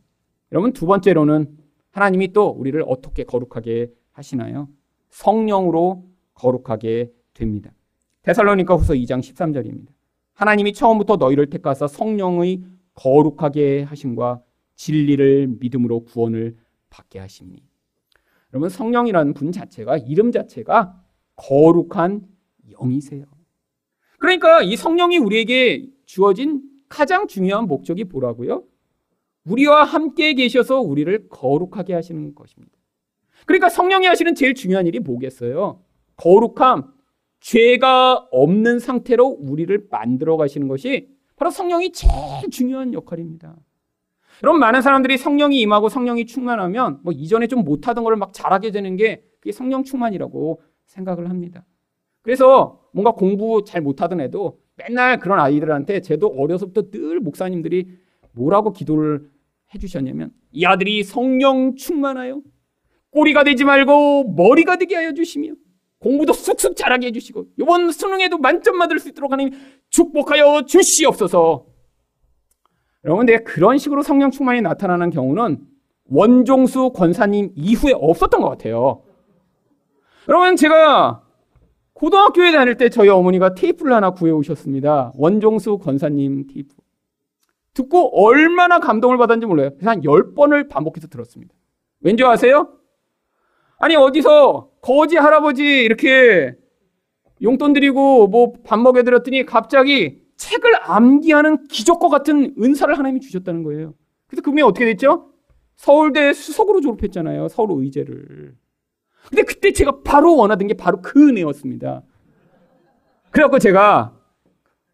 여러분 0.52 0.74
두 0.74 0.86
번째로는 0.86 1.58
하나님이 1.92 2.34
또 2.34 2.50
우리를 2.50 2.84
어떻게 2.88 3.24
거룩하게 3.24 3.92
하시나요? 4.12 4.68
성령으로 5.10 6.06
거룩하게 6.34 7.12
됩니다. 7.34 7.72
데살로니가 8.24 8.76
후서 8.76 8.94
2장 8.94 9.20
13절입니다. 9.20 9.88
하나님이 10.34 10.74
처음부터 10.74 11.18
너희를 11.18 11.50
택하사 11.50 11.88
성령의 11.88 12.64
거룩하게 12.94 13.84
하심과 13.84 14.42
진리를 14.76 15.48
믿음으로 15.60 16.06
구원을 16.06 16.58
받게 16.90 17.20
하십니. 17.20 17.62
여러분 18.54 18.70
성령이라는 18.70 19.34
분 19.34 19.52
자체가 19.52 19.98
이름 19.98 20.32
자체가 20.32 21.02
거룩한 21.36 22.28
영이세요. 22.72 23.26
그러니까 24.18 24.62
이 24.62 24.76
성령이 24.76 25.18
우리에게 25.18 25.88
주어진 26.06 26.62
가장 26.88 27.28
중요한 27.28 27.68
목적이 27.68 28.06
뭐라고요? 28.06 28.64
우리와 29.50 29.84
함께 29.84 30.34
계셔서 30.34 30.80
우리를 30.82 31.28
거룩하게 31.30 31.94
하시는 31.94 32.36
것입니다. 32.36 32.74
그러니까 33.46 33.70
성령이 33.70 34.06
하시는 34.06 34.36
제일 34.36 34.54
중요한 34.54 34.86
일이 34.86 35.00
뭐겠어요? 35.00 35.82
거룩함, 36.18 36.92
죄가 37.40 38.28
없는 38.32 38.80
상태로 38.80 39.26
우리를 39.26 39.88
만들어 39.90 40.38
가시는 40.38 40.68
것이 40.68 41.10
바로 41.36 41.50
성령이 41.52 41.92
제일 41.94 42.50
중요한 42.52 42.94
역할입니다. 42.94 43.56
여러분 44.44 44.60
많은 44.60 44.82
사람들이 44.82 45.18
성령이 45.18 45.60
임하고 45.62 45.90
성령이 45.90 46.26
충만하면 46.26 47.00
뭐 47.04 47.14
이전에 47.14 47.48
좀 47.48 47.64
못하던 47.64 48.04
걸 48.04 48.16
막 48.16 48.34
잘하게 48.34 48.72
되는 48.72 48.96
게 48.98 49.24
그게 49.40 49.52
성령 49.52 49.84
충만이라고 49.84 50.62
생각을 50.86 51.30
합니다. 51.30 51.66
그래서 52.22 52.82
뭔가 52.94 53.12
공부 53.12 53.64
잘 53.66 53.82
못하던 53.82 54.20
애도 54.20 54.60
맨날 54.76 55.20
그런 55.20 55.40
아이들한테 55.40 56.02
쟤도 56.02 56.28
어려서부터 56.38 56.90
늘 56.92 57.20
목사님들이 57.20 57.90
뭐라고 58.34 58.72
기도를 58.74 59.30
해주셨냐면 59.74 60.32
이 60.52 60.66
아들이 60.66 61.04
성령 61.04 61.76
충만하여 61.76 62.42
꼬리가 63.12 63.44
되지 63.44 63.64
말고 63.64 64.34
머리가 64.36 64.78
되게 64.78 64.96
하여 64.96 65.14
주시며 65.14 65.54
공부도 66.00 66.34
쑥쑥 66.34 66.76
잘하게 66.76 67.08
해주시고 67.08 67.46
이번 67.60 67.92
수능에도 67.92 68.38
만점 68.38 68.80
받을 68.80 69.00
수 69.00 69.10
있도록 69.10 69.32
하나님 69.32 69.54
축복하여 69.90 70.64
주시옵소서. 70.66 71.66
여러분, 73.06 73.26
근데 73.26 73.44
그런 73.44 73.78
식으로 73.78 74.02
성령 74.02 74.32
충만이 74.32 74.62
나타나는 74.62 75.10
경우는 75.10 75.66
원종수 76.06 76.92
권사님 76.94 77.52
이후에 77.56 77.94
없었던 77.96 78.42
것 78.42 78.50
같아요. 78.50 79.04
여러분, 80.28 80.56
제가 80.56 81.24
고등학교에 81.94 82.52
다닐 82.52 82.76
때 82.76 82.90
저희 82.90 83.10
어머니가 83.10 83.56
테이프를 83.56 83.94
하나 83.94 84.12
구해 84.12 84.32
오셨습니다. 84.32 85.14
원종수 85.16 85.78
권사님 85.80 86.48
테이프. 86.48 86.76
듣고 87.80 88.26
얼마나 88.26 88.80
감동을 88.80 89.18
받았는지 89.18 89.48
몰라요. 89.48 89.70
그래서 89.72 89.90
한 89.90 90.02
10번을 90.02 90.70
반복해서 90.70 91.08
들었습니다. 91.08 91.54
왠지 92.02 92.24
아세요? 92.24 92.74
아니, 93.78 93.96
어디서 93.96 94.72
거지 94.82 95.16
할아버지 95.16 95.64
이렇게 95.64 96.54
용돈 97.42 97.72
드리고 97.74 98.28
뭐 98.28 98.54
밥 98.66 98.80
먹여드렸더니 98.80 99.46
갑자기 99.46 100.22
책을 100.36 100.72
암기하는 100.90 101.68
기적과 101.68 102.10
같은 102.10 102.54
은사를 102.62 102.98
하나님이 102.98 103.22
주셨다는 103.22 103.64
거예요. 103.64 103.94
그래서 104.28 104.42
그분이 104.42 104.62
어떻게 104.62 104.86
됐죠? 104.86 105.32
서울대 105.76 106.34
수석으로 106.34 106.82
졸업했잖아요. 106.82 107.48
서울 107.48 107.82
의제를. 107.84 108.56
근데 109.30 109.44
그때 109.44 109.72
제가 109.72 110.02
바로 110.04 110.36
원하던 110.36 110.68
게 110.68 110.74
바로 110.74 111.02
그 111.02 111.30
은혜였습니다. 111.30 112.04
그래갖고 113.32 113.60
제가 113.60 114.18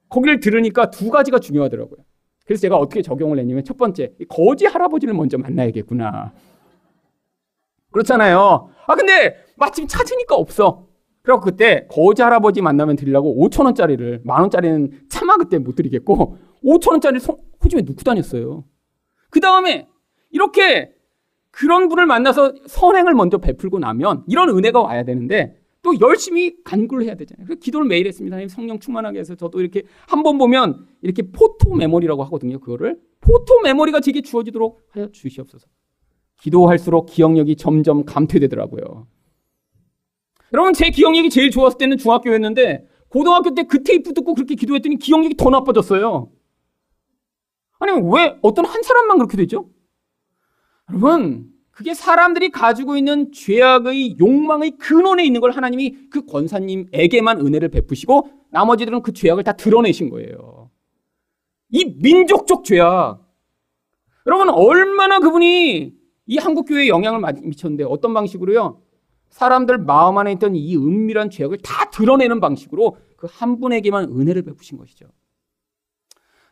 거기를 0.09 0.39
들으니까 0.39 0.91
두 0.91 1.09
가지가 1.09 1.39
중요하더라고요. 1.39 2.04
그래서 2.45 2.61
제가 2.61 2.77
어떻게 2.77 3.01
적용을 3.01 3.39
했냐면 3.39 3.63
첫 3.63 3.75
번째, 3.77 4.13
거지 4.29 4.65
할아버지를 4.65 5.13
먼저 5.13 5.37
만나야겠구나. 5.37 6.33
그렇잖아요. 7.91 8.69
아, 8.87 8.95
근데 8.95 9.35
마침 9.57 9.87
찾으니까 9.87 10.35
없어. 10.35 10.87
그래서 11.23 11.39
그때 11.39 11.87
거지 11.89 12.21
할아버지 12.21 12.61
만나면 12.61 12.95
드리려고 12.97 13.35
5천원짜리를, 13.47 14.21
만원짜리는 14.23 15.07
차마 15.09 15.37
그때 15.37 15.57
못 15.57 15.75
드리겠고, 15.75 16.37
5천원짜리를 16.63 17.37
호주에 17.63 17.81
넣고 17.81 18.03
다녔어요. 18.03 18.63
그 19.31 19.39
다음에 19.39 19.87
이렇게 20.29 20.93
그런 21.49 21.87
분을 21.87 22.05
만나서 22.05 22.53
선행을 22.67 23.13
먼저 23.15 23.39
베풀고 23.39 23.79
나면 23.79 24.23
이런 24.27 24.49
은혜가 24.49 24.81
와야 24.81 25.03
되는데 25.03 25.57
또 25.85 25.93
열심히 26.01 26.63
간구를 26.63 27.05
해야 27.05 27.13
되잖아요. 27.13 27.45
그래서 27.45 27.59
기도를 27.59 27.85
매일 27.87 28.07
했습니다. 28.07 28.35
성령 28.47 28.79
충만하게 28.79 29.19
해서 29.19 29.35
저도 29.35 29.61
이렇게 29.61 29.83
한 30.07 30.23
번 30.23 30.39
보면 30.39 30.87
이렇게 31.03 31.21
포토 31.31 31.75
메모리라고 31.75 32.23
하거든요. 32.23 32.59
그거를 32.59 32.99
포토 33.21 33.61
메모리가 33.61 33.99
제게 33.99 34.21
주어지도록 34.21 34.81
하여 34.89 35.11
주시옵소서. 35.11 35.67
기도할수록 36.41 37.05
기억력이 37.05 37.55
점점 37.55 38.03
감퇴되더라고요. 38.03 39.07
여러분 40.53 40.73
제 40.73 40.89
기억력이 40.89 41.29
제일 41.29 41.51
좋았을 41.51 41.77
때는 41.77 41.97
중학교였는데 41.97 42.87
고등학교 43.09 43.53
때 43.53 43.63
그 43.63 43.83
테이프 43.83 44.11
듣고 44.13 44.33
그렇게 44.33 44.55
기도했더니 44.55 44.97
기억력이 44.97 45.35
더 45.37 45.51
나빠졌어요. 45.51 46.31
아니 47.77 47.91
왜 48.11 48.39
어떤 48.41 48.65
한 48.65 48.81
사람만 48.81 49.19
그렇게 49.19 49.37
되죠? 49.37 49.69
여러분 50.89 51.51
그게 51.75 51.93
사람들이 51.93 52.51
가지고 52.51 52.95
있는 52.95 53.33
죄악의 53.33 54.17
욕망의 54.17 54.77
근원에 54.77 55.25
있는 55.25 55.41
걸 55.41 55.51
하나님이 55.51 56.07
그 56.09 56.25
권사님에게만 56.25 57.45
은혜를 57.45 57.67
베푸시고 57.67 58.29
나머지들은 58.51 59.01
그 59.01 59.11
죄악을 59.11 59.43
다 59.43 59.51
드러내신 59.51 60.09
거예요. 60.09 60.71
이 61.71 61.83
민족적 62.01 62.63
죄악. 62.63 63.19
여러분 64.25 64.47
얼마나 64.49 65.19
그분이 65.19 65.93
이 66.27 66.37
한국 66.37 66.63
교회에 66.63 66.87
영향을 66.87 67.21
미쳤는데 67.43 67.83
어떤 67.83 68.13
방식으로요? 68.13 68.81
사람들 69.27 69.79
마음 69.79 70.17
안에 70.17 70.31
있던 70.31 70.55
이 70.55 70.77
은밀한 70.77 71.29
죄악을 71.29 71.57
다 71.57 71.89
드러내는 71.89 72.39
방식으로 72.39 72.95
그 73.17 73.27
한 73.27 73.59
분에게만 73.59 74.05
은혜를 74.05 74.43
베푸신 74.43 74.77
것이죠. 74.77 75.07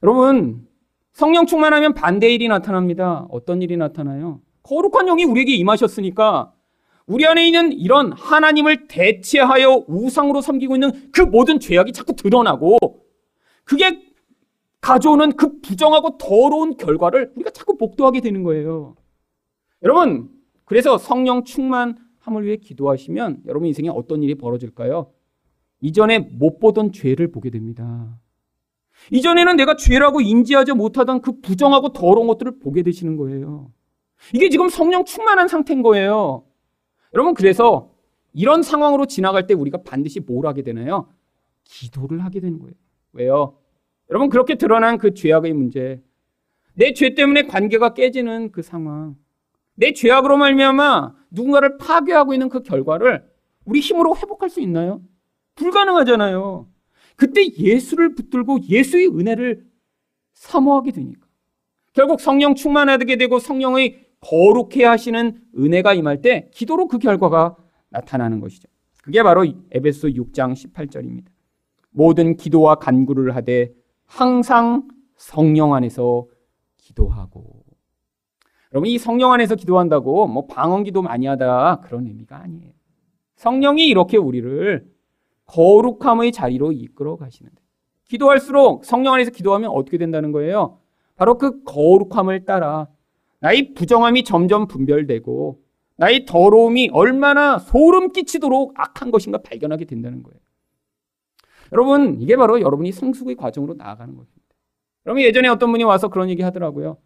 여러분 0.01 0.67
성령 1.13 1.45
충만하면 1.45 1.93
반대 1.93 2.29
일이 2.33 2.49
나타납니다. 2.49 3.25
어떤 3.29 3.61
일이 3.61 3.77
나타나요? 3.77 4.41
거룩한 4.63 5.05
영이 5.05 5.23
우리에게 5.25 5.53
임하셨으니까 5.55 6.53
우리 7.05 7.25
안에 7.25 7.45
있는 7.45 7.73
이런 7.73 8.13
하나님을 8.13 8.87
대체하여 8.87 9.85
우상으로 9.87 10.41
섬기고 10.41 10.75
있는 10.75 11.11
그 11.11 11.21
모든 11.21 11.59
죄악이 11.59 11.91
자꾸 11.91 12.15
드러나고 12.15 12.77
그게 13.65 14.01
가져오는 14.79 15.33
그 15.33 15.61
부정하고 15.61 16.17
더러운 16.17 16.77
결과를 16.77 17.33
우리가 17.35 17.51
자꾸 17.51 17.77
복도하게 17.77 18.21
되는 18.21 18.43
거예요. 18.43 18.95
여러분, 19.81 20.29
그래서 20.65 20.97
성령 20.97 21.43
충만함을 21.43 22.43
위해 22.43 22.57
기도하시면 22.57 23.43
여러분 23.47 23.67
인생에 23.67 23.89
어떤 23.89 24.23
일이 24.23 24.35
벌어질까요? 24.35 25.11
이전에 25.81 26.19
못 26.19 26.59
보던 26.59 26.93
죄를 26.93 27.31
보게 27.31 27.49
됩니다. 27.49 28.17
이전에는 29.11 29.57
내가 29.57 29.75
죄라고 29.75 30.21
인지하지 30.21 30.73
못하던 30.73 31.21
그 31.21 31.41
부정하고 31.41 31.91
더러운 31.91 32.27
것들을 32.27 32.59
보게 32.59 32.83
되시는 32.83 33.17
거예요. 33.17 33.71
이게 34.31 34.49
지금 34.49 34.69
성령 34.69 35.03
충만한 35.05 35.47
상태인 35.47 35.81
거예요. 35.81 36.45
여러분, 37.13 37.33
그래서 37.33 37.91
이런 38.33 38.63
상황으로 38.63 39.05
지나갈 39.05 39.45
때 39.47 39.53
우리가 39.53 39.83
반드시 39.83 40.19
뭘 40.19 40.47
하게 40.47 40.61
되나요? 40.63 41.09
기도를 41.65 42.23
하게 42.23 42.39
되는 42.39 42.59
거예요. 42.59 42.73
왜요? 43.13 43.57
여러분, 44.09 44.29
그렇게 44.29 44.55
드러난 44.55 44.97
그 44.97 45.13
죄악의 45.13 45.53
문제, 45.53 46.01
내 46.75 46.93
죄 46.93 47.13
때문에 47.13 47.43
관계가 47.43 47.93
깨지는 47.93 48.51
그 48.51 48.61
상황, 48.61 49.15
내 49.75 49.93
죄악으로 49.93 50.37
말미암아 50.37 51.13
누군가를 51.31 51.77
파괴하고 51.77 52.33
있는 52.33 52.49
그 52.49 52.61
결과를 52.63 53.23
우리 53.65 53.79
힘으로 53.79 54.15
회복할 54.15 54.49
수 54.49 54.59
있나요? 54.61 55.01
불가능하잖아요. 55.55 56.67
그때 57.15 57.45
예수를 57.57 58.15
붙들고 58.15 58.59
예수의 58.67 59.07
은혜를 59.07 59.65
사모하게 60.33 60.91
되니까. 60.91 61.27
결국 61.93 62.19
성령 62.19 62.55
충만하게 62.55 63.15
되고 63.17 63.37
성령의 63.37 64.03
거룩해 64.23 64.85
하시는 64.85 65.37
은혜가 65.57 65.93
임할 65.93 66.21
때 66.21 66.49
기도로 66.53 66.87
그 66.87 66.97
결과가 66.97 67.57
나타나는 67.89 68.39
것이죠. 68.39 68.69
그게 69.03 69.21
바로 69.21 69.45
에베소 69.71 70.09
6장 70.09 70.53
18절입니다. 70.53 71.25
모든 71.91 72.37
기도와 72.37 72.75
간구를 72.75 73.35
하되 73.35 73.71
항상 74.05 74.87
성령 75.17 75.73
안에서 75.73 76.27
기도하고. 76.77 77.63
여러분 78.71 78.89
이 78.89 78.97
성령 78.97 79.31
안에서 79.33 79.55
기도한다고 79.55 80.27
뭐 80.27 80.47
방언 80.47 80.83
기도 80.83 81.01
많이 81.01 81.27
하다 81.27 81.81
그런 81.81 82.07
의미가 82.07 82.37
아니에요. 82.37 82.71
성령이 83.35 83.87
이렇게 83.87 84.17
우리를 84.17 84.87
거룩함의 85.45 86.31
자리로 86.31 86.71
이끌어 86.71 87.17
가시는데 87.17 87.61
기도할수록 88.05 88.85
성령 88.85 89.13
안에서 89.13 89.31
기도하면 89.31 89.69
어떻게 89.69 89.97
된다는 89.97 90.31
거예요? 90.31 90.79
바로 91.15 91.37
그 91.37 91.61
거룩함을 91.63 92.45
따라 92.45 92.87
나의 93.43 93.73
부정함이 93.73 94.23
점점 94.23 94.69
분별되고 94.69 95.61
나의 95.97 96.25
더러움이 96.25 96.91
얼마나 96.93 97.59
소름 97.59 98.13
끼치도록 98.13 98.73
악한 98.77 99.11
것인가 99.11 99.39
발견하게 99.39 99.83
된다는 99.83 100.23
거예요. 100.23 100.39
여러분, 101.73 102.21
이게 102.21 102.37
바로 102.37 102.61
여러분이 102.61 102.93
성숙의 102.93 103.35
과정으로 103.35 103.73
나아가는 103.73 104.15
것입니다. 104.15 104.47
여러분, 105.05 105.23
예전에 105.23 105.49
어떤 105.49 105.71
분이 105.71 105.83
와서 105.83 106.07
그런 106.07 106.29
얘기 106.29 106.41
하더라고요. 106.41 106.97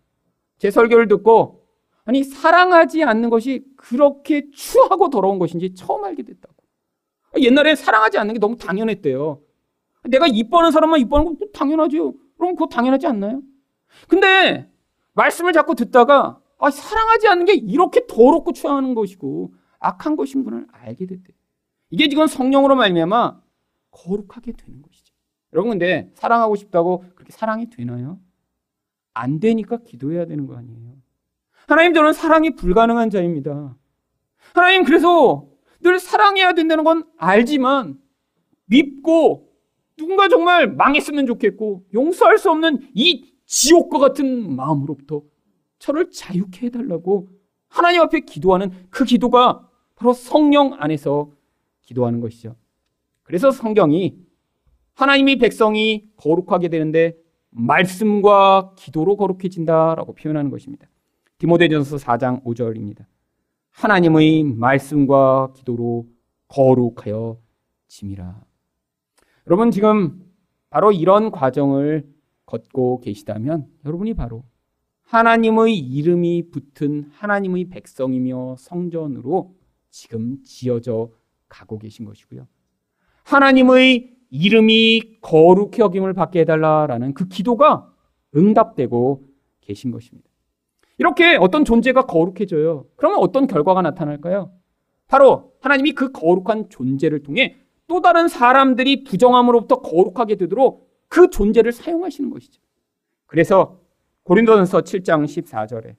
제 0.59 0.69
설교를 0.69 1.07
듣고, 1.07 1.65
아니, 2.05 2.23
사랑하지 2.23 3.03
않는 3.03 3.31
것이 3.31 3.65
그렇게 3.75 4.51
추하고 4.51 5.09
더러운 5.09 5.39
것인지 5.39 5.73
처음 5.73 6.03
알게 6.03 6.21
됐다고. 6.21 6.53
옛날에 7.39 7.73
사랑하지 7.73 8.19
않는 8.19 8.35
게 8.35 8.39
너무 8.39 8.57
당연했대요. 8.57 9.41
내가 10.03 10.27
이뻐하는 10.27 10.71
사람만 10.71 10.99
이뻐하는 10.99 11.35
건 11.35 11.49
당연하죠. 11.51 12.13
그럼 12.37 12.53
그거 12.53 12.67
당연하지 12.67 13.07
않나요? 13.07 13.41
근데 14.07 14.69
말씀을 15.17 15.51
자꾸 15.51 15.75
듣다가 15.75 16.39
아, 16.59 16.71
사랑하지 16.71 17.27
않는 17.27 17.45
게 17.45 17.53
이렇게 17.53 18.05
더럽고 18.07 18.53
추하는 18.53 18.95
것이고 18.95 19.53
악한 19.79 20.15
것인 20.15 20.43
분을 20.43 20.67
알게 20.71 21.05
됐대. 21.07 21.33
이게 21.89 22.07
지금 22.07 22.27
성령으로 22.27 22.75
말미암아 22.75 23.39
거룩하게 23.91 24.53
되는 24.53 24.81
것이죠. 24.81 25.13
여러분 25.53 25.71
근데 25.71 26.11
사랑하고 26.13 26.55
싶다고 26.55 27.03
그렇게 27.15 27.31
사랑이 27.31 27.69
되나요? 27.69 28.19
안 29.13 29.39
되니까 29.39 29.77
기도해야 29.77 30.25
되는 30.25 30.45
거 30.45 30.55
아니에요. 30.55 30.93
하나님 31.67 31.93
저는 31.93 32.13
사랑이 32.13 32.51
불가능한 32.51 33.09
자입니다. 33.09 33.75
하나님 34.53 34.83
그래서 34.83 35.47
늘 35.81 35.99
사랑해야 35.99 36.53
된다는 36.53 36.83
건 36.83 37.05
알지만 37.17 37.99
밉고 38.65 39.47
누군가 39.95 40.27
정말 40.27 40.67
망했으면 40.67 41.25
좋겠고 41.25 41.85
용서할 41.93 42.37
수 42.37 42.51
없는 42.51 42.87
이 42.93 43.36
지옥과 43.47 43.97
같은 43.97 44.55
마음으로부터 44.55 45.23
저를 45.79 46.11
자유케 46.11 46.67
해달라고 46.67 47.29
하나님 47.67 48.01
앞에 48.01 48.21
기도하는 48.21 48.71
그 48.89 49.03
기도가 49.03 49.67
바로 49.95 50.13
성령 50.13 50.73
안에서 50.73 51.31
기도하는 51.81 52.21
것이죠. 52.21 52.55
그래서 53.23 53.51
성경이 53.51 54.17
하나님이 54.93 55.37
백성이 55.37 56.09
거룩하게 56.17 56.69
되는데 56.69 57.17
말씀과 57.49 58.73
기도로 58.77 59.15
거룩해진다라고 59.17 60.13
표현하는 60.13 60.51
것입니다. 60.51 60.87
디모데전서 61.37 61.97
4장 61.97 62.43
5절입니다. 62.43 63.05
하나님의 63.71 64.43
말씀과 64.43 65.53
기도로 65.53 66.07
거룩하여 66.47 67.37
짐이라. 67.87 68.41
여러분 69.47 69.71
지금 69.71 70.25
바로 70.69 70.91
이런 70.91 71.31
과정을 71.31 72.16
걷고 72.47 73.01
계시다면 73.01 73.67
여러분이 73.85 74.15
바로 74.15 74.43
하나님의 75.03 75.77
이름이 75.77 76.49
붙은 76.49 77.11
하나님의 77.13 77.65
백성이며 77.65 78.55
성전으로 78.57 79.55
지금 79.89 80.43
지어져 80.43 81.11
가고 81.47 81.77
계신 81.77 82.05
것이고요. 82.05 82.47
하나님의 83.23 84.17
이름이 84.29 85.19
거룩히 85.21 85.79
여김을 85.79 86.13
받게 86.13 86.41
해달라라는 86.41 87.13
그 87.13 87.27
기도가 87.27 87.89
응답되고 88.35 89.27
계신 89.61 89.91
것입니다. 89.91 90.27
이렇게 90.97 91.35
어떤 91.35 91.63
존재가 91.63 92.05
거룩해져요. 92.05 92.85
그러면 92.95 93.19
어떤 93.19 93.47
결과가 93.47 93.81
나타날까요? 93.81 94.51
바로 95.07 95.53
하나님이 95.61 95.93
그 95.93 96.11
거룩한 96.11 96.69
존재를 96.69 97.23
통해 97.23 97.57
또 97.87 98.01
다른 98.01 98.27
사람들이 98.27 99.03
부정함으로부터 99.05 99.81
거룩하게 99.81 100.35
되도록 100.35 100.86
그 101.07 101.29
존재를 101.29 101.71
사용하시는 101.71 102.29
것이죠. 102.29 102.61
그래서 103.25 103.79
고린도전서 104.23 104.81
7장 104.81 105.25
14절에 105.25 105.95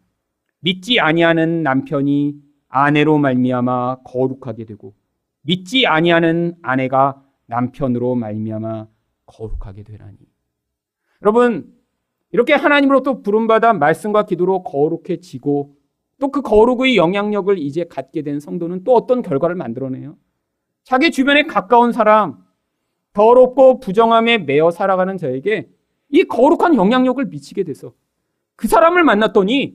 믿지 0.61 1.01
아니하는 1.01 1.63
남편이 1.63 2.37
아내로 2.69 3.19
말미암아 3.19 4.03
거룩하게 4.05 4.65
되고 4.65 4.95
믿지 5.43 5.87
아니하는 5.87 6.57
아내가 6.63 7.23
남편으로 7.47 8.15
말미암아 8.15 8.87
거룩하게 9.27 9.83
되라니. 9.85 10.19
여러분 11.23 11.75
이렇게 12.31 12.53
하나님으로부터 12.53 13.23
부름받아 13.23 13.73
말씀과 13.73 14.27
기도로 14.27 14.63
거룩해지고 14.63 15.79
또 16.21 16.29
그 16.31 16.43
거룩의 16.43 16.97
영향력을 16.97 17.59
이제 17.59 17.85
갖게 17.85 18.23
된 18.23 18.41
성도는 18.41 18.85
또 18.85 18.95
어떤 18.95 19.23
결과를 19.23 19.55
만들어내요? 19.55 20.17
자기 20.83 21.11
주변에 21.11 21.45
가까운 21.45 21.93
사람, 21.93 22.39
더럽고 23.19 23.81
부정함에 23.81 24.39
매어 24.39 24.71
살아가는 24.71 25.19
저에게 25.19 25.69
이 26.09 26.23
거룩한 26.23 26.77
영향력을 26.77 27.25
미치게 27.25 27.65
돼서 27.65 27.93
그 28.55 28.69
사람을 28.69 29.03
만났더니 29.03 29.75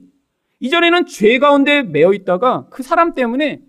이전에는 0.60 1.04
죄 1.04 1.38
가운데 1.38 1.82
매어 1.82 2.14
있다가 2.14 2.68
그 2.70 2.82
사람 2.82 3.12
때문에 3.12 3.60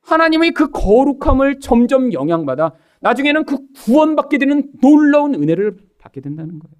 하나님의 0.00 0.50
그 0.50 0.72
거룩함을 0.72 1.60
점점 1.60 2.12
영향받아 2.12 2.72
나중에는 2.98 3.44
그 3.44 3.58
구원받게 3.84 4.38
되는 4.38 4.68
놀라운 4.80 5.36
은혜를 5.36 5.76
받게 5.98 6.20
된다는 6.20 6.58
거예요. 6.58 6.74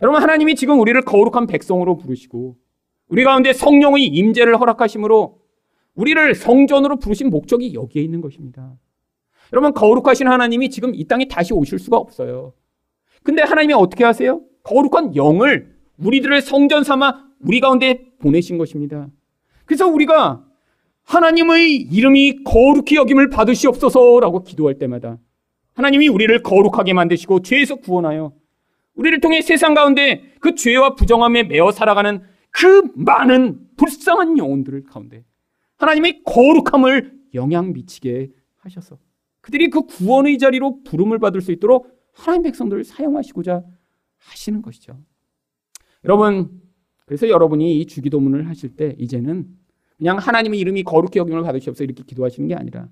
여러분 0.00 0.22
하나님이 0.22 0.54
지금 0.54 0.78
우리를 0.78 1.00
거룩한 1.02 1.48
백성으로 1.48 1.96
부르시고 1.96 2.56
우리 3.08 3.24
가운데 3.24 3.52
성령의 3.52 4.06
임재를 4.06 4.60
허락하심으로 4.60 5.40
우리를 5.96 6.34
성전으로 6.36 7.00
부르신 7.00 7.30
목적이 7.30 7.74
여기에 7.74 8.02
있는 8.02 8.20
것입니다. 8.20 8.76
여러분 9.52 9.72
거룩하신 9.72 10.28
하나님이 10.28 10.70
지금 10.70 10.94
이 10.94 11.04
땅에 11.04 11.26
다시 11.26 11.52
오실 11.52 11.78
수가 11.78 11.96
없어요. 11.96 12.52
근데 13.22 13.42
하나님이 13.42 13.74
어떻게 13.74 14.04
하세요? 14.04 14.40
거룩한 14.62 15.16
영을 15.16 15.74
우리들을 15.98 16.40
성전 16.42 16.84
삼아 16.84 17.24
우리 17.40 17.60
가운데 17.60 18.04
보내신 18.18 18.58
것입니다. 18.58 19.08
그래서 19.64 19.86
우리가 19.86 20.44
하나님의 21.04 21.76
이름이 21.76 22.44
거룩히 22.44 22.96
여김을 22.96 23.30
받으시옵소서라고 23.30 24.42
기도할 24.42 24.78
때마다 24.78 25.18
하나님이 25.74 26.08
우리를 26.08 26.42
거룩하게 26.42 26.92
만드시고 26.92 27.42
죄에서 27.42 27.76
구원하여 27.76 28.32
우리를 28.94 29.20
통해 29.20 29.42
세상 29.42 29.74
가운데 29.74 30.22
그 30.40 30.54
죄와 30.54 30.94
부정함에 30.94 31.44
매어 31.44 31.72
살아가는 31.72 32.22
그 32.50 32.90
많은 32.94 33.58
불쌍한 33.76 34.38
영혼들을 34.38 34.84
가운데 34.84 35.24
하나님의 35.76 36.22
거룩함을 36.24 37.12
영향 37.34 37.72
미치게 37.72 38.28
하셔서 38.58 38.98
그들이 39.44 39.68
그 39.68 39.82
구원의 39.82 40.38
자리로 40.38 40.82
부름을 40.84 41.18
받을 41.18 41.42
수 41.42 41.52
있도록 41.52 41.86
하나님 42.14 42.44
백성들을 42.44 42.82
사용하시고자 42.82 43.62
하시는 44.16 44.62
것이죠. 44.62 44.98
여러분, 46.04 46.62
그래서 47.04 47.28
여러분이 47.28 47.78
이 47.78 47.84
주기도문을 47.84 48.48
하실 48.48 48.74
때 48.74 48.94
이제는 48.98 49.46
그냥 49.98 50.16
하나님의 50.16 50.58
이름이 50.60 50.84
거룩히 50.84 51.18
여김을 51.18 51.42
받으시옵소서 51.42 51.84
이렇게 51.84 52.04
기도하시는 52.04 52.48
게 52.48 52.54
아니라 52.54 52.88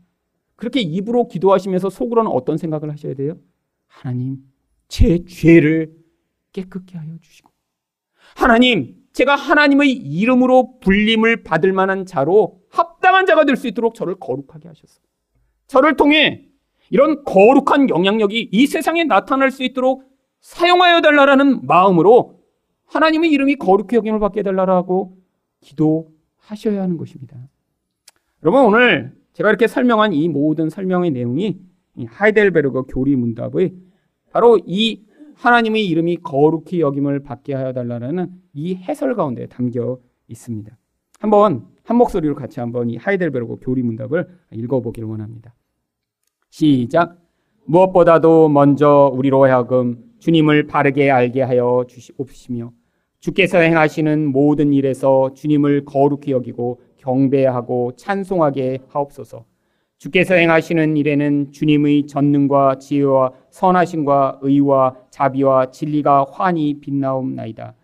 그렇게 0.57 0.80
입으로 0.80 1.26
기도하시면서 1.26 1.88
속으로는 1.88 2.30
어떤 2.30 2.59
생각을 2.59 2.90
하셔야 2.90 3.14
돼요? 3.14 3.38
하나님, 3.86 4.36
제 4.88 5.24
죄를 5.24 5.94
깨끗게 6.53 6.98
하여 6.98 7.16
주시고 7.18 7.50
하나님, 8.36 8.96
제가 9.14 9.36
하나님의 9.36 9.90
이름으로 9.90 10.80
불림을 10.80 11.44
받을 11.44 11.72
만한 11.72 12.05
자로 12.05 12.61
합당한 12.68 13.24
자가 13.24 13.46
될 13.46 13.57
수 13.57 13.68
있도록 13.68 13.94
저를 13.94 14.16
거룩하게 14.16 14.68
하셔서 14.68 15.00
저를 15.67 15.97
통해 15.97 16.45
이런 16.91 17.25
거룩한 17.25 17.89
영향력이 17.89 18.51
이 18.53 18.67
세상에 18.67 19.05
나타날 19.05 19.51
수 19.51 19.63
있도록 19.63 20.05
사용하여 20.41 21.01
달라라는 21.01 21.67
마음으로 21.67 22.41
하나님의 22.87 23.31
이름이 23.31 23.57
거룩히 23.57 23.97
여김을 23.97 24.21
받게 24.21 24.41
해달라고 24.41 25.17
기도하셔야 25.61 26.83
하는 26.83 26.99
것입니다. 26.99 27.37
여러분 28.43 28.65
오늘 28.67 29.17
제가 29.33 29.49
이렇게 29.49 29.67
설명한 29.67 30.13
이 30.13 30.29
모든 30.29 30.69
설명의 30.69 31.11
내용이 31.13 31.59
하이델베르그 32.07 32.85
교리 32.89 33.17
문답의 33.17 33.73
바로 34.31 34.59
이 34.67 35.05
하나님의 35.35 35.87
이름이 35.87 36.19
거룩히 36.19 36.81
여김을 36.81 37.23
받게 37.23 37.55
하여 37.55 37.73
달라는 37.73 38.31
이 38.53 38.75
해설 38.75 39.15
가운데 39.15 39.47
담겨 39.47 39.99
있습니다. 40.29 40.77
한번 41.23 41.68
한 41.85 41.99
목소리로 41.99 42.35
같이 42.35 42.59
한번 42.59 42.91
이 42.91 42.97
하이델베르그 42.97 43.59
교리 43.61 43.85
문답을 43.85 44.27
읽어보기를 44.51 45.09
원합니다. 45.09 45.55
시작. 46.51 47.16
무엇보다도 47.64 48.49
먼저 48.49 49.09
우리로 49.14 49.45
하여금 49.45 50.03
주님을 50.18 50.66
바르게 50.66 51.12
알게 51.12 51.43
하여 51.43 51.85
주시옵시며 51.87 52.73
주께서 53.20 53.59
행하시는 53.59 54.33
모든 54.33 54.73
일에서 54.73 55.33
주님을 55.35 55.85
거룩히 55.85 56.33
여기고 56.33 56.81
경배하고 56.97 57.93
찬송하게 57.95 58.81
하옵소서. 58.89 59.45
주께서 59.99 60.35
행하시는 60.35 60.97
일에는 60.97 61.53
주님의 61.53 62.09
전능과 62.09 62.81
지혜와 62.81 63.31
선하심과 63.51 64.41
의와 64.43 64.97
자비와 65.11 65.70
진리가 65.70 66.27
환히 66.33 66.81
빛나옵나이다. 66.81 67.75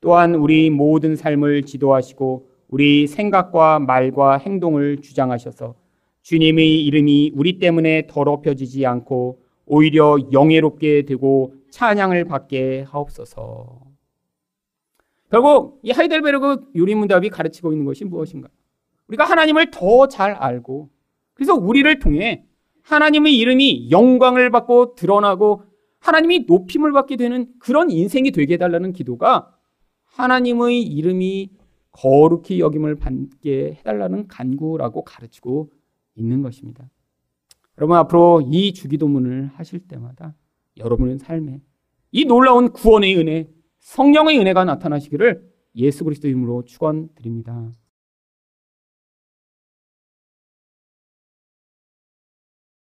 또한 0.00 0.34
우리 0.36 0.70
모든 0.70 1.16
삶을 1.16 1.64
지도하시고 1.64 2.47
우리 2.68 3.06
생각과 3.06 3.78
말과 3.80 4.36
행동을 4.36 4.98
주장하셔서 5.00 5.74
주님의 6.22 6.84
이름이 6.84 7.32
우리 7.34 7.58
때문에 7.58 8.06
더럽혀지지 8.06 8.84
않고 8.86 9.40
오히려 9.66 10.18
영예롭게 10.32 11.02
되고 11.02 11.54
찬양을 11.70 12.24
받게 12.24 12.84
하옵소서. 12.88 13.80
결국 15.30 15.80
이 15.82 15.90
하이델베르그 15.90 16.70
유리문답이 16.74 17.28
가르치고 17.30 17.72
있는 17.72 17.84
것이 17.84 18.04
무엇인가? 18.04 18.48
우리가 19.08 19.24
하나님을 19.24 19.70
더 19.70 20.06
잘 20.06 20.32
알고 20.32 20.90
그래서 21.34 21.54
우리를 21.54 21.98
통해 21.98 22.44
하나님의 22.82 23.36
이름이 23.38 23.90
영광을 23.90 24.50
받고 24.50 24.94
드러나고 24.94 25.62
하나님이 26.00 26.44
높임을 26.46 26.92
받게 26.92 27.16
되는 27.16 27.48
그런 27.58 27.90
인생이 27.90 28.30
되게 28.30 28.54
해달라는 28.54 28.92
기도가 28.92 29.54
하나님의 30.04 30.82
이름이 30.82 31.50
거룩히 31.92 32.60
여김을 32.60 32.96
받게 32.96 33.76
해달라는 33.78 34.28
간구라고 34.28 35.04
가르치고 35.04 35.70
있는 36.14 36.42
것입니다. 36.42 36.88
여러분 37.78 37.96
앞으로 37.96 38.42
이 38.44 38.72
주기도문을 38.72 39.50
하실 39.54 39.80
때마다 39.80 40.34
여러분의 40.76 41.18
삶에 41.18 41.60
이 42.10 42.24
놀라운 42.24 42.72
구원의 42.72 43.16
은혜, 43.16 43.48
성령의 43.80 44.38
은혜가 44.38 44.64
나타나시기를 44.64 45.48
예수 45.76 46.04
그리스도 46.04 46.28
이름으로 46.28 46.64
축원드립니다. 46.64 47.72